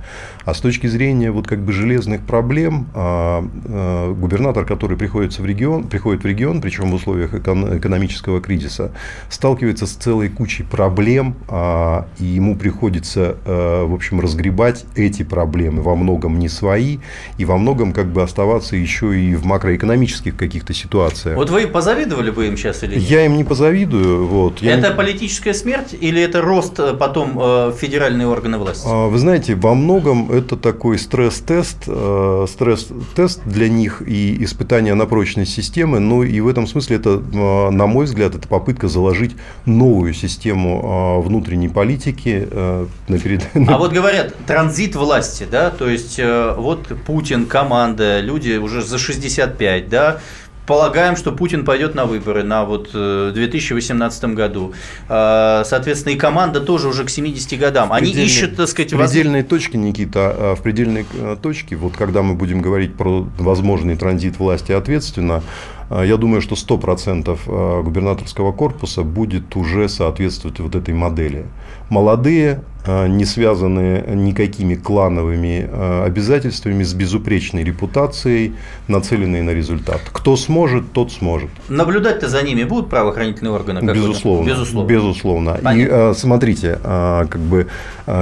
А 0.45 0.53
с 0.53 0.59
точки 0.59 0.87
зрения 0.87 1.31
вот 1.31 1.47
как 1.47 1.59
бы 1.59 1.73
железных 1.73 2.21
проблем, 2.21 2.87
а, 2.93 3.45
а, 3.65 4.13
губернатор, 4.13 4.65
который 4.65 4.95
приходит 4.95 5.37
в 5.37 5.45
регион, 5.45 5.85
приходит 5.89 6.23
в 6.23 6.27
регион, 6.27 6.61
причем 6.61 6.91
в 6.91 6.93
условиях 6.93 7.33
экономического 7.33 8.39
кризиса, 8.39 8.91
сталкивается 9.29 9.85
с 9.85 9.91
целой 9.91 10.29
кучей 10.29 10.63
проблем, 10.63 11.35
а, 11.49 12.07
и 12.19 12.25
ему 12.25 12.55
приходится, 12.55 13.35
в 13.45 13.93
общем, 13.93 14.19
разгребать 14.19 14.85
эти 14.95 15.23
проблемы, 15.23 15.81
во 15.81 15.95
многом 15.95 16.39
не 16.39 16.49
свои, 16.49 16.99
и 17.37 17.45
во 17.45 17.57
многом 17.57 17.91
как 17.91 18.07
бы 18.07 18.21
оставаться 18.21 18.75
еще 18.75 19.19
и 19.19 19.35
в 19.35 19.45
макро 19.45 19.72
макроэкономических 19.73 20.36
каких-то 20.36 20.73
ситуациях. 20.73 21.36
Вот 21.36 21.49
вы 21.49 21.67
позавидовали 21.67 22.31
бы 22.31 22.47
им 22.47 22.57
сейчас 22.57 22.83
или 22.83 22.95
нет? 22.95 23.03
Я 23.03 23.25
им 23.25 23.38
не 23.38 23.43
позавидую. 23.43 24.27
Вот. 24.27 24.62
Я 24.62 24.77
это 24.77 24.89
не... 24.89 24.95
политическая 24.95 25.53
смерть 25.53 25.95
или 25.99 26.21
это 26.21 26.41
рост 26.41 26.79
э, 26.79 26.93
потом 26.93 27.38
э, 27.39 27.73
федеральные 27.77 28.27
органы 28.27 28.57
власти? 28.57 28.88
А, 28.88 29.07
вы 29.07 29.17
знаете, 29.17 29.55
во 29.55 29.73
многом 29.73 30.31
это 30.31 30.55
такой 30.57 30.97
стресс-тест, 30.97 31.83
э, 31.88 32.45
стресс-тест 32.49 33.41
для 33.45 33.69
них 33.69 34.01
и 34.05 34.43
испытание 34.43 34.93
на 34.93 35.05
прочность 35.05 35.53
системы. 35.53 35.99
Ну 35.99 36.23
и 36.23 36.39
в 36.39 36.47
этом 36.47 36.67
смысле 36.67 36.97
это, 36.97 37.09
э, 37.09 37.69
на 37.69 37.88
мой 37.88 38.05
взгляд, 38.05 38.36
это 38.36 38.47
попытка 38.47 38.88
заложить 38.88 39.36
новую 39.65 40.13
систему 40.13 41.19
э, 41.21 41.27
внутренней 41.27 41.69
политики. 41.69 42.47
Э, 42.49 42.86
на 43.07 43.19
перед... 43.19 43.43
А 43.67 43.77
вот 43.77 43.91
говорят, 43.91 44.33
транзит 44.45 44.95
власти, 44.95 45.47
да, 45.49 45.69
то 45.69 45.89
есть 45.89 46.19
э, 46.19 46.55
вот 46.57 46.88
Путин, 47.05 47.45
команда, 47.45 48.19
люди 48.19 48.57
уже 48.57 48.81
за 48.81 48.97
65, 48.97 49.62
да, 49.89 50.19
полагаем, 50.65 51.15
что 51.15 51.32
Путин 51.32 51.65
пойдет 51.65 51.95
на 51.95 52.06
выборы 52.06 52.43
на 52.43 52.65
вот 52.65 52.91
2018 52.91 54.23
э, 54.23 54.28
году. 54.28 54.73
А, 55.10 55.63
соответственно, 55.65 56.13
и 56.13 56.17
команда 56.17 56.62
тоже 56.62 56.88
уже 56.88 57.04
к 57.04 57.10
70 57.10 57.60
годам. 57.60 57.91
Они 57.91 58.12
ищут, 58.12 58.56
так 58.56 58.67
сказать... 58.67 58.93
В 58.93 58.97
предельной 58.97 59.43
точке, 59.43 59.78
Никита, 59.78 60.36
а, 60.36 60.56
в 60.56 60.62
предельной 60.62 61.06
э, 61.13 61.38
точке, 61.41 61.76
вот 61.76 61.95
когда 61.95 62.21
мы 62.21 62.36
будем 62.36 62.62
говорить 62.62 62.95
про 62.95 63.28
возможный 63.38 63.97
транзит 63.97 64.39
власти 64.39 64.71
ответственно, 64.71 65.43
я 66.01 66.17
думаю, 66.17 66.41
что 66.41 66.56
100% 66.56 67.39
а, 67.45 67.82
губернаторского 67.84 68.51
корпуса 68.51 69.03
будет 69.03 69.56
уже 69.56 69.88
соответствовать 69.89 70.60
вот 70.60 70.75
этой 70.75 70.93
модели. 70.93 71.45
Молодые, 71.89 72.63
а, 72.88 73.08
не 73.08 73.25
связанные 73.25 74.03
никакими 74.15 74.75
клановыми 74.75 75.69
обязательствами, 76.06 76.84
с 76.84 76.93
безупречной 76.93 77.63
репутацией, 77.63 78.56
нацеленные 78.88 79.43
на 79.43 79.51
результат. 79.51 80.01
Кто 80.12 80.36
сможет, 80.36 80.93
тот 80.93 81.12
сможет. 81.12 81.49
Наблюдать-то 81.69 82.27
за 82.27 82.41
ними 82.41 82.63
будут 82.63 82.89
правоохранительные 82.89 83.53
органы? 83.53 83.82
Безусловно. 83.82 84.47
Безусловно. 84.47 84.89
Безусловно. 84.89 85.58
И 85.75 86.13
смотрите, 86.15 86.79
как 86.84 87.39
бы 87.39 87.67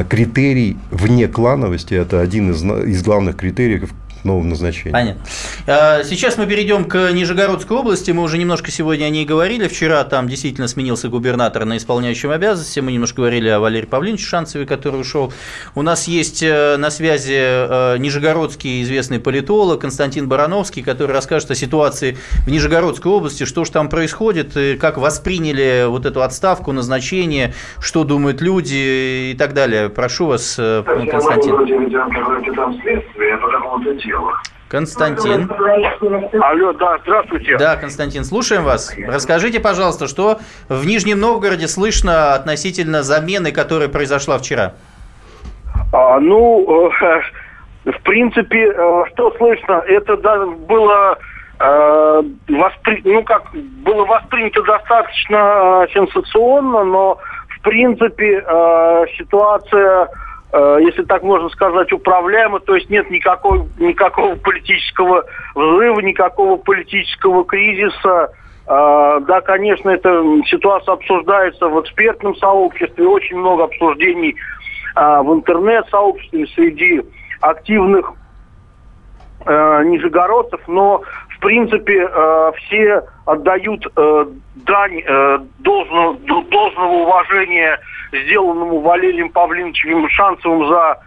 критерий 0.09 0.77
вне 0.91 1.27
клановости– 1.27 1.93
это 1.95 2.19
один 2.19 2.51
из, 2.51 2.63
из 2.63 3.03
главных 3.03 3.37
критериев, 3.37 3.91
новом 4.23 4.49
назначении. 4.49 4.91
Понятно. 4.91 5.21
А, 5.67 6.03
сейчас 6.03 6.37
мы 6.37 6.47
перейдем 6.47 6.85
к 6.85 7.11
Нижегородской 7.11 7.77
области. 7.77 8.11
Мы 8.11 8.23
уже 8.23 8.37
немножко 8.37 8.71
сегодня 8.71 9.05
о 9.05 9.09
ней 9.09 9.25
говорили. 9.25 9.67
Вчера 9.67 10.03
там 10.03 10.27
действительно 10.27 10.67
сменился 10.67 11.09
губернатор 11.09 11.65
на 11.65 11.77
исполняющем 11.77 12.31
обязанности. 12.31 12.79
Мы 12.79 12.91
немножко 12.91 13.17
говорили 13.17 13.49
о 13.49 13.59
Валерии 13.59 13.85
Павловиче 13.85 14.25
Шанцеве, 14.25 14.65
который 14.65 15.01
ушел. 15.01 15.33
У 15.75 15.81
нас 15.81 16.07
есть 16.07 16.43
э, 16.43 16.77
на 16.77 16.89
связи 16.89 17.37
э, 17.37 17.97
нижегородский 17.97 18.83
известный 18.83 19.19
политолог 19.19 19.81
Константин 19.81 20.27
Барановский, 20.27 20.83
который 20.83 21.11
расскажет 21.11 21.51
о 21.51 21.55
ситуации 21.55 22.17
в 22.45 22.49
Нижегородской 22.49 23.11
области, 23.11 23.45
что 23.45 23.65
же 23.65 23.71
там 23.71 23.89
происходит, 23.89 24.57
как 24.79 24.97
восприняли 24.97 25.85
вот 25.87 26.05
эту 26.05 26.21
отставку, 26.21 26.71
назначение, 26.71 27.53
что 27.79 28.03
думают 28.03 28.41
люди 28.41 29.31
и 29.31 29.35
так 29.37 29.53
далее. 29.53 29.89
Прошу 29.89 30.27
вас, 30.27 30.55
э, 30.57 30.83
Константин. 30.85 31.55
Я 31.91 33.37
по 33.37 33.47
какому-то 33.49 33.95
делу. 34.11 34.31
Константин. 34.71 35.51
Алло, 36.41 36.71
да, 36.73 36.97
здравствуйте. 37.03 37.57
Да, 37.57 37.75
Константин, 37.75 38.23
слушаем 38.23 38.63
вас. 38.63 38.95
Расскажите, 39.05 39.59
пожалуйста, 39.59 40.07
что 40.07 40.39
в 40.69 40.85
Нижнем 40.85 41.19
Новгороде 41.19 41.67
слышно 41.67 42.33
относительно 42.35 43.03
замены, 43.03 43.51
которая 43.51 43.89
произошла 43.89 44.37
вчера? 44.37 44.75
А, 45.91 46.19
ну, 46.21 46.89
э, 47.01 47.21
в 47.91 48.01
принципе, 48.03 48.71
э, 48.71 49.03
что 49.11 49.31
слышно, 49.37 49.83
это 49.85 50.15
да, 50.15 50.45
было 50.45 51.17
э, 51.59 52.21
воспри... 52.47 53.01
ну 53.03 53.23
как 53.23 53.51
было 53.53 54.05
воспринято 54.05 54.63
достаточно 54.63 55.83
э, 55.83 55.87
сенсационно, 55.93 56.85
но 56.85 57.17
в 57.49 57.61
принципе 57.61 58.41
э, 58.41 59.05
ситуация 59.17 60.07
если 60.53 61.03
так 61.03 61.23
можно 61.23 61.49
сказать, 61.49 61.93
управляемо, 61.93 62.59
то 62.59 62.75
есть 62.75 62.89
нет 62.89 63.09
никакой, 63.09 63.61
никакого 63.79 64.35
политического 64.35 65.23
взрыва, 65.55 65.99
никакого 66.01 66.57
политического 66.57 67.45
кризиса. 67.45 68.33
Э, 68.67 69.19
да, 69.27 69.41
конечно, 69.41 69.89
эта 69.89 70.09
ситуация 70.47 70.93
обсуждается 70.93 71.67
в 71.67 71.79
экспертном 71.81 72.35
сообществе, 72.35 73.07
очень 73.07 73.37
много 73.37 73.63
обсуждений 73.63 74.35
э, 74.95 75.21
в 75.21 75.33
интернет-сообществе 75.33 76.47
среди 76.47 77.01
активных 77.39 78.13
нижегородцев, 79.43 80.61
но 80.67 81.01
в 81.29 81.39
принципе 81.39 82.07
все 82.57 83.01
отдают 83.25 83.87
дань 83.95 85.01
должного, 85.57 86.13
должного 86.19 86.91
уважения 86.91 87.79
сделанному 88.11 88.79
Валерием 88.79 89.29
Павловичем 89.29 90.07
Шанцевым 90.09 90.67
за 90.67 90.99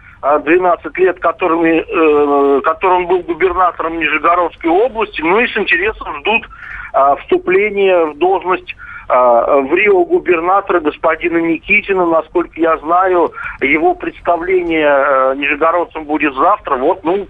12 0.43 0.85
а, 0.85 0.99
лет, 0.99 1.19
которыми, 1.19 1.85
э, 1.87 2.61
которым 2.61 3.05
был 3.05 3.19
губернатором 3.19 3.99
Нижегородской 3.99 4.71
области, 4.71 5.21
ну 5.21 5.39
и 5.39 5.47
с 5.47 5.55
интересом 5.55 6.19
ждут 6.19 6.47
э, 6.93 7.15
вступления 7.21 8.05
в 8.05 8.17
должность 8.17 8.75
э, 9.07 9.13
в 9.13 9.75
Рио 9.75 10.03
губернатора 10.03 10.79
господина 10.79 11.37
Никитина. 11.37 12.07
Насколько 12.07 12.59
я 12.59 12.77
знаю, 12.77 13.33
его 13.61 13.93
представление 13.93 14.87
э, 14.87 15.35
нижегородцам 15.35 16.05
будет 16.05 16.33
завтра. 16.33 16.77
Вот, 16.77 17.03
ну, 17.03 17.27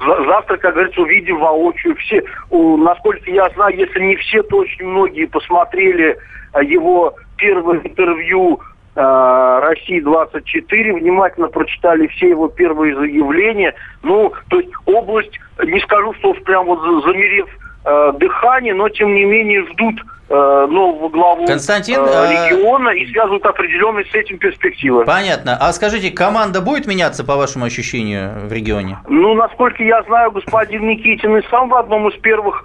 завтра, 0.00 0.56
как 0.56 0.74
говорится, 0.74 1.00
увидим 1.00 1.38
воочию. 1.38 1.94
Все, 1.96 2.24
насколько 2.50 3.30
я 3.30 3.48
знаю, 3.50 3.76
если 3.76 4.00
не 4.00 4.16
все, 4.16 4.42
то 4.42 4.56
очень 4.56 4.86
многие 4.86 5.26
посмотрели 5.26 6.18
его 6.60 7.14
первое 7.36 7.78
интервью 7.78 8.60
Э, 8.60 8.71
России 8.94 10.00
24 10.00 10.94
внимательно 10.94 11.48
прочитали 11.48 12.06
все 12.08 12.28
его 12.28 12.48
первые 12.48 12.94
заявления. 12.94 13.74
Ну, 14.02 14.32
то 14.48 14.60
есть 14.60 14.72
область, 14.84 15.38
не 15.64 15.80
скажу, 15.80 16.12
что 16.14 16.34
прям 16.34 16.66
вот 16.66 16.80
замерев 17.04 17.48
э, 17.84 18.12
дыхание, 18.18 18.74
но 18.74 18.88
тем 18.88 19.14
не 19.14 19.24
менее 19.24 19.64
ждут 19.72 20.00
э, 20.28 20.66
нового 20.70 21.08
главу 21.08 21.46
Константин, 21.46 22.00
э, 22.00 22.06
э, 22.06 22.50
региона 22.50 22.90
и 22.90 23.10
связывают 23.12 23.44
определенные 23.46 24.04
с 24.06 24.14
этим 24.14 24.38
перспективы. 24.38 25.04
Понятно. 25.04 25.56
А 25.58 25.72
скажите, 25.72 26.10
команда 26.10 26.60
будет 26.60 26.86
меняться, 26.86 27.24
по 27.24 27.36
вашему 27.36 27.64
ощущению, 27.64 28.46
в 28.46 28.52
регионе? 28.52 28.98
Ну, 29.08 29.34
насколько 29.34 29.82
я 29.82 30.02
знаю, 30.02 30.32
господин 30.32 30.86
Никитин 30.88 31.36
и 31.36 31.42
сам 31.48 31.68
в 31.68 31.74
одном 31.74 32.08
из 32.08 32.20
первых 32.20 32.64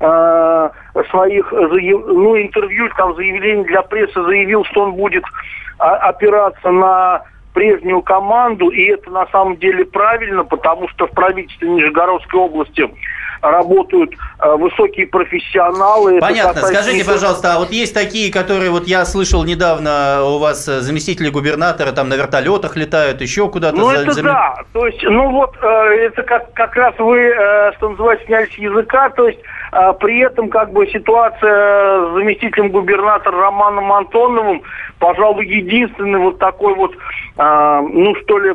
э, 0.00 0.70
своих 1.10 1.52
ну, 1.52 2.40
интервью, 2.40 2.88
там, 2.96 3.14
заявлений 3.14 3.64
для 3.64 3.82
прессы 3.82 4.20
заявил, 4.22 4.64
что 4.64 4.82
он 4.82 4.94
будет 4.94 5.24
опираться 5.78 6.70
на 6.70 7.22
прежнюю 7.54 8.02
команду, 8.02 8.68
и 8.68 8.84
это 8.84 9.10
на 9.10 9.26
самом 9.28 9.56
деле 9.56 9.84
правильно, 9.84 10.44
потому 10.44 10.88
что 10.88 11.06
в 11.06 11.10
правительстве 11.10 11.68
Нижегородской 11.68 12.38
области 12.38 12.88
работают 13.40 14.14
э, 14.40 14.56
высокие 14.56 15.06
профессионалы. 15.06 16.18
Понятно. 16.20 16.62
Скажите, 16.62 17.04
пожалуйста, 17.04 17.54
а 17.54 17.58
вот 17.58 17.70
есть 17.70 17.94
такие, 17.94 18.32
которые 18.32 18.70
вот 18.70 18.86
я 18.86 19.04
слышал 19.04 19.44
недавно 19.44 20.22
у 20.24 20.38
вас 20.38 20.66
э, 20.68 20.80
заместители 20.80 21.28
губернатора 21.28 21.92
там 21.92 22.08
на 22.08 22.14
вертолетах 22.14 22.76
летают, 22.76 23.20
еще 23.20 23.48
куда-то. 23.48 23.76
Ну 23.76 23.90
за, 23.90 23.96
это 24.02 24.12
за... 24.12 24.22
да. 24.22 24.56
То 24.72 24.86
есть, 24.86 25.02
ну 25.02 25.30
вот 25.30 25.56
э, 25.62 25.66
это 25.66 26.22
как 26.22 26.52
как 26.52 26.74
раз 26.76 26.94
вы, 26.98 27.32
что 27.76 27.90
называется, 27.90 28.26
снялись 28.26 28.52
с 28.54 28.58
языка. 28.58 29.10
То 29.10 29.28
есть 29.28 29.38
при 30.00 30.20
этом 30.20 30.48
как 30.48 30.72
бы 30.72 30.86
ситуация 30.86 32.10
с 32.10 32.14
заместителем 32.14 32.70
губернатора 32.70 33.36
Романом 33.36 33.92
Антоновым, 33.92 34.62
пожалуй, 34.98 35.46
единственный 35.46 36.18
вот 36.18 36.38
такой 36.38 36.74
вот, 36.74 36.92
ну 37.36 38.14
что 38.22 38.38
ли, 38.38 38.54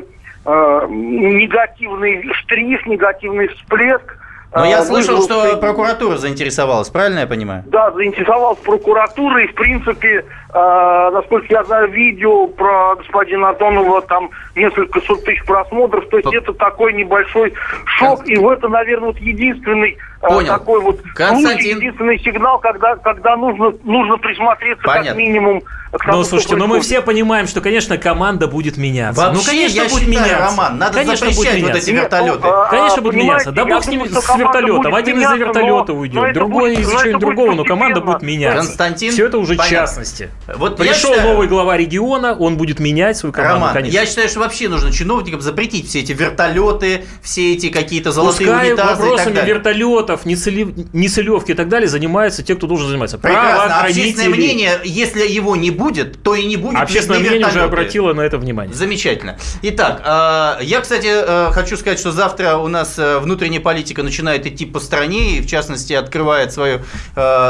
негативный 0.90 2.34
штрих, 2.34 2.86
негативный 2.88 3.48
всплеск 3.50 4.18
но 4.56 4.66
я 4.66 4.80
а, 4.80 4.86
слышал, 4.86 5.22
что 5.24 5.58
прокуратура 5.58 6.18
заинтересовалась, 6.18 6.90
правильно 6.90 7.20
я 7.20 7.28
понимаю? 7.28 7.64
Да, 7.68 7.92
заинтересовалась 7.92 8.60
прокуратура, 8.60 9.44
и, 9.44 9.48
в 9.48 9.56
принципе, 9.56 10.26
э, 10.54 11.10
насколько 11.14 11.48
я 11.50 11.64
знаю, 11.64 11.92
видео 11.92 12.48
про 12.48 12.96
господина 12.96 13.50
Антонова, 13.50 14.02
там 14.02 14.30
несколько 14.56 15.02
сот 15.02 15.24
тысяч 15.24 15.44
просмотров, 15.46 16.08
то 16.10 16.18
есть 16.18 16.30
По... 16.30 16.36
это 16.36 16.54
такой 16.54 16.94
небольшой 16.94 17.54
шок, 17.86 18.20
Кон... 18.20 18.28
и 18.28 18.38
в 18.38 18.50
это, 18.50 18.68
наверное, 18.68 19.08
вот 19.08 19.18
единственный 19.20 19.98
Понял. 20.22 20.48
такой 20.48 20.82
вот 20.82 21.02
Константин... 21.16 21.48
случай, 21.48 21.76
единственный 21.76 22.20
сигнал, 22.20 22.60
когда, 22.60 22.96
когда 22.98 23.36
нужно, 23.36 23.74
нужно 23.84 24.18
присмотреться 24.18 24.84
Понятно. 24.84 25.10
как 25.10 25.18
минимум 25.18 25.62
ну, 26.08 26.24
слушайте, 26.24 26.56
но 26.56 26.66
мы 26.66 26.82
все 26.82 27.02
понимаем, 27.02 27.46
что, 27.46 27.62
конечно, 27.62 27.98
команда 27.98 28.48
будет 28.48 28.78
меняться. 28.78 29.22
Вообще, 29.22 29.40
ну, 29.40 29.46
конечно, 29.46 29.76
я 29.76 29.84
будет 29.84 29.94
считаю, 29.94 30.10
меняться. 30.10 30.40
Роман, 30.40 30.78
надо 30.80 30.94
конечно, 30.94 31.30
запрещать 31.30 31.62
будет 31.62 31.70
вот 31.70 31.76
эти 31.76 31.90
вертолеты. 31.92 32.44
Нет, 32.44 32.54
ну, 32.56 32.70
конечно, 32.70 33.02
будет 33.02 33.16
меняться. 33.16 33.52
Да 33.52 33.66
бог 33.66 33.84
с 33.84 33.88
ним 33.88 34.06
с 34.08 34.36
вертолетом. 34.36 34.96
Один 34.96 35.22
из-за 35.22 35.36
вертолета 35.36 35.94
уйдет, 35.94 36.34
другой 36.34 36.76
из-за 36.76 36.94
чего-нибудь 36.94 37.20
другого, 37.20 37.54
но 37.54 37.64
команда 37.64 38.02
будет 38.02 38.22
меняться. 38.22 38.68
Константин, 38.68 39.12
Все 39.12 39.28
это 39.28 39.38
уже 39.38 39.56
понятно. 39.56 39.78
частности. 39.78 40.30
Вот 40.48 40.78
Пришел 40.78 41.12
считаю... 41.12 41.34
новый 41.34 41.48
глава 41.48 41.78
региона, 41.78 42.34
он 42.34 42.58
будет 42.58 42.80
менять 42.80 43.18
свою 43.18 43.34
команду. 43.34 43.56
Роман, 43.56 43.74
конечно. 43.74 43.98
я 43.98 44.06
считаю, 44.06 44.30
что 44.30 44.40
вообще 44.40 44.70
нужно 44.70 44.92
чиновникам 44.92 45.42
запретить 45.42 45.88
все 45.90 46.00
эти 46.00 46.12
вертолеты, 46.12 47.06
все 47.22 47.54
эти 47.54 47.70
какие-то 47.70 48.12
золотые 48.12 48.48
Пускай 48.48 48.70
унитазы 48.70 49.02
вопросами 49.02 49.46
вертолетов 49.46 50.04
переворотов, 50.14 50.26
нецелев... 50.26 50.70
нецелевки 50.94 51.52
и 51.52 51.54
так 51.54 51.70
далее 51.70 51.88
занимаются 51.88 52.44
те, 52.44 52.56
кто 52.56 52.68
должен 52.68 52.88
заниматься. 52.88 53.18
Прекрасно. 53.18 53.82
Общественное 53.82 54.30
мнение, 54.30 54.80
если 54.84 55.28
его 55.28 55.56
не 55.56 55.72
будет, 55.72 56.22
то 56.24 56.36
и 56.36 56.46
не 56.46 56.58
будет. 56.58 56.80
Общественное 56.80 57.20
мнение 57.20 57.48
уже 57.48 57.62
обратило 57.62 58.14
на 58.14 58.22
это 58.22 58.38
внимание. 58.38 58.74
Замечательно. 58.76 59.38
Итак, 59.62 60.02
э, 60.06 60.64
я, 60.64 60.82
кстати, 60.82 61.08
э, 61.10 61.52
хочу 61.52 61.78
сказать, 61.78 62.00
что 62.00 62.12
завтра 62.12 62.58
у 62.58 62.68
нас 62.68 62.98
э, 62.98 63.20
внутренняя 63.20 63.62
политика 63.62 64.04
начинает 64.04 64.46
идти 64.46 64.66
по 64.66 64.80
стране, 64.80 65.38
и 65.38 65.42
в 65.42 65.48
частности 65.48 65.94
открывает 65.94 66.52
свою, 66.54 66.82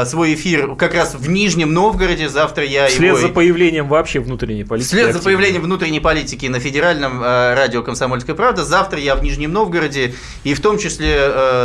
свой 0.04 0.34
эфир 0.34 0.74
как 0.76 0.94
раз 0.94 1.14
в 1.14 1.28
Нижнем 1.28 1.72
Новгороде. 1.72 2.28
Завтра 2.28 2.64
я 2.64 2.83
Вслед 2.88 3.16
его... 3.16 3.18
за 3.18 3.28
появлением 3.28 3.88
вообще 3.88 4.20
внутренней 4.20 4.64
политики. 4.64 4.88
Вслед 4.88 5.12
за 5.12 5.22
появлением 5.22 5.62
внутренней 5.62 6.00
политики 6.00 6.46
на 6.46 6.60
федеральном 6.60 7.22
радио 7.22 7.82
«Комсомольская 7.82 8.34
правда». 8.34 8.64
Завтра 8.64 8.98
я 8.98 9.14
в 9.16 9.22
Нижнем 9.22 9.52
Новгороде, 9.52 10.14
и 10.44 10.54
в 10.54 10.60
том 10.60 10.78
числе, 10.78 11.16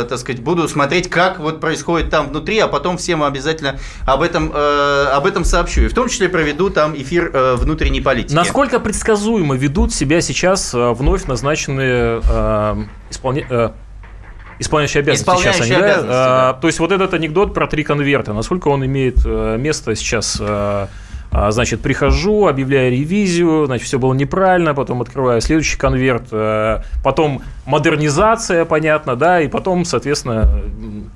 так 0.08 0.18
сказать, 0.18 0.40
буду 0.40 0.68
смотреть, 0.68 1.08
как 1.08 1.38
вот 1.38 1.60
происходит 1.60 2.10
там 2.10 2.28
внутри, 2.28 2.58
а 2.58 2.68
потом 2.68 2.98
всем 2.98 3.22
обязательно 3.22 3.78
об 4.06 4.22
этом, 4.22 4.52
об 4.54 5.26
этом 5.26 5.44
сообщу. 5.44 5.82
И 5.82 5.88
в 5.88 5.94
том 5.94 6.08
числе 6.08 6.28
проведу 6.28 6.70
там 6.70 6.94
эфир 6.94 7.30
внутренней 7.56 8.00
политики. 8.00 8.34
Насколько 8.34 8.80
предсказуемо 8.80 9.56
ведут 9.56 9.92
себя 9.92 10.20
сейчас 10.20 10.74
вновь 10.74 11.24
назначенные 11.24 12.20
э, 12.28 12.76
исполня... 13.10 13.46
э, 13.48 13.70
исполняющие 14.58 15.00
обязанности 15.00 15.22
исполняющие 15.22 15.64
сейчас 15.64 15.76
они, 15.76 15.84
обязанности, 15.84 16.08
да? 16.08 16.52
да? 16.52 16.58
То 16.60 16.66
есть 16.66 16.78
вот 16.78 16.92
этот 16.92 17.14
анекдот 17.14 17.54
про 17.54 17.66
три 17.66 17.82
конверта, 17.82 18.32
насколько 18.32 18.68
он 18.68 18.84
имеет 18.84 19.18
э, 19.24 19.56
место 19.58 19.94
сейчас? 19.96 20.40
Э, 21.32 21.36
а, 21.46 21.50
значит, 21.52 21.80
прихожу, 21.80 22.46
объявляю 22.46 22.90
ревизию, 22.90 23.66
значит, 23.66 23.86
все 23.86 23.98
было 23.98 24.14
неправильно, 24.14 24.74
потом 24.74 25.00
открываю 25.00 25.40
следующий 25.40 25.76
конверт, 25.76 26.24
э, 26.32 26.82
потом 27.04 27.42
модернизация, 27.66 28.64
понятно, 28.64 29.16
да, 29.16 29.40
и 29.40 29.48
потом, 29.48 29.84
соответственно, 29.84 30.62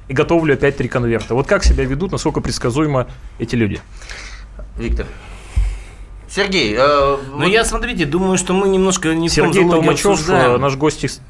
и 0.09 0.13
готовлю 0.13 0.55
опять 0.55 0.77
три 0.77 0.89
конверта. 0.89 1.35
Вот 1.35 1.47
как 1.47 1.65
себя 1.65 1.85
ведут, 1.85 2.13
насколько 2.13 2.41
предсказуемо 2.41 3.09
эти 3.39 3.57
люди? 3.57 3.81
Виктор. 4.77 5.07
Сергей, 6.29 6.75
э, 6.77 7.17
ну 7.33 7.39
вот... 7.39 7.47
я 7.47 7.65
смотрите, 7.65 8.07
думаю, 8.07 8.39
что 8.39 8.53
мы 8.55 8.69
немножко 8.69 9.15
не 9.15 9.29
Сергей 9.29 9.63
в 9.63 9.71
том 9.71 9.71
Толмачев, 9.71 10.07
обсуждаем. 10.07 10.61
наш 10.61 10.77
гость 10.77 11.21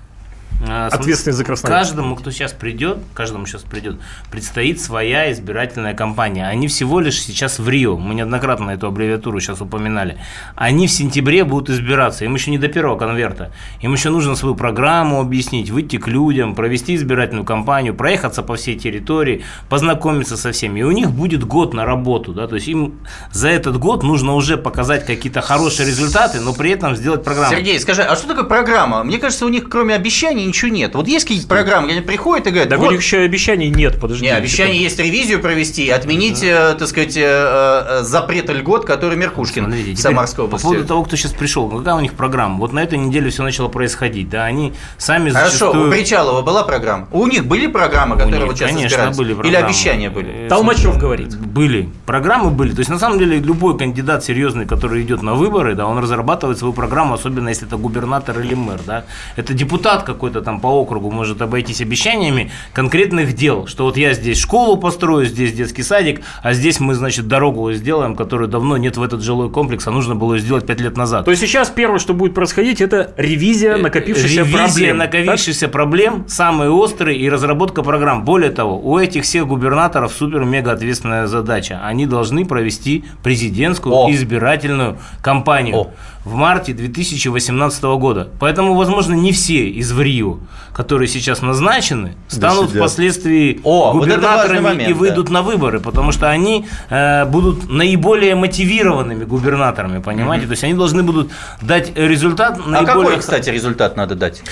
ответственный 0.69 1.35
за 1.35 1.45
Краснодар. 1.45 1.79
Каждому, 1.79 2.17
кто 2.17 2.31
сейчас 2.31 2.53
придет, 2.53 2.99
каждому 3.15 3.47
сейчас 3.47 3.63
придет, 3.63 3.97
предстоит 4.31 4.81
своя 4.81 5.31
избирательная 5.33 5.95
кампания. 5.95 6.47
Они 6.47 6.69
всего 6.69 7.01
лишь 7.01 7.21
сейчас 7.21 7.59
в 7.59 7.69
Рио, 7.69 7.97
мы 7.97 8.15
неоднократно 8.15 8.71
эту 8.71 8.87
аббревиатуру 8.87 9.41
сейчас 9.41 9.61
упоминали. 9.61 10.19
Они 10.55 10.87
в 10.87 10.91
сентябре 10.91 11.45
будут 11.45 11.71
избираться, 11.71 12.25
им 12.25 12.35
еще 12.35 12.51
не 12.51 12.59
до 12.59 12.69
первого 12.69 12.99
конверта. 12.99 13.53
Им 13.81 13.93
еще 13.93 14.11
нужно 14.11 14.37
свою 14.37 14.55
программу 14.55 15.21
объяснить, 15.21 15.71
выйти 15.71 15.97
к 15.99 16.09
людям, 16.09 16.55
провести 16.55 16.95
избирательную 16.95 17.45
кампанию, 17.45 17.95
проехаться 17.95 18.43
по 18.43 18.57
всей 18.57 18.79
территории, 18.79 19.45
познакомиться 19.69 20.37
со 20.37 20.53
всеми. 20.53 20.81
И 20.81 20.83
у 20.83 20.91
них 20.91 21.11
будет 21.11 21.45
год 21.45 21.75
на 21.75 21.85
работу, 21.85 22.33
да, 22.33 22.47
то 22.47 22.55
есть 22.55 22.69
им 22.69 23.01
за 23.33 23.49
этот 23.49 23.79
год 23.79 24.03
нужно 24.03 24.35
уже 24.35 24.57
показать 24.57 25.07
какие-то 25.07 25.41
хорошие 25.41 25.87
результаты, 25.87 26.41
но 26.41 26.53
при 26.55 26.71
этом 26.71 26.97
сделать 26.97 27.25
программу. 27.25 27.51
Сергей, 27.51 27.79
скажи, 27.81 28.03
а 28.03 28.17
что 28.17 28.29
такое 28.29 28.45
программа? 28.45 29.05
Мне 29.05 29.19
кажется, 29.19 29.47
у 29.47 29.49
них 29.49 29.69
кроме 29.69 29.95
обещаний 29.95 30.45
ничего 30.55 30.71
нет. 30.71 30.95
Вот 30.95 31.09
есть 31.09 31.27
какие-то 31.27 31.49
программы, 31.49 31.89
где 31.89 31.97
они 31.97 32.07
приходят 32.07 32.47
и 32.47 32.51
говорят... 32.51 32.69
Да 32.69 32.77
вот, 32.77 32.89
у 32.89 32.91
них 32.93 33.01
еще 33.01 33.19
обещаний 33.19 33.69
нет, 33.69 34.01
подожди. 34.01 34.25
Нет, 34.25 34.37
обещаний 34.37 34.79
есть 34.79 34.99
ревизию 34.99 35.41
провести, 35.41 35.89
отменить, 35.91 36.41
да. 36.41 36.73
Э, 36.73 36.75
так 36.75 36.89
сказать, 36.89 37.17
э, 37.17 37.23
э, 37.23 38.03
запрет 38.03 38.49
льгот, 38.51 38.85
который 38.85 39.17
Меркушкин 39.17 39.65
Смотрите, 39.65 39.95
в 39.95 39.99
Самарской 39.99 40.45
области. 40.45 40.65
По 40.65 40.71
поводу 40.71 40.87
того, 40.87 41.03
кто 41.05 41.17
сейчас 41.17 41.33
пришел, 41.33 41.69
какая 41.69 41.95
у 41.95 42.01
них 42.01 42.15
программа? 42.15 42.59
Вот 42.59 42.73
на 42.73 42.81
этой 42.81 42.99
неделе 42.99 43.31
все 43.31 43.43
начало 43.43 43.69
происходить, 43.69 44.29
да, 44.29 44.45
они 44.45 44.73
сами 44.97 45.31
Хорошо, 45.31 45.73
у 45.73 45.91
Причалова 45.91 46.43
была 46.43 46.63
программа? 46.63 47.09
У 47.11 47.27
них 47.27 47.47
были 47.47 47.67
программы, 47.67 48.17
которые 48.17 48.41
них, 48.41 48.49
вот 48.49 48.57
сейчас 48.57 48.71
конечно, 48.71 49.11
были 49.11 49.35
программы. 49.35 49.49
Или 49.49 49.65
обещания 49.65 50.11
были? 50.11 50.49
Толмачев 50.49 50.99
говорит. 50.99 51.37
Были. 51.37 51.89
Программы 52.07 52.51
были. 52.51 52.73
То 52.73 52.81
есть, 52.81 52.91
на 52.91 52.99
самом 52.99 53.19
деле, 53.19 53.39
любой 53.39 53.77
кандидат 53.77 54.25
серьезный, 54.25 54.67
который 54.67 55.03
идет 55.03 55.23
на 55.23 55.35
выборы, 55.35 55.75
да, 55.75 55.87
он 55.87 55.99
разрабатывает 55.99 56.59
свою 56.59 56.73
программу, 56.73 57.15
особенно 57.15 57.49
если 57.49 57.67
это 57.67 57.77
губернатор 57.77 58.39
или 58.41 58.55
мэр, 58.55 58.81
да. 58.87 59.05
Это 59.37 59.55
депутат 59.55 60.05
какой-то 60.05 60.43
там 60.45 60.61
по 60.61 60.69
округу, 60.69 61.11
может 61.11 61.43
обойтись 61.43 61.81
обещаниями 61.81 62.51
конкретных 62.73 63.35
дел, 63.35 63.67
что 63.67 63.85
вот 63.85 63.97
я 63.97 64.13
здесь 64.13 64.39
школу 64.39 64.77
построю, 64.77 65.27
здесь 65.27 65.53
детский 65.53 65.83
садик, 65.83 66.21
а 66.43 66.53
здесь 66.53 66.81
мы, 66.81 66.95
значит, 66.95 67.27
дорогу 67.27 67.73
сделаем, 67.73 68.15
которую 68.15 68.49
давно 68.49 68.77
нет 68.77 68.97
в 68.97 69.03
этот 69.03 69.23
жилой 69.23 69.51
комплекс, 69.51 69.87
а 69.87 69.91
нужно 69.91 70.15
было 70.15 70.39
сделать 70.39 70.67
5 70.67 70.81
лет 70.81 70.97
назад. 70.97 71.25
То 71.25 71.31
есть 71.31 71.43
сейчас 71.43 71.71
первое, 71.71 71.99
что 71.99 72.15
будет 72.15 72.35
происходить, 72.35 72.81
это 72.81 73.13
ревизия 73.17 73.77
накопившихся 73.77 74.41
ревизия 74.41 74.45
проблем. 74.45 74.67
Ревизия 74.67 74.95
накопившихся 74.95 75.67
так? 75.67 75.73
проблем, 75.73 76.25
самые 76.29 76.71
острые 76.71 77.19
и 77.19 77.29
разработка 77.29 77.83
программ. 77.83 78.25
Более 78.25 78.51
того, 78.51 78.79
у 78.79 78.99
этих 78.99 79.25
всех 79.25 79.47
губернаторов 79.47 80.13
супер-мега 80.13 80.73
ответственная 80.73 81.27
задача. 81.27 81.81
Они 81.83 82.07
должны 82.07 82.45
провести 82.45 83.05
президентскую 83.23 83.95
О. 83.95 84.11
избирательную 84.11 84.99
кампанию. 85.23 85.77
О 85.77 85.91
в 86.25 86.35
марте 86.35 86.73
2018 86.73 87.83
года. 87.99 88.29
Поэтому, 88.41 88.75
возможно, 88.75 89.15
не 89.15 89.33
все 89.33 89.69
из 89.69 89.93
ВРИО, 89.93 90.34
которые 90.73 91.09
сейчас 91.09 91.43
назначены, 91.43 92.17
станут 92.29 92.73
да 92.73 92.81
впоследствии 92.81 93.61
О, 93.65 93.93
губернаторами 93.93 94.59
вот 94.59 94.65
момент, 94.65 94.91
и 94.91 94.93
выйдут 94.93 95.27
да. 95.27 95.35
на 95.35 95.43
выборы, 95.43 95.81
потому 95.81 96.13
что 96.13 96.31
они 96.31 96.67
э, 96.91 97.25
будут 97.27 97.71
наиболее 97.71 98.35
мотивированными 98.35 99.25
губернаторами, 99.25 100.01
понимаете? 100.01 100.45
Mm-hmm. 100.45 100.49
То 100.49 100.53
есть 100.53 100.65
они 100.65 100.75
должны 100.75 101.03
будут 101.03 101.31
дать 101.61 101.97
результат. 101.97 102.59
А 102.65 102.69
наиболее... 102.69 103.05
какой, 103.05 103.19
кстати, 103.19 103.51
результат 103.51 103.97
надо 103.97 104.15
дать? 104.15 104.43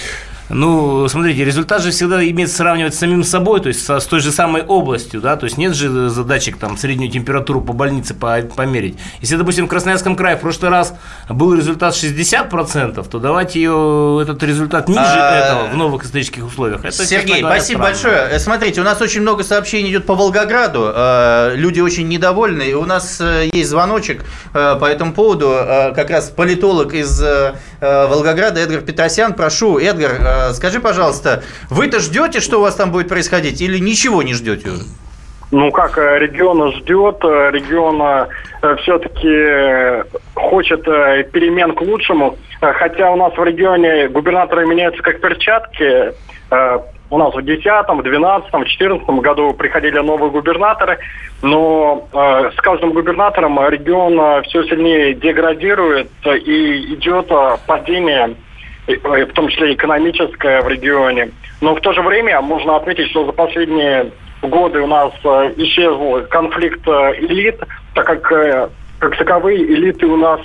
Ну, 0.53 1.09
смотрите, 1.09 1.45
результат 1.45 1.83
же 1.83 1.91
всегда 1.91 2.23
имеет 2.29 2.51
сравнивать 2.51 2.95
с 2.95 2.99
самим 2.99 3.25
собой, 3.25 3.61
то 3.61 3.69
есть 3.69 3.85
со, 3.85 4.01
с 4.01 4.05
той 4.05 4.21
же 4.21 4.31
самой 4.31 4.63
областью, 4.63 5.21
да, 5.21 5.37
то 5.37 5.45
есть 5.45 5.57
нет 5.57 5.75
же 5.75 6.11
задачек 6.11 6.59
там 6.59 6.77
среднюю 6.77 7.11
температуру 7.11 7.61
по 7.63 7.73
больнице 7.73 8.15
по, 8.15 8.41
померить. 8.43 8.99
Если, 9.21 9.37
допустим, 9.37 9.67
в 9.67 9.69
Красноярском 9.69 10.15
крае 10.15 10.37
в 10.37 10.41
прошлый 10.41 10.71
раз 10.71 10.95
был 11.29 11.55
результат 11.55 11.95
60%, 11.95 13.09
то 13.09 13.19
давайте 13.19 13.63
ее, 13.63 14.21
этот 14.23 14.43
результат 14.43 14.89
ниже 14.89 15.01
а, 15.01 15.39
этого 15.39 15.73
в 15.73 15.77
новых 15.77 16.05
исторических 16.05 16.47
условиях. 16.47 16.85
Это, 16.85 16.93
Сергей, 17.05 17.41
говоря, 17.41 17.57
спасибо 17.57 17.81
правда. 17.81 18.03
большое. 18.03 18.29
Э, 18.31 18.39
смотрите, 18.39 18.81
у 18.81 18.85
нас 18.85 19.01
очень 19.01 19.23
много 19.23 19.45
сообщений 19.45 19.91
идет 19.91 20.05
по 20.05 20.15
Волгограду, 20.15 20.93
э, 20.95 21.53
люди 21.55 21.81
очень 21.81 22.09
недовольны, 22.09 22.63
и 22.63 22.75
у 22.75 22.85
нас 22.85 23.21
э, 23.21 23.49
есть 23.53 23.71
звоночек 23.71 24.25
по 24.53 24.85
этому 24.85 25.13
поводу, 25.13 25.51
как 25.95 26.11
раз 26.11 26.29
политолог 26.29 26.95
из 26.95 27.23
Волгограда 27.81 28.61
Эдгар 28.61 28.83
Петросян. 28.83 29.33
Прошу, 29.33 29.79
Эдгар, 29.79 30.42
скажи, 30.53 30.81
пожалуйста, 30.81 31.43
вы-то 31.71 32.01
ждете, 32.01 32.41
что 32.41 32.59
у 32.59 32.63
вас 32.63 32.75
там 32.75 32.91
будет 32.91 33.09
происходить, 33.09 33.61
или 33.61 33.79
ничего 33.79 34.23
не 34.23 34.35
ждете? 34.35 34.71
Ну 35.51 35.71
как, 35.71 35.99
э, 35.99 36.19
регион 36.19 36.73
ждет, 36.73 37.19
э, 37.23 37.51
регион 37.53 38.29
все-таки 38.83 40.05
хочет 40.35 40.85
перемен 41.33 41.75
к 41.75 41.81
лучшему, 41.83 42.39
хотя 42.61 43.11
у 43.11 43.17
нас 43.17 43.37
в 43.37 43.45
регионе 43.45 44.09
губернаторы 44.09 44.67
меняются 44.67 45.03
как 45.03 45.21
перчатки, 45.21 46.15
у 47.13 47.19
нас 47.19 47.35
в 47.35 47.43
2010, 47.43 47.89
в 47.89 48.03
2012, 48.03 48.49
в 48.49 48.57
2014 48.57 49.09
году 49.21 49.53
приходили 49.53 49.99
новые 49.99 50.31
губернаторы, 50.31 50.99
но 51.43 52.09
э, 52.13 52.51
с 52.57 52.61
каждым 52.63 52.93
губернатором 52.93 53.61
регион 53.69 54.43
все 54.45 54.65
сильнее 54.65 55.13
деградирует 55.13 56.09
и 56.25 56.95
идет 56.95 57.31
падение 57.67 58.37
в 58.87 59.33
том 59.33 59.49
числе 59.49 59.75
экономическое 59.75 60.61
в 60.63 60.69
регионе. 60.69 61.31
Но 61.61 61.75
в 61.75 61.81
то 61.81 61.93
же 61.93 62.03
время 62.03 62.41
можно 62.41 62.77
отметить, 62.77 63.09
что 63.11 63.27
за 63.27 63.33
последние 63.33 64.11
годы 64.43 64.81
у 64.81 64.87
нас 64.87 65.13
э, 65.23 65.53
исчез 65.57 66.29
конфликт 66.29 66.87
э, 66.87 67.15
элит, 67.21 67.61
так 67.95 68.07
как 68.07 68.33
э, 68.33 68.69
как 68.99 69.17
таковые 69.17 69.65
элиты 69.65 70.07
у 70.07 70.17
нас 70.17 70.41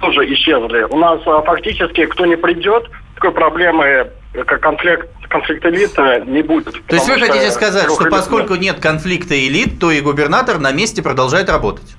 тоже 0.00 0.32
исчезли. 0.32 0.84
У 0.90 0.96
нас 0.96 1.20
фактически 1.22 2.06
кто 2.06 2.24
не 2.26 2.36
придет, 2.36 2.88
такой 3.16 3.32
проблемы 3.32 4.10
как 4.32 4.60
конфликт, 4.60 5.08
конфликт 5.28 5.64
элиты 5.66 6.22
не 6.26 6.42
будет. 6.42 6.72
То 6.86 6.94
есть 6.94 7.08
вы 7.08 7.18
хотите 7.18 7.50
сказать, 7.50 7.90
что 7.90 8.08
поскольку 8.08 8.54
нет 8.54 8.78
конфликта 8.80 9.34
элит, 9.34 9.80
то 9.80 9.90
и 9.90 10.00
губернатор 10.00 10.58
на 10.58 10.70
месте 10.70 11.02
продолжает 11.02 11.48
работать? 11.50 11.96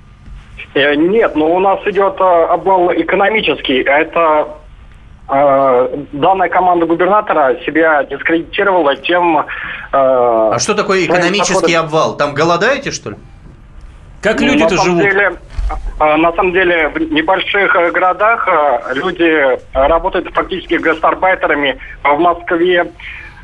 Нет, 0.74 1.34
но 1.34 1.54
у 1.54 1.60
нас 1.60 1.80
идет 1.86 2.18
обвал 2.18 2.90
экономический. 2.94 3.82
Это 3.82 4.48
Э, 4.48 4.67
данная 5.28 6.48
команда 6.48 6.86
губернатора 6.86 7.56
себя 7.66 8.02
дискредитировала 8.04 8.96
тем... 8.96 9.38
Э, 9.38 9.44
а 9.92 10.56
что 10.58 10.74
такое 10.74 11.04
экономический 11.04 11.54
подходом... 11.54 11.84
обвал? 11.84 12.16
Там 12.16 12.34
голодаете, 12.34 12.90
что 12.90 13.10
ли? 13.10 13.16
Как 14.22 14.40
люди-то 14.40 14.74
ну, 14.74 14.84
живут? 14.84 15.02
Деле, 15.02 15.32
э, 16.00 16.16
на 16.16 16.32
самом 16.32 16.52
деле, 16.52 16.88
в 16.88 16.98
небольших 16.98 17.72
городах 17.92 18.48
люди 18.94 19.58
работают 19.74 20.32
фактически 20.32 20.74
гастарбайтерами. 20.74 21.78
В 22.02 22.18
Москве, 22.18 22.90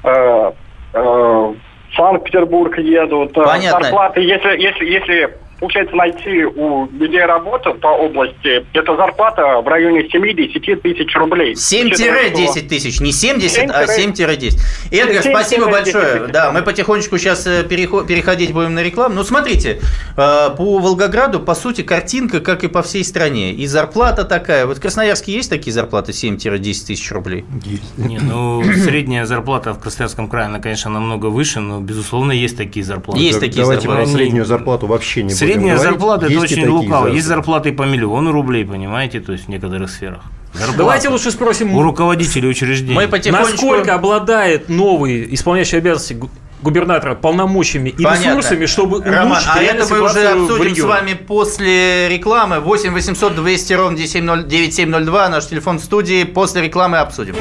в 0.03 1.55
Санкт-Петербург 1.97 2.77
едут. 2.79 3.35
Понятно. 3.35 3.83
Зарплаты, 3.83 4.21
если, 4.21 4.61
если, 4.61 4.85
если 4.87 5.35
получается 5.65 5.97
найти 5.97 6.45
у 6.45 6.87
людей 6.93 7.25
работу 7.25 7.73
по 7.75 7.87
области, 7.87 8.67
это 8.75 8.97
зарплата 8.97 9.63
в 9.63 9.67
районе 9.67 10.07
7-10 10.07 10.77
тысяч 10.77 11.17
рублей. 11.17 11.55
7-10 11.55 12.69
тысяч, 12.69 13.01
не 13.01 13.13
70, 13.13 13.71
а 13.71 13.85
7-10. 13.87 14.61
Эдгар, 14.91 15.23
спасибо 15.23 15.71
большое. 15.71 16.27
Да, 16.29 16.53
мы 16.53 16.61
потихонечку 16.61 17.17
сейчас 17.17 17.47
э, 17.47 17.65
переходить 17.65 18.53
будем 18.53 18.75
на 18.75 18.83
рекламу. 18.83 19.15
Ну, 19.15 19.25
смотрите, 19.25 19.81
э, 20.17 20.51
по 20.55 20.79
Волгограду, 20.79 21.41
по 21.41 21.55
сути, 21.55 21.83
картинка, 21.83 22.41
как 22.41 22.63
и 22.63 22.69
по 22.69 22.83
всей 22.83 23.03
стране. 23.03 23.53
И 23.53 23.67
зарплата 23.67 24.25
такая. 24.25 24.67
Вот 24.67 24.77
в 24.77 24.81
Красноярске 24.83 25.33
есть 25.33 25.49
такие 25.49 25.73
зарплаты 25.73 26.13
7-10 26.13 26.59
тысяч 26.59 27.11
рублей? 27.11 27.47
Есть. 27.65 27.97
Не, 27.97 28.19
ну, 28.19 28.63
средняя 28.85 29.25
зарплата 29.25 29.73
в 29.73 29.81
Красноярском 29.81 30.29
крае, 30.29 30.47
она, 30.47 30.59
конечно, 30.59 30.91
намного 30.91 31.27
выше, 31.27 31.61
но, 31.61 31.81
безусловно, 31.81 32.33
есть 32.33 32.59
такие 32.59 32.85
зарплаты. 32.85 33.21
Есть 33.21 33.41
такие 33.41 33.63
Давайте 33.63 33.87
зарплаты. 33.87 34.11
про 34.11 34.19
среднюю 34.19 34.45
зарплату 34.45 34.87
вообще 34.87 35.23
не 35.23 35.31
Средняя 35.31 35.54
будем 35.63 35.79
зарплата– 35.79 36.27
это 36.27 36.33
Есть 36.35 36.53
очень 36.53 36.69
лукаво. 36.69 37.09
Есть 37.09 37.27
зарплаты. 37.27 37.73
по 37.73 37.83
миллиону 37.83 38.33
рублей, 38.33 38.65
понимаете, 38.65 39.21
то 39.21 39.33
есть 39.33 39.47
в 39.47 39.49
некоторых 39.49 39.91
сферах. 39.91 40.23
Зарплата. 40.53 40.79
Давайте 40.79 41.09
лучше 41.09 41.31
спросим 41.33 41.75
У 41.75 41.83
руководителей 41.83 42.49
учреждений. 42.49 42.95
Мы 42.95 43.09
потихонечку... 43.09 43.51
Насколько 43.53 43.95
обладает 43.95 44.69
новый 44.69 45.35
исполняющий 45.35 45.79
обязанности 45.79 46.13
гу- 46.15 46.31
губернатора 46.63 47.15
полномочиями 47.17 47.89
и 47.91 48.03
Понятно. 48.05 48.29
ресурсами, 48.29 48.67
чтобы 48.67 48.97
улучшить 48.99 49.13
Роман, 49.15 49.43
а 49.49 49.63
это 49.63 49.87
мы 49.93 50.01
уже 50.01 50.29
обсудим 50.29 50.77
с 50.77 50.81
вами 50.81 51.15
после 51.15 52.09
рекламы. 52.09 52.61
8 52.61 52.93
800 52.93 53.35
200 53.35 53.73
ровно 53.73 53.97
9702, 53.99 55.29
наш 55.29 55.47
телефон 55.47 55.79
в 55.79 55.85
студии. 55.85 56.23
После 56.25 56.63
рекламы 56.63 56.99
обсудим. 56.99 57.35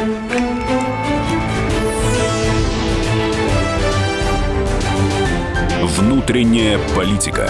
Внутренняя 5.97 6.80
политика. 6.95 7.49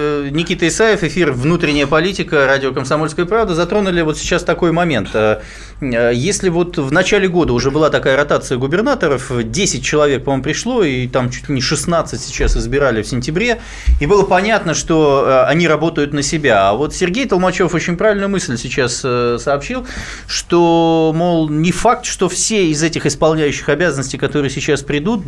Никита 0.29 0.67
Исаев, 0.67 1.03
эфир 1.03 1.31
«Внутренняя 1.31 1.87
политика», 1.87 2.45
радио 2.45 2.71
«Комсомольская 2.73 3.25
правда», 3.25 3.55
затронули 3.55 4.01
вот 4.01 4.17
сейчас 4.17 4.43
такой 4.43 4.71
момент. 4.71 5.09
Э, 5.13 5.41
э, 5.81 6.11
Если 6.13 6.49
вот 6.49 6.77
в 6.77 6.91
начале 6.91 7.27
года 7.27 7.53
уже 7.53 7.71
была 7.71 7.89
такая 7.89 8.15
ротация 8.15 8.57
губернаторов, 8.57 9.31
10 9.43 9.83
человек, 9.83 10.23
по-моему, 10.23 10.43
пришло, 10.43 10.83
и 10.83 11.07
там 11.07 11.29
чуть 11.31 11.49
ли 11.49 11.55
не 11.55 11.61
16 11.61 12.21
сейчас 12.21 12.55
избирали 12.55 13.01
в 13.01 13.07
сентябре, 13.07 13.61
и 13.99 14.05
было 14.05 14.23
понятно, 14.23 14.73
что 14.73 15.25
э, 15.25 15.43
они 15.49 15.67
работают 15.67 16.13
на 16.13 16.21
себя. 16.21 16.69
А 16.69 16.73
вот 16.73 16.93
Сергей 16.93 17.25
Толмачев 17.27 17.73
очень 17.73 17.97
правильную 17.97 18.29
мысль 18.29 18.57
сейчас 18.57 18.97
сообщил, 19.01 19.87
что, 20.27 21.13
мол, 21.15 21.49
не 21.49 21.71
факт, 21.71 22.05
что 22.05 22.29
все 22.29 22.67
из 22.67 22.83
этих 22.83 23.05
исполняющих 23.05 23.69
обязанностей, 23.69 24.17
которые 24.17 24.51
сейчас 24.51 24.81
придут, 24.81 25.23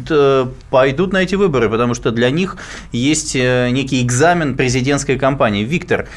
пойдут 0.70 1.14
на 1.14 1.24
эти 1.24 1.36
выборы, 1.36 1.70
потому 1.70 1.94
что 1.94 2.12
для 2.12 2.30
них 2.30 2.58
есть 2.92 3.36
некий 3.36 4.02
экзамен 4.02 4.56
президентской 4.84 5.18
кампании. 5.18 5.64
Виктор, 5.64 6.10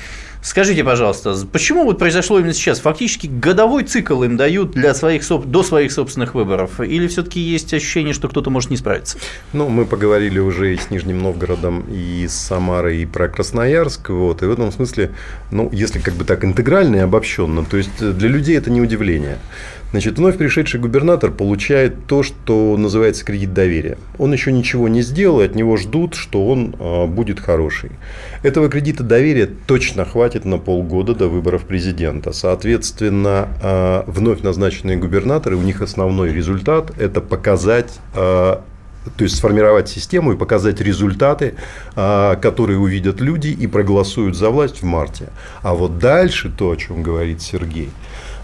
скажите, 0.42 0.82
пожалуйста, 0.82 1.36
почему 1.52 1.84
вот 1.84 2.00
произошло 2.00 2.40
именно 2.40 2.52
сейчас? 2.52 2.80
Фактически 2.80 3.28
годовой 3.28 3.84
цикл 3.84 4.24
им 4.24 4.36
дают 4.36 4.72
для 4.72 4.92
своих, 4.92 5.22
до 5.46 5.62
своих 5.62 5.92
собственных 5.92 6.34
выборов? 6.34 6.80
Или 6.80 7.06
все-таки 7.06 7.38
есть 7.38 7.72
ощущение, 7.72 8.12
что 8.12 8.28
кто-то 8.28 8.50
может 8.50 8.70
не 8.70 8.76
справиться? 8.76 9.18
Ну, 9.52 9.68
мы 9.68 9.86
поговорили 9.86 10.40
уже 10.40 10.74
и 10.74 10.76
с 10.76 10.90
Нижним 10.90 11.20
Новгородом, 11.20 11.84
и 11.88 12.26
с 12.26 12.34
Самарой, 12.34 13.02
и 13.02 13.06
про 13.06 13.28
Красноярск. 13.28 14.10
Вот, 14.10 14.42
и 14.42 14.46
в 14.46 14.50
этом 14.50 14.72
смысле, 14.72 15.12
ну, 15.52 15.68
если 15.72 16.00
как 16.00 16.14
бы 16.14 16.24
так 16.24 16.44
интегрально 16.44 16.96
и 16.96 17.00
обобщенно, 17.00 17.64
то 17.64 17.76
есть 17.76 18.00
для 18.00 18.28
людей 18.28 18.58
это 18.58 18.68
не 18.72 18.80
удивление. 18.80 19.38
Значит, 19.92 20.18
вновь 20.18 20.36
пришедший 20.36 20.80
губернатор 20.80 21.30
получает 21.30 22.06
то, 22.06 22.22
что 22.22 22.76
называется 22.76 23.24
кредит 23.24 23.54
доверия. 23.54 23.98
Он 24.18 24.32
еще 24.32 24.52
ничего 24.52 24.88
не 24.88 25.02
сделал, 25.02 25.40
и 25.40 25.44
от 25.44 25.54
него 25.54 25.76
ждут, 25.76 26.14
что 26.14 26.46
он 26.48 26.74
а, 26.78 27.06
будет 27.06 27.38
хороший. 27.38 27.92
Этого 28.42 28.68
кредита 28.68 29.04
доверия 29.04 29.48
точно 29.66 30.04
хватит 30.04 30.44
на 30.44 30.58
полгода 30.58 31.14
до 31.14 31.28
выборов 31.28 31.62
президента. 31.64 32.32
Соответственно, 32.32 33.48
а, 33.62 34.04
вновь 34.08 34.42
назначенные 34.42 34.96
губернаторы, 34.96 35.56
у 35.56 35.62
них 35.62 35.80
основной 35.80 36.32
результат– 36.32 36.92
это 36.98 37.20
показать 37.20 38.00
а, 38.14 38.62
то 39.16 39.22
есть 39.22 39.36
сформировать 39.36 39.88
систему 39.88 40.32
и 40.32 40.36
показать 40.36 40.80
результаты, 40.80 41.54
которые 41.94 42.76
увидят 42.76 43.20
люди 43.20 43.46
и 43.46 43.68
проголосуют 43.68 44.36
за 44.36 44.50
власть 44.50 44.82
в 44.82 44.84
марте. 44.84 45.28
А 45.62 45.74
вот 45.74 46.00
дальше 46.00 46.50
то, 46.50 46.72
о 46.72 46.76
чем 46.76 47.04
говорит 47.04 47.40
Сергей, 47.40 47.90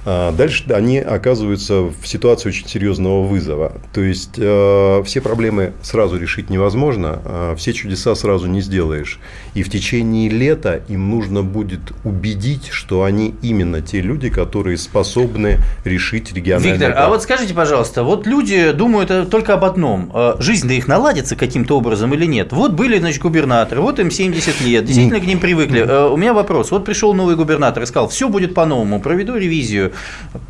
Дальше 0.05 0.65
они 0.73 0.99
оказываются 0.99 1.83
в 1.83 2.07
ситуации 2.07 2.49
очень 2.49 2.67
серьезного 2.67 3.23
вызова. 3.23 3.73
То 3.93 4.01
есть 4.01 4.35
э, 4.37 5.03
все 5.05 5.21
проблемы 5.21 5.75
сразу 5.83 6.19
решить 6.19 6.51
невозможно, 6.51 7.21
а 7.25 7.55
все 7.57 7.73
чудеса 7.73 8.15
сразу 8.15 8.49
не 8.49 8.61
сделаешь. 8.61 9.21
И 9.55 9.63
в 9.63 9.71
течение 9.71 10.29
лета 10.29 10.83
им 10.89 11.11
нужно 11.11 11.43
будет 11.43 11.93
убедить, 12.05 12.69
что 12.71 13.05
они 13.05 13.35
именно 13.43 13.81
те 13.81 14.01
люди, 14.01 14.29
которые 14.29 14.77
способны 14.77 15.59
решить 15.85 16.33
региональные 16.33 16.73
Виктор, 16.73 16.95
а 16.97 17.09
вот 17.09 17.23
скажите, 17.23 17.55
пожалуйста, 17.55 18.03
вот 18.03 18.27
люди 18.27 18.73
думают 18.73 19.11
э, 19.11 19.25
только 19.25 19.55
об 19.55 19.65
одном. 19.65 20.11
Э, 20.13 20.35
Жизнь-то 20.41 20.75
их 20.75 20.89
наладится 20.89 21.37
каким-то 21.37 21.79
образом 21.79 22.13
или 22.15 22.27
нет? 22.27 22.53
Вот 22.53 22.73
были, 22.73 22.99
значит, 22.99 23.23
губернаторы, 23.23 23.81
вот 23.81 24.01
им 24.01 24.11
70 24.11 24.61
лет, 24.63 24.85
действительно 24.85 25.21
к 25.21 25.27
ним 25.27 25.39
привыкли. 25.39 25.83
У 25.83 26.17
меня 26.17 26.35
вопрос. 26.35 26.73
Вот 26.73 26.85
пришел 26.85 27.15
новый 27.15 27.37
губернатор 27.37 27.83
и 27.83 27.87
сказал, 27.87 28.09
все 28.09 28.29
будет 28.29 28.55
по-новому, 28.55 29.01
проведу 29.01 29.37
ревизию, 29.37 29.92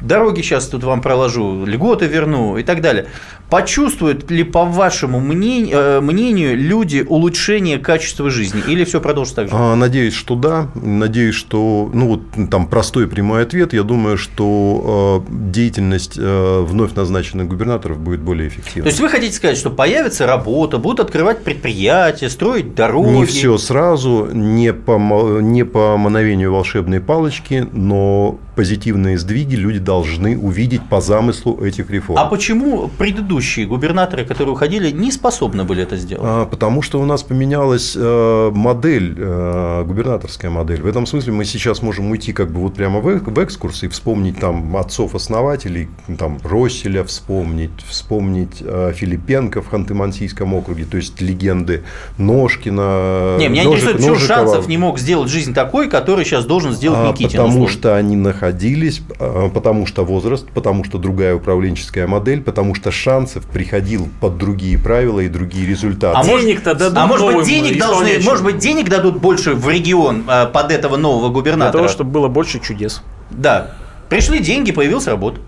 дороги 0.01 0.43
сейчас 0.43 0.69
тут 0.69 0.85
вам 0.85 1.01
проложу, 1.01 1.65
льготы 1.65 2.07
верну 2.07 2.57
и 2.59 2.63
так 2.63 2.81
далее. 2.81 3.07
Почувствуют 3.53 4.31
ли, 4.31 4.45
по 4.45 4.65
вашему 4.65 5.21
мнению, 5.21 5.77
э, 5.77 6.01
мнению, 6.01 6.57
люди 6.57 7.05
улучшение 7.07 7.79
качества 7.79 8.31
жизни 8.31 8.63
или 8.67 8.85
все 8.85 8.99
продолжится 8.99 9.37
так 9.37 9.49
же? 9.49 9.55
А, 9.55 9.75
Надеюсь, 9.75 10.15
что 10.15 10.37
да. 10.37 10.69
Надеюсь, 10.75 11.35
что, 11.35 11.91
ну 11.93 12.09
вот 12.09 12.51
там 12.51 12.67
простой 12.67 13.07
прямой 13.09 13.43
ответ. 13.43 13.75
Я 13.75 13.83
думаю, 13.83 14.17
что 14.17 15.23
э, 15.29 15.33
деятельность 15.51 16.15
э, 16.17 16.65
вновь 16.67 16.95
назначенных 16.95 17.47
губернаторов 17.47 17.99
будет 17.99 18.21
более 18.21 18.49
То 18.49 18.55
эффективной. 18.55 18.89
есть 18.89 19.01
вы 19.01 19.11
хотите 19.11 19.35
сказать, 19.35 19.59
что 19.59 19.69
появится 19.69 20.27
работа, 20.27 20.79
будут 20.79 21.01
открывать 21.01 21.45
предприятия, 21.45 22.31
строить 22.31 22.75
дороги? 22.75 23.09
Не 23.11 23.27
все 23.27 23.59
сразу, 23.59 24.31
не 24.33 24.73
по, 24.73 24.97
не 25.43 25.65
по 25.65 25.99
мановению 25.99 26.53
волшебной 26.53 27.01
палочки, 27.01 27.69
но 27.73 28.39
позитивные 28.57 29.19
сдвиги 29.19 29.32
люди 29.33 29.79
должны 29.79 30.39
увидеть 30.39 30.83
по 30.89 31.01
замыслу 31.01 31.63
этих 31.65 31.91
реформ. 31.91 32.19
А 32.19 32.27
почему 32.27 32.89
предыдущие 32.99 33.67
губернаторы, 33.67 34.25
которые 34.25 34.53
уходили, 34.53 34.91
не 34.91 35.11
способны 35.13 35.65
были 35.65 35.83
это 35.83 35.97
сделать? 35.97 36.25
А, 36.25 36.47
Потому 36.47 36.83
что 36.83 37.01
у 37.01 37.05
нас 37.05 37.23
поменялась 37.23 37.95
э, 37.97 38.51
модель, 38.55 39.15
э, 39.19 39.85
губернаторская 39.87 40.51
модель. 40.51 40.81
В 40.83 40.87
этом 40.87 41.07
смысле 41.07 41.33
мы 41.33 41.45
сейчас 41.45 41.83
можем 41.83 42.11
уйти 42.11 42.33
как 42.33 42.51
бы 42.51 42.61
вот 42.61 42.75
прямо 42.75 43.01
в, 43.01 43.09
эк- 43.09 43.31
в 43.31 43.39
экскурс 43.39 43.83
и 43.83 43.89
вспомнить 43.89 44.39
там 44.39 44.77
отцов-основателей, 44.77 45.89
там 46.19 46.39
Росселя 46.45 47.05
вспомнить, 47.05 47.71
вспомнить 47.89 48.59
э, 48.61 48.93
Филипенко 48.95 49.63
в 49.63 49.73
Ханты-Мансийском 49.73 50.55
округе, 50.55 50.85
то 50.85 50.97
есть 50.97 51.21
легенды 51.21 51.83
Ножкина. 52.19 53.37
Не, 53.39 53.49
меня 53.49 53.65
Ножик- 53.65 53.83
интересует, 53.85 53.97
почему. 53.97 54.27
Шанцев 54.27 54.69
не 54.69 54.79
мог 54.79 54.99
сделать 54.99 55.31
жизнь 55.31 55.55
такой, 55.55 55.89
который 55.89 56.25
сейчас 56.25 56.45
должен 56.45 56.73
сделать 56.73 56.99
А, 57.01 57.09
Никитин. 57.09 57.29
Потому 57.31 57.49
условно? 57.49 57.69
что 57.69 57.97
они 57.97 58.17
находились 58.17 59.03
потому 59.53 59.87
что 59.87 60.05
возраст, 60.05 60.47
потому 60.51 60.85
что 60.85 60.99
другая 60.99 61.35
управленческая 61.35 62.07
модель, 62.07 62.43
потому 62.43 62.75
что 62.75 62.91
Шансов 62.91 63.45
приходил 63.45 64.09
под 64.21 64.39
другие 64.39 64.79
правила 64.79 65.21
и 65.21 65.29
другие 65.29 65.67
результаты. 65.67 66.19
А 66.19 66.25
денег-то 66.25 66.75
дадут 66.75 66.99
А 66.99 67.07
может 67.07 67.27
быть, 67.35 67.47
денег 67.47 67.79
должны, 67.79 68.19
может 68.21 68.45
быть, 68.45 68.59
денег 68.59 68.89
дадут 68.89 69.21
больше 69.21 69.55
в 69.55 69.69
регион 69.69 70.25
а, 70.27 70.47
под 70.47 70.71
этого 70.71 70.97
нового 70.97 71.31
губернатора? 71.31 71.73
Для 71.73 71.81
того, 71.81 71.89
чтобы 71.89 72.11
было 72.11 72.29
больше 72.29 72.61
чудес. 72.61 73.03
Да. 73.31 73.73
Пришли 74.09 74.41
деньги, 74.41 74.73
появился 74.73 75.11
работа. 75.11 75.41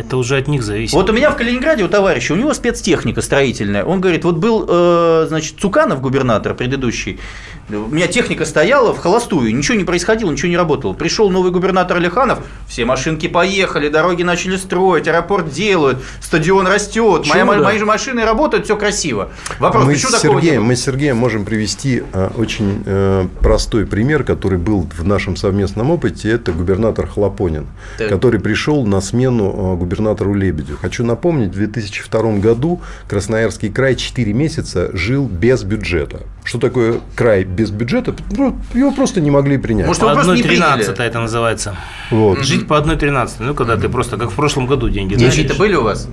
Это 0.00 0.16
уже 0.16 0.38
от 0.38 0.48
них 0.48 0.62
зависит. 0.62 0.94
Вот 0.94 1.10
у 1.10 1.12
меня 1.12 1.30
в 1.30 1.36
Калининграде 1.36 1.84
у 1.84 1.88
товарища, 1.88 2.32
у 2.32 2.36
него 2.36 2.54
спецтехника 2.54 3.20
строительная. 3.20 3.84
Он 3.84 4.00
говорит, 4.00 4.24
вот 4.24 4.36
был, 4.36 4.64
э, 4.66 5.26
значит, 5.28 5.60
Цуканов 5.60 6.00
губернатор 6.00 6.54
предыдущий, 6.54 7.20
у 7.68 7.88
меня 7.88 8.06
техника 8.06 8.44
стояла 8.44 8.92
в 8.92 8.98
холостую, 8.98 9.54
ничего 9.54 9.76
не 9.76 9.84
происходило, 9.84 10.30
ничего 10.30 10.48
не 10.48 10.56
работало. 10.56 10.92
Пришел 10.92 11.30
новый 11.30 11.52
губернатор 11.52 11.98
Алиханов, 11.98 12.40
все 12.66 12.84
машинки 12.84 13.28
поехали, 13.28 13.88
дороги 13.88 14.22
начали 14.22 14.56
строить, 14.56 15.06
аэропорт 15.06 15.50
делают, 15.50 15.98
стадион 16.20 16.66
растет, 16.66 17.26
моя, 17.28 17.44
мои 17.44 17.78
же 17.78 17.86
машины 17.86 18.24
работают, 18.24 18.64
все 18.64 18.76
красиво. 18.76 19.30
Вопрос, 19.58 19.84
мы, 19.84 19.96
с 19.96 20.00
Сергеем, 20.00 20.64
мы 20.64 20.76
с 20.76 20.82
Сергеем 20.82 21.16
можем 21.16 21.44
привести 21.44 22.02
а, 22.12 22.32
очень 22.36 22.82
э, 22.86 23.26
простой 23.40 23.86
пример, 23.86 24.24
который 24.24 24.58
был 24.58 24.88
в 24.96 25.06
нашем 25.06 25.36
совместном 25.36 25.90
опыте. 25.90 26.30
Это 26.30 26.52
губернатор 26.52 27.06
Хлопонин, 27.06 27.66
так. 27.98 28.08
который 28.08 28.40
пришел 28.40 28.84
на 28.86 29.00
смену 29.00 29.54
а, 29.56 29.76
губернатору 29.90 30.34
Лебедю. 30.34 30.76
Хочу 30.80 31.04
напомнить, 31.04 31.50
в 31.50 31.54
2002 31.54 32.38
году 32.38 32.80
Красноярский 33.08 33.70
край 33.70 33.96
4 33.96 34.32
месяца 34.32 34.90
жил 34.92 35.26
без 35.26 35.64
бюджета. 35.64 36.20
Что 36.44 36.58
такое 36.58 37.00
край 37.16 37.44
без 37.44 37.70
бюджета? 37.70 38.14
Ну, 38.30 38.56
его 38.72 38.92
просто 38.92 39.20
не 39.20 39.30
могли 39.30 39.58
принять. 39.58 39.86
Может, 39.86 40.02
по 40.02 40.12
одной 40.12 40.42
тринадцатой 40.42 41.06
это 41.06 41.20
называется. 41.20 41.76
Вот. 42.10 42.40
Жить 42.40 42.68
по 42.68 42.78
одной 42.78 42.96
тринадцатой. 42.96 43.46
Ну, 43.46 43.54
когда 43.54 43.76
ты 43.76 43.88
просто, 43.88 44.16
как 44.16 44.30
в 44.30 44.34
прошлом 44.34 44.66
году, 44.66 44.88
деньги 44.88 45.14
Дети-то 45.14 45.54
были 45.54 45.74
у 45.74 45.82
вас? 45.82 46.08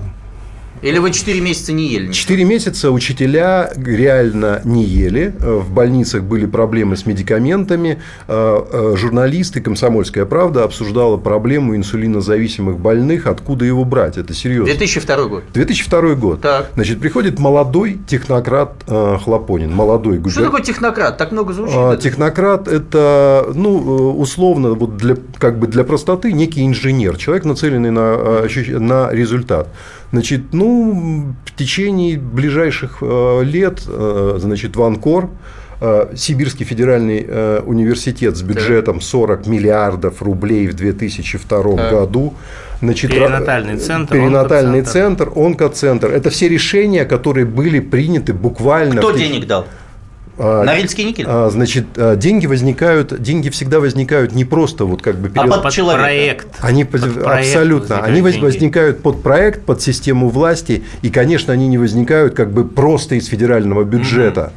Или 0.82 1.00
вы 1.00 1.12
4 1.12 1.42
месяца 1.42 1.74
не 1.74 1.88
ели? 1.88 2.12
4 2.12 2.44
месяца 2.44 2.92
учителя 2.92 3.72
реально 3.76 4.62
не 4.64 4.84
ели. 4.84 5.34
В 5.40 5.72
больницах 5.72 6.24
были 6.24 6.46
проблемы 6.46 6.96
с 6.98 7.06
медикаментами. 7.06 8.00
Э, 8.28 8.60
э, 8.72 8.96
журналисты 8.96 9.62
«Комсомольская 9.62 10.26
правда» 10.26 10.64
обсуждала 10.64 11.18
проблему 11.18 11.76
инсулинозависимых 11.76 12.78
больных. 12.78 13.28
Откуда 13.28 13.66
его 13.66 13.86
брать? 13.86 14.18
Это 14.18 14.34
серьезно. 14.34 14.66
2002 14.66 15.26
год. 15.26 15.44
2002 15.54 16.16
год. 16.16 16.42
Так. 16.42 16.70
Значит, 16.76 17.00
приходит 17.00 17.40
молодой 17.40 18.00
технократ 18.08 18.74
э, 18.88 19.18
Хлопонин. 19.24 19.74
Молодой 19.74 20.18
губер... 20.18 20.32
Что 20.32 20.44
такое 20.44 20.62
технократ? 20.62 21.18
Так 21.18 21.32
много 21.32 21.54
звучит. 21.54 21.76
А, 21.76 21.98
технократ– 21.98 22.68
это, 22.70 23.52
ну, 23.54 24.16
условно, 24.18 24.74
вот 24.74 24.98
для, 24.98 25.18
как 25.38 25.58
бы 25.58 25.68
для 25.68 25.84
простоты, 25.84 26.32
некий 26.32 26.66
инженер. 26.66 27.18
Человек, 27.18 27.46
нацеленный 27.46 27.92
на, 27.92 28.44
на 28.80 29.10
результат. 29.12 29.70
Значит, 30.12 30.54
ну, 30.54 31.34
в 31.46 31.56
течение 31.58 32.18
ближайших 32.18 33.00
э, 33.02 33.44
лет, 33.44 33.84
э, 33.88 34.38
значит, 34.40 34.76
в 34.78 34.84
Анкор 34.84 35.30
э, 35.82 36.14
Сибирский 36.16 36.66
федеральный 36.66 37.62
университет 37.66 38.38
с 38.38 38.42
бюджетом 38.42 39.02
40 39.02 39.48
миллиардов 39.48 40.22
рублей 40.22 40.68
в 40.68 40.76
2002 40.76 41.76
так. 41.76 41.92
году. 41.92 42.34
Значит, 42.82 43.12
перинатальный 43.12 43.78
центр, 43.78 44.14
перинатальный 44.14 44.80
онкоцентр. 44.80 45.26
центр, 45.26 45.40
онкоцентр. 45.40 46.12
Это 46.12 46.30
все 46.30 46.48
решения, 46.48 47.06
которые 47.06 47.46
были 47.46 47.80
приняты 47.80 48.34
буквально. 48.34 49.02
Кто 49.02 49.12
денег 49.12 49.48
дал? 49.48 49.66
А, 50.38 50.64
Норильский 50.64 51.04
никель? 51.04 51.26
А, 51.28 51.50
значит, 51.50 51.86
а, 51.96 52.16
деньги 52.16 52.46
возникают, 52.46 53.22
деньги 53.22 53.50
всегда 53.50 53.80
возникают 53.80 54.34
не 54.34 54.46
просто 54.46 54.86
вот 54.86 55.02
как 55.02 55.18
бы 55.18 55.30
перед... 55.30 55.52
А 55.52 55.60
под 55.60 55.74
человека. 55.74 56.04
проект. 56.04 56.48
Они 56.60 56.86
под 56.86 57.26
абсолютно, 57.26 58.00
они 58.04 58.22
деньги. 58.22 58.40
возникают 58.40 59.02
под 59.02 59.24
проект, 59.24 59.64
под 59.64 59.82
систему 59.82 60.30
власти, 60.30 60.84
и, 61.02 61.10
конечно, 61.10 61.54
они 61.54 61.68
не 61.68 61.78
возникают 61.78 62.36
как 62.36 62.52
бы 62.52 62.66
просто 62.66 63.16
из 63.16 63.28
федерального 63.28 63.84
бюджета. 63.84 64.54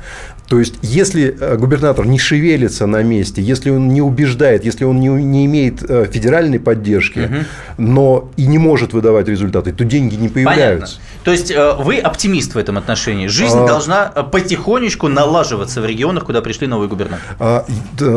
То 0.51 0.59
есть, 0.59 0.75
если 0.83 1.37
э, 1.39 1.57
губернатор 1.57 2.05
не 2.05 2.19
шевелится 2.19 2.87
на 2.87 3.05
месте, 3.05 3.41
если 3.41 3.71
он 3.71 3.89
не 3.89 4.03
убеждает, 4.03 4.65
если 4.65 4.85
он 4.85 4.99
не, 4.99 5.07
не 5.07 5.47
имеет 5.47 5.89
э, 5.89 6.09
федеральной 6.11 6.59
поддержки, 6.59 7.21
угу. 7.21 7.35
но 7.79 8.31
и 8.37 8.47
не 8.47 8.59
может 8.59 8.93
выдавать 8.93 9.29
результаты, 9.29 9.73
то 9.73 9.85
деньги 9.85 10.17
не 10.17 10.29
появляются. 10.29 10.97
Понятно. 10.97 11.10
То 11.25 11.33
есть, 11.33 11.51
э, 11.51 11.75
вы 11.79 11.99
оптимист 11.99 12.55
в 12.55 12.59
этом 12.59 12.79
отношении. 12.79 13.27
Жизнь 13.27 13.59
а... 13.59 13.67
должна 13.67 14.07
потихонечку 14.07 15.09
налаживаться 15.09 15.81
в 15.81 15.87
регионах, 15.87 16.25
куда 16.25 16.41
пришли 16.41 16.67
новые 16.67 16.89
губернаторы. 16.89 17.37
А, 17.39 17.65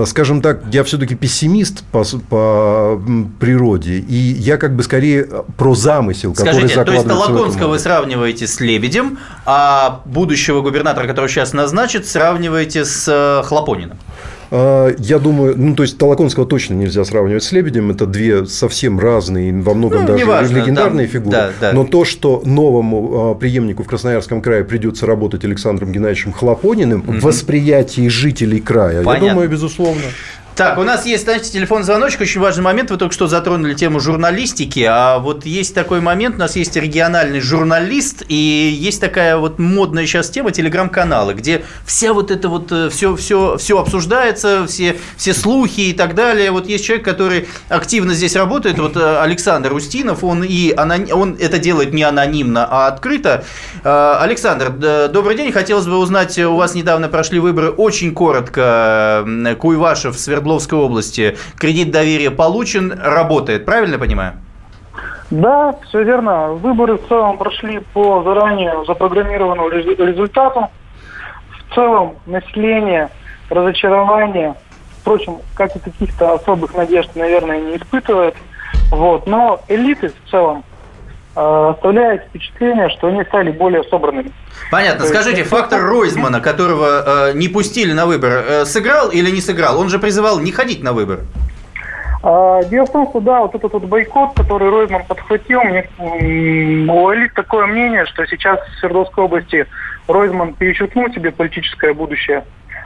скажем 0.06 0.42
так, 0.42 0.62
я 0.72 0.84
все-таки 0.84 1.16
пессимист 1.16 1.84
по, 1.92 2.04
по 2.30 3.02
природе, 3.40 4.00
и 4.00 4.16
я 4.16 4.58
как 4.58 4.76
бы 4.76 4.84
скорее 4.84 5.28
про 5.58 5.76
замысел, 5.76 6.34
Скажите, 6.36 6.68
который 6.68 6.98
закладывается 6.98 7.08
то 7.08 7.16
есть, 7.16 7.28
Толоконского 7.28 7.68
вы 7.72 7.80
сравниваете 7.80 8.48
с 8.48 8.60
Лебедем, 8.60 9.20
а 9.46 10.02
будущего 10.06 10.62
губернатора, 10.62 11.08
который 11.08 11.30
сейчас 11.30 11.54
назначит, 11.54 12.08
сравниваете 12.08 12.86
с 12.86 13.06
э, 13.08 13.44
Хлопониным? 13.46 13.98
А, 14.56 14.94
я 15.00 15.18
думаю, 15.18 15.56
ну, 15.58 15.76
то 15.76 15.82
есть 15.82 15.98
Толоконского 15.98 16.46
точно 16.46 16.76
нельзя 16.76 17.04
сравнивать 17.06 17.44
с 17.44 17.52
Лебедем. 17.52 17.90
Это 17.90 18.06
две 18.06 18.46
совсем 18.46 19.00
разные, 19.00 19.52
во 19.52 19.74
многом 19.74 20.02
ну, 20.02 20.08
даже 20.08 20.24
неважно, 20.24 20.58
легендарные 20.58 21.08
да, 21.08 21.12
фигуры. 21.12 21.32
Да, 21.32 21.52
да. 21.60 21.74
Но 21.74 21.86
то, 21.86 22.06
что 22.06 22.44
новому 22.46 23.32
а, 23.32 23.36
преемнику 23.36 23.82
в 23.82 23.88
Красноярском 23.88 24.44
крае 24.44 24.64
придется 24.64 25.08
работать 25.08 25.44
Александром 25.44 25.92
Геннадьевичем 25.92 26.34
Хлопониным 26.34 27.00
угу. 27.00 27.14
в 27.14 27.22
восприятии 27.22 28.08
жителей 28.10 28.60
края, 28.60 29.04
Понятно. 29.04 29.26
я 29.26 29.32
думаю, 29.32 29.50
безусловно. 29.50 30.04
Так, 30.56 30.78
у 30.78 30.84
нас 30.84 31.08
есть, 31.08 31.24
знаете, 31.24 31.52
телефон 31.52 31.84
звоночек, 31.84 32.22
очень 32.22 32.40
важный 32.40 32.64
момент. 32.64 32.92
Вы 32.92 32.98
только 32.98 33.12
что 33.12 33.26
затронули 33.26 33.74
тему 33.74 34.00
журналистики, 34.00 34.86
а 34.88 35.18
вот 35.18 35.48
есть 35.48 35.74
такой 35.74 36.00
момент, 36.00 36.36
у 36.36 36.40
нас 36.40 36.56
есть 36.56 36.76
региональный 36.76 37.40
журналист, 37.40 38.24
и 38.28 38.36
есть 38.36 39.02
такая 39.02 39.38
вот 39.38 39.58
модная 39.58 40.06
сейчас 40.06 40.30
тема 40.30 40.52
телеграм-каналы, 40.52 41.34
где 41.34 41.64
вся 41.88 42.14
вот 42.14 42.30
это 42.30 42.50
вот 42.50 42.72
все, 42.92 43.16
все, 43.16 43.58
все 43.58 43.80
обсуждается, 43.80 44.68
все, 44.68 44.96
все 45.18 45.34
слухи 45.34 45.82
и 45.82 45.94
так 45.94 46.14
далее. 46.14 46.52
Вот 46.52 46.68
есть 46.68 46.86
человек, 46.86 47.04
который 47.04 47.48
активно 47.70 48.14
здесь 48.14 48.36
работает, 48.36 48.78
вот 48.78 48.96
э, 48.96 49.22
Александр 49.22 49.74
Устинов, 49.74 50.24
он 50.24 50.44
и 50.44 50.72
аноним, 50.72 51.18
он 51.18 51.36
это 51.40 51.58
делает 51.58 51.94
не 51.94 52.04
анонимно, 52.04 52.68
а 52.70 52.88
открыто. 52.90 53.44
Э, 53.84 54.18
Александр, 54.20 54.70
добрый 55.10 55.36
день, 55.36 55.52
хотелось 55.52 55.88
бы 55.88 55.98
узнать, 55.98 56.38
у 56.38 56.58
вас 56.58 56.76
недавно 56.76 57.10
прошли 57.10 57.40
выборы, 57.40 57.72
очень 57.72 58.14
коротко, 58.14 59.26
Куйвашев, 59.60 60.16
Свердловский 60.16 60.43
Свердловской 60.44 60.78
области. 60.78 61.38
Кредит 61.58 61.92
доверия 61.92 62.30
получен, 62.30 62.92
работает, 62.92 63.66
правильно 63.66 63.98
понимаю? 63.98 64.34
Да, 65.32 65.74
все 65.88 66.04
верно. 66.04 66.50
Выборы 66.50 66.98
в 66.98 67.08
целом 67.08 67.38
прошли 67.38 67.80
по 67.94 68.22
заранее 68.24 68.84
запрограммированному 68.86 69.70
результату. 69.70 70.68
В 71.50 71.76
целом 71.76 72.16
население 72.26 73.10
разочарование, 73.50 74.56
впрочем, 75.00 75.38
как 75.56 75.76
и 75.76 75.80
каких-то 75.80 76.34
особых 76.34 76.76
надежд, 76.76 77.12
наверное, 77.16 77.62
не 77.62 77.78
испытывает. 77.78 78.36
Вот. 78.92 79.26
Но 79.26 79.62
элиты 79.70 80.10
в 80.10 80.30
целом 80.30 80.66
оставляет 81.36 82.24
впечатление, 82.26 82.90
что 82.90 83.08
они 83.08 83.24
стали 83.24 83.52
более 83.52 83.84
собранными. 83.84 84.32
Понятно. 84.72 85.02
То 85.02 85.08
Скажите, 85.08 85.40
есть, 85.40 85.50
фактор 85.50 85.82
Ройзмана, 85.82 86.42
которого 86.42 87.30
э, 87.30 87.34
не 87.34 87.48
пустили 87.48 87.94
на 87.94 88.06
выбор, 88.06 88.32
э, 88.32 88.66
сыграл 88.66 89.10
или 89.10 89.30
не 89.30 89.42
сыграл? 89.42 89.80
Он 89.80 89.90
же 89.90 90.00
призывал 90.00 90.40
не 90.40 90.52
ходить 90.52 90.84
на 90.84 90.94
выборы. 90.94 91.22
А, 92.24 92.64
дело 92.64 92.86
в 92.86 92.92
том, 92.92 93.10
что 93.10 93.20
да, 93.20 93.42
вот 93.42 93.54
этот 93.54 93.74
вот 93.74 93.84
бойкот, 93.84 94.36
который 94.36 94.70
Ройзман 94.70 95.04
подхватил, 95.06 95.62
мне, 95.64 95.90
элит 96.00 97.34
такое 97.34 97.66
мнение, 97.66 98.06
что 98.06 98.26
сейчас 98.26 98.60
в 98.62 98.80
Свердловской 98.80 99.26
области 99.26 99.68
Ройзман 100.08 100.54
перечеркнул 100.54 101.12
себе 101.14 101.32
политическое 101.32 101.94
будущее 101.94 102.46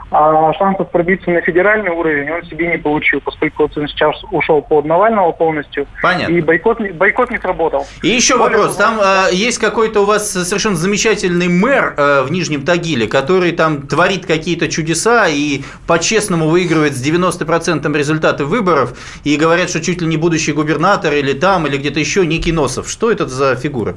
а 0.10 0.54
шансов 0.54 0.90
пробиться 0.90 1.30
на 1.32 1.42
федеральный 1.42 1.92
уровень 1.92 2.32
он 2.32 2.44
себе 2.44 2.68
не 2.68 2.78
получил, 2.78 3.20
поскольку 3.22 3.64
он 3.64 3.88
сейчас 3.88 4.16
ушел 4.32 4.62
под 4.62 4.86
Навального 4.86 5.32
полностью. 5.32 5.86
Понятно. 6.02 6.34
И 6.34 6.42
бойкот, 6.42 6.80
бойкот 6.94 7.32
не 7.32 7.38
сработал. 7.38 7.86
И 8.02 8.08
еще 8.08 8.38
Более 8.38 8.58
вопрос. 8.58 8.78
Там 8.78 9.00
э, 9.02 9.34
есть 9.34 9.58
какой-то 9.58 10.02
у 10.02 10.06
вас 10.06 10.32
совершенно 10.32 10.76
замечательный 10.76 11.50
мэр 11.50 11.94
э, 11.98 12.22
в 12.24 12.32
Нижнем 12.32 12.64
Тагиле, 12.64 13.08
который 13.08 13.52
там 13.52 13.88
творит 13.88 14.26
какие-то 14.26 14.70
чудеса 14.70 15.28
и 15.28 15.62
по-честному 15.88 16.48
выигрывает 16.48 16.96
с 16.96 17.06
90% 17.06 17.98
результаты 17.98 18.46
выборов. 18.46 18.98
И 19.24 19.36
говорят, 19.36 19.70
что 19.70 19.82
чуть 19.82 20.02
ли 20.02 20.08
не 20.08 20.18
будущий 20.18 20.54
губернатор 20.54 21.14
или 21.14 21.34
там, 21.34 21.68
или 21.68 21.78
где-то 21.78 22.00
еще 22.00 22.26
Ники 22.26 22.52
Носов. 22.52 22.90
Что 22.90 23.12
это 23.12 23.28
за 23.28 23.56
фигура? 23.56 23.96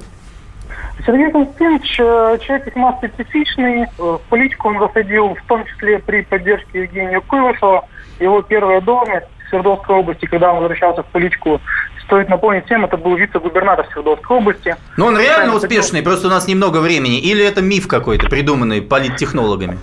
Сергей 1.07 1.31
Константинович 1.31 2.01
э, 2.01 2.39
человек 2.41 2.67
весьма 2.67 2.97
специфичный. 2.99 3.83
Э, 3.83 3.87
в 3.99 4.21
политику 4.29 4.69
он 4.69 4.79
заходил 4.79 5.35
в 5.35 5.43
том 5.47 5.65
числе 5.67 5.99
при 5.99 6.23
поддержке 6.23 6.83
Евгения 6.83 7.21
Куйвашева. 7.21 7.87
Его 8.19 8.43
первая 8.43 8.81
должность 8.81 9.27
в 9.45 9.49
Свердловской 9.51 9.97
области, 9.97 10.27
когда 10.27 10.53
он 10.53 10.61
возвращался 10.61 11.03
в 11.03 11.07
политику, 11.07 11.61
стоит 12.05 12.29
напомнить 12.29 12.67
всем, 12.67 12.85
это 12.85 12.97
был 12.97 13.17
вице-губернатор 13.17 13.87
Свердловской 13.93 14.37
области. 14.37 14.77
Но 14.97 15.07
он 15.07 15.19
реально 15.19 15.55
успешный, 15.55 16.03
просто 16.03 16.27
у 16.27 16.31
нас 16.31 16.49
немного 16.49 16.79
времени. 16.79 17.21
Или 17.21 17.45
это 17.45 17.63
миф 17.63 17.87
какой-то, 17.87 18.29
придуманный 18.29 18.83
политтехнологами? 18.83 19.79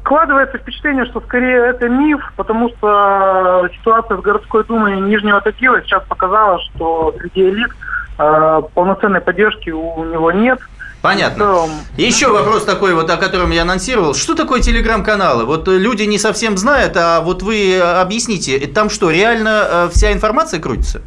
Складывается 0.00 0.56
впечатление, 0.56 1.04
что 1.06 1.20
скорее 1.20 1.66
это 1.66 1.88
миф, 1.88 2.20
потому 2.36 2.70
что 2.70 3.68
ситуация 3.78 4.16
с 4.16 4.20
городской 4.20 4.64
думой 4.64 5.00
Нижнего 5.00 5.40
Тагила 5.42 5.82
сейчас 5.82 6.02
показала, 6.04 6.58
что 6.60 7.14
среди 7.18 7.50
элит 7.50 7.70
э, 7.70 7.99
полноценной 8.16 9.20
поддержки 9.20 9.70
у 9.70 10.04
него 10.04 10.32
нет. 10.32 10.60
Понятно. 11.02 11.44
Целом... 11.44 11.70
Еще 11.96 12.28
вопрос 12.28 12.64
такой, 12.64 12.94
вот, 12.94 13.08
о 13.10 13.16
котором 13.16 13.50
я 13.50 13.62
анонсировал. 13.62 14.14
Что 14.14 14.34
такое 14.34 14.60
телеграм-каналы? 14.60 15.46
Вот 15.46 15.66
люди 15.66 16.02
не 16.02 16.18
совсем 16.18 16.58
знают, 16.58 16.96
а 16.96 17.20
вот 17.22 17.42
вы 17.42 17.80
объясните, 17.80 18.58
там 18.66 18.90
что, 18.90 19.10
реально 19.10 19.62
э, 19.64 19.88
вся 19.92 20.12
информация 20.12 20.60
крутится? 20.60 21.00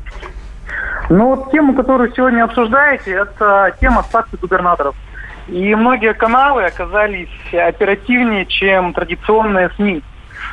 Ну, 1.10 1.36
вот 1.36 1.52
тему, 1.52 1.76
которую 1.76 2.12
сегодня 2.16 2.44
обсуждаете, 2.44 3.12
это 3.12 3.76
тема 3.80 4.04
статуи 4.04 4.38
губернаторов. 4.38 4.96
И 5.48 5.76
многие 5.76 6.14
каналы 6.14 6.64
оказались 6.64 7.30
оперативнее, 7.52 8.46
чем 8.46 8.94
традиционные 8.94 9.70
СМИ. 9.76 10.02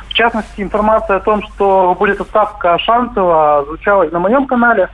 В 0.09 0.13
частности, 0.13 0.61
информация 0.61 1.17
о 1.17 1.21
том, 1.21 1.41
что 1.43 1.95
будет 1.97 2.19
отставка 2.19 2.77
Шанцева, 2.79 3.63
звучала 3.65 4.03
и 4.03 4.11
на 4.11 4.19
моем 4.19 4.45
канале. 4.45 4.89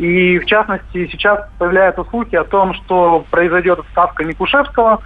И, 0.00 0.38
в 0.38 0.46
частности, 0.46 1.08
сейчас 1.12 1.46
появляются 1.58 2.04
слухи 2.04 2.34
о 2.34 2.44
том, 2.44 2.72
что 2.72 3.26
произойдет 3.30 3.80
отставка 3.80 4.24
Микушевского. 4.24 5.02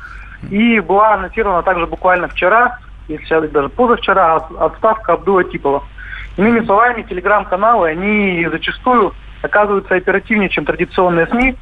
И 0.51 0.79
была 0.79 1.15
анонсирована 1.15 1.65
также 1.65 1.87
буквально 1.87 2.29
вчера, 2.29 2.79
если 3.09 3.49
даже 3.49 3.71
позавчера, 3.71 4.37
отставка 4.37 5.15
Абдула 5.15 5.43
Типова. 5.43 5.83
Иными 6.37 6.65
словами, 6.65 7.03
телеграм-каналы, 7.03 7.89
они 7.89 8.47
зачастую 8.49 9.13
оказываются 9.43 9.97
оперативнее, 9.97 10.49
чем 10.49 10.65
традиционные 10.65 11.27
СМИ, 11.27 11.57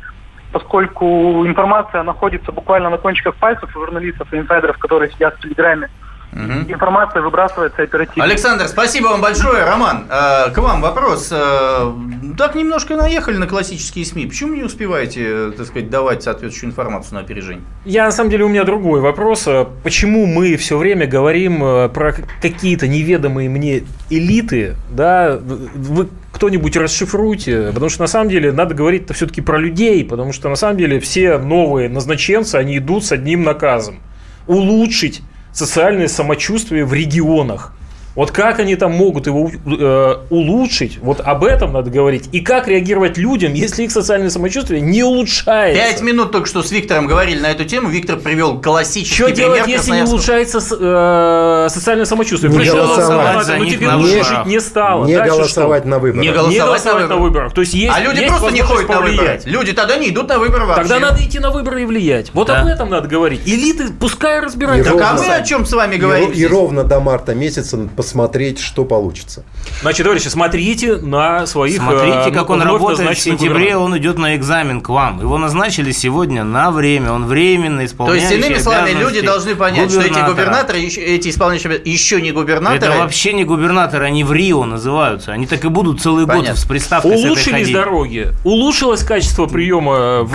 поскольку 0.53 1.47
информация 1.47 2.03
находится 2.03 2.53
буквально 2.53 2.91
на 2.91 2.99
кончиках 2.99 3.35
пальцев 3.37 3.73
журналистов 3.73 4.31
и 4.35 4.37
инсайдеров, 4.37 4.77
которые 4.77 5.11
сидят 5.11 5.37
в 5.37 5.41
Телеграме. 5.41 5.89
Угу. 6.33 6.73
Информация 6.73 7.21
выбрасывается 7.21 7.83
оперативно. 7.83 8.25
Александр, 8.25 8.67
спасибо 8.67 9.09
вам 9.09 9.21
большое. 9.21 9.65
Роман, 9.65 10.07
э, 10.09 10.51
к 10.51 10.59
вам 10.59 10.81
вопрос. 10.81 11.29
Э, 11.31 11.93
так 12.39 12.55
немножко 12.55 12.97
наехали 12.97 13.37
на 13.37 13.47
классические 13.47 14.07
СМИ. 14.07 14.27
Почему 14.27 14.55
не 14.55 14.63
успеваете, 14.63 15.51
так 15.51 15.67
сказать, 15.67 15.91
давать 15.91 16.23
соответствующую 16.23 16.71
информацию 16.71 17.15
на 17.15 17.21
опережение? 17.21 17.63
Я, 17.85 18.07
на 18.07 18.13
самом 18.13 18.31
деле, 18.31 18.45
у 18.45 18.49
меня 18.49 18.65
другой 18.65 19.01
вопрос. 19.01 19.47
Почему 19.83 20.25
мы 20.25 20.57
все 20.57 20.79
время 20.79 21.07
говорим 21.07 21.63
э, 21.63 21.89
про 21.91 22.15
какие-то 22.41 22.89
неведомые 22.89 23.51
мне 23.51 23.83
элиты, 24.09 24.77
да, 24.91 25.39
вы 25.39 26.09
кто-нибудь 26.33 26.77
расшифруйте, 26.77 27.73
потому 27.75 27.91
что 27.91 28.01
на 28.01 28.07
самом 28.07 28.31
деле 28.31 28.53
надо 28.53 28.75
говорить-то 28.75 29.13
все-таки 29.13 29.43
про 29.43 29.59
людей, 29.59 30.03
потому 30.03 30.33
что 30.33 30.49
на 30.49 30.57
самом 30.57 30.79
деле 30.79 30.99
все 30.99 31.37
новые 31.37 31.91
назначенцы, 31.91 32.57
они 32.57 32.79
идут 32.79 33.05
с 33.05 33.13
одним 33.13 33.43
наказом. 33.43 34.01
Улучшить 34.47 35.23
социальное 35.53 36.09
самочувствие 36.09 36.85
в 36.85 36.93
регионах. 36.93 37.73
Вот 38.15 38.31
как 38.31 38.59
они 38.59 38.77
там 38.77 38.93
могут 38.93 39.27
его 39.27 39.51
э, 39.51 40.17
улучшить, 40.29 40.99
вот 41.01 41.21
об 41.21 41.45
этом 41.45 41.73
надо 41.73 41.91
говорить. 41.91 42.29
И 42.33 42.41
как 42.41 42.69
реагировать 42.69 43.17
людям, 43.17 43.55
если 43.55 43.85
их 43.85 43.91
социальное 43.91 44.29
самочувствие 44.29 44.81
не 44.81 45.03
улучшается. 45.03 45.83
Пять 45.83 46.03
минут 46.03 46.31
только 46.31 46.47
что 46.47 46.63
с 46.63 46.71
Виктором 46.71 47.07
говорили 47.07 47.41
на 47.41 47.51
эту 47.51 47.65
тему. 47.65 47.89
Виктор 47.89 48.19
привел 48.19 48.61
классический 48.61 49.15
Что 49.15 49.25
пример 49.27 49.55
делать, 49.55 49.69
если 49.69 49.93
не 49.93 50.03
улучшается 50.03 50.59
э, 50.59 51.69
социальное 51.71 52.05
самочувствие? 52.05 52.53
Не 52.53 52.67
голосовать. 52.67 53.59
Ну, 53.59 53.67
теперь 53.67 53.89
лучше 53.89 54.25
жить 54.25 54.47
не 54.47 54.61
стало. 54.61 55.07
Не 55.07 55.17
Дальше 55.17 55.37
голосовать 55.37 55.83
что? 55.83 55.89
на 55.89 55.99
выборах. 55.99 56.23
Не 56.23 56.33
голосовать, 56.33 56.53
не 56.53 56.61
голосовать 56.61 57.09
на, 57.09 57.17
выборах. 57.17 57.55
То 57.55 57.61
есть, 57.63 57.75
есть, 57.75 57.93
а 57.95 58.01
люди 58.01 58.19
есть 58.19 58.29
просто 58.29 58.51
не 58.51 58.61
ходят 58.61 58.89
на 58.89 59.01
выборы. 59.01 59.41
Люди 59.45 59.73
тогда 59.73 59.97
не 59.97 60.11
идут 60.11 60.29
на 60.29 60.39
выборы 60.39 60.67
вообще. 60.67 60.89
Тогда 60.89 61.01
надо 61.01 61.25
идти 61.25 61.39
на 61.39 61.51
выборы 61.51 61.83
и 61.83 61.85
влиять. 61.87 62.31
Вот 62.35 62.49
да. 62.49 62.61
об 62.61 62.67
этом 62.67 62.91
надо 62.91 63.09
говорить. 63.09 63.41
Элиты 63.47 63.89
пускай 63.99 64.41
разбираются. 64.41 64.93
Так 64.93 65.03
а 65.03 65.15
мы 65.15 65.27
о 65.27 65.43
чем 65.43 65.65
с 65.65 65.73
вами 65.73 65.97
говорим? 65.97 66.31
И 66.31 66.45
ровно 66.45 66.85
до 66.85 67.01
марта 67.01 67.35
месяца 67.35 67.79
посмотреть, 68.03 68.59
что 68.59 68.85
получится. 68.85 69.45
Значит, 69.81 70.05
товарищи, 70.05 70.29
смотрите 70.29 70.97
на 70.97 71.47
своих... 71.47 71.77
Смотрите, 71.77 72.25
э, 72.27 72.31
как 72.33 72.51
он 72.51 72.61
работает. 72.61 73.17
В 73.17 73.21
сентябре 73.21 73.77
он 73.77 73.97
идет 73.97 74.19
на 74.19 74.37
экзамен 74.37 74.81
к 74.81 74.89
вам. 74.89 75.21
Его 75.21 75.39
назначили 75.39 75.93
сегодня 75.93 76.43
на 76.43 76.71
время. 76.71 77.13
Он 77.13 77.27
временно 77.27 77.85
исполняет. 77.85 78.29
То 78.29 78.35
есть, 78.35 78.45
иными 78.45 78.59
словами, 78.59 78.91
люди 78.91 79.21
должны 79.21 79.55
понять, 79.55 79.91
что 79.91 80.01
эти 80.01 80.19
губернаторы, 80.19 80.81
эти 80.81 81.29
исполняющие 81.29 81.81
еще 81.85 82.21
не 82.21 82.33
губернаторы. 82.33 82.93
Это 82.93 83.03
вообще 83.03 83.33
не 83.33 83.45
губернаторы, 83.45 84.05
они 84.05 84.25
в 84.25 84.33
Рио 84.33 84.65
называются. 84.65 85.33
Они 85.33 85.47
так 85.47 85.65
и 85.65 85.69
будут 85.69 86.01
целый 86.01 86.27
Понятно. 86.27 86.51
год 86.51 86.59
с 86.59 86.65
приставкой 86.65 87.13
Улучшились 87.13 87.69
с 87.69 87.71
дороги, 87.71 88.29
улучшилось 88.45 89.05
качество 89.05 89.47
приема 89.47 90.23
в 90.23 90.35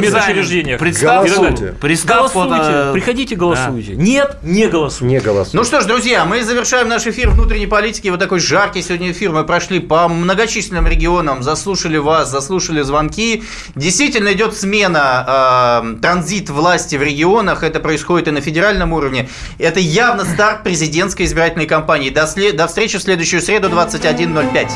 медучреждениях. 0.00 0.78
Представьте. 0.78 1.74
Голосуйте, 2.04 2.92
приходите, 2.92 3.34
голосуйте. 3.34 3.94
Да. 3.94 4.02
Нет, 4.02 4.36
не 4.42 4.66
голосуйте. 4.68 5.14
Не 5.14 5.20
голосуйте. 5.20 5.56
Ну 5.56 5.64
что 5.64 5.80
ж, 5.80 5.86
друзья, 5.86 6.24
мы 6.24 6.42
завершаем 6.44 6.88
наш 6.88 6.99
эфир 7.06 7.30
внутренней 7.30 7.66
политики. 7.66 8.08
Вот 8.08 8.20
такой 8.20 8.40
жаркий 8.40 8.82
сегодня 8.82 9.12
эфир. 9.12 9.30
Мы 9.30 9.44
прошли 9.44 9.80
по 9.80 10.08
многочисленным 10.08 10.86
регионам, 10.86 11.42
заслушали 11.42 11.96
вас, 11.96 12.30
заслушали 12.30 12.82
звонки. 12.82 13.42
Действительно 13.74 14.32
идет 14.32 14.56
смена, 14.56 15.82
э, 15.84 16.00
транзит 16.00 16.50
власти 16.50 16.96
в 16.96 17.02
регионах. 17.02 17.62
Это 17.62 17.80
происходит 17.80 18.28
и 18.28 18.30
на 18.30 18.40
федеральном 18.40 18.92
уровне. 18.92 19.28
Это 19.58 19.80
явно 19.80 20.24
старт 20.24 20.62
президентской 20.62 21.24
избирательной 21.24 21.66
кампании. 21.66 22.10
До, 22.10 22.26
след... 22.26 22.56
До 22.56 22.66
встречи 22.66 22.98
в 22.98 23.02
следующую 23.02 23.42
среду 23.42 23.68
21.05. 23.68 24.70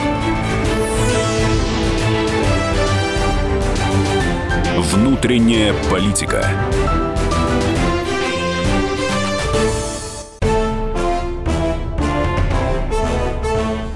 Внутренняя 4.93 5.75
политика. 5.91 6.47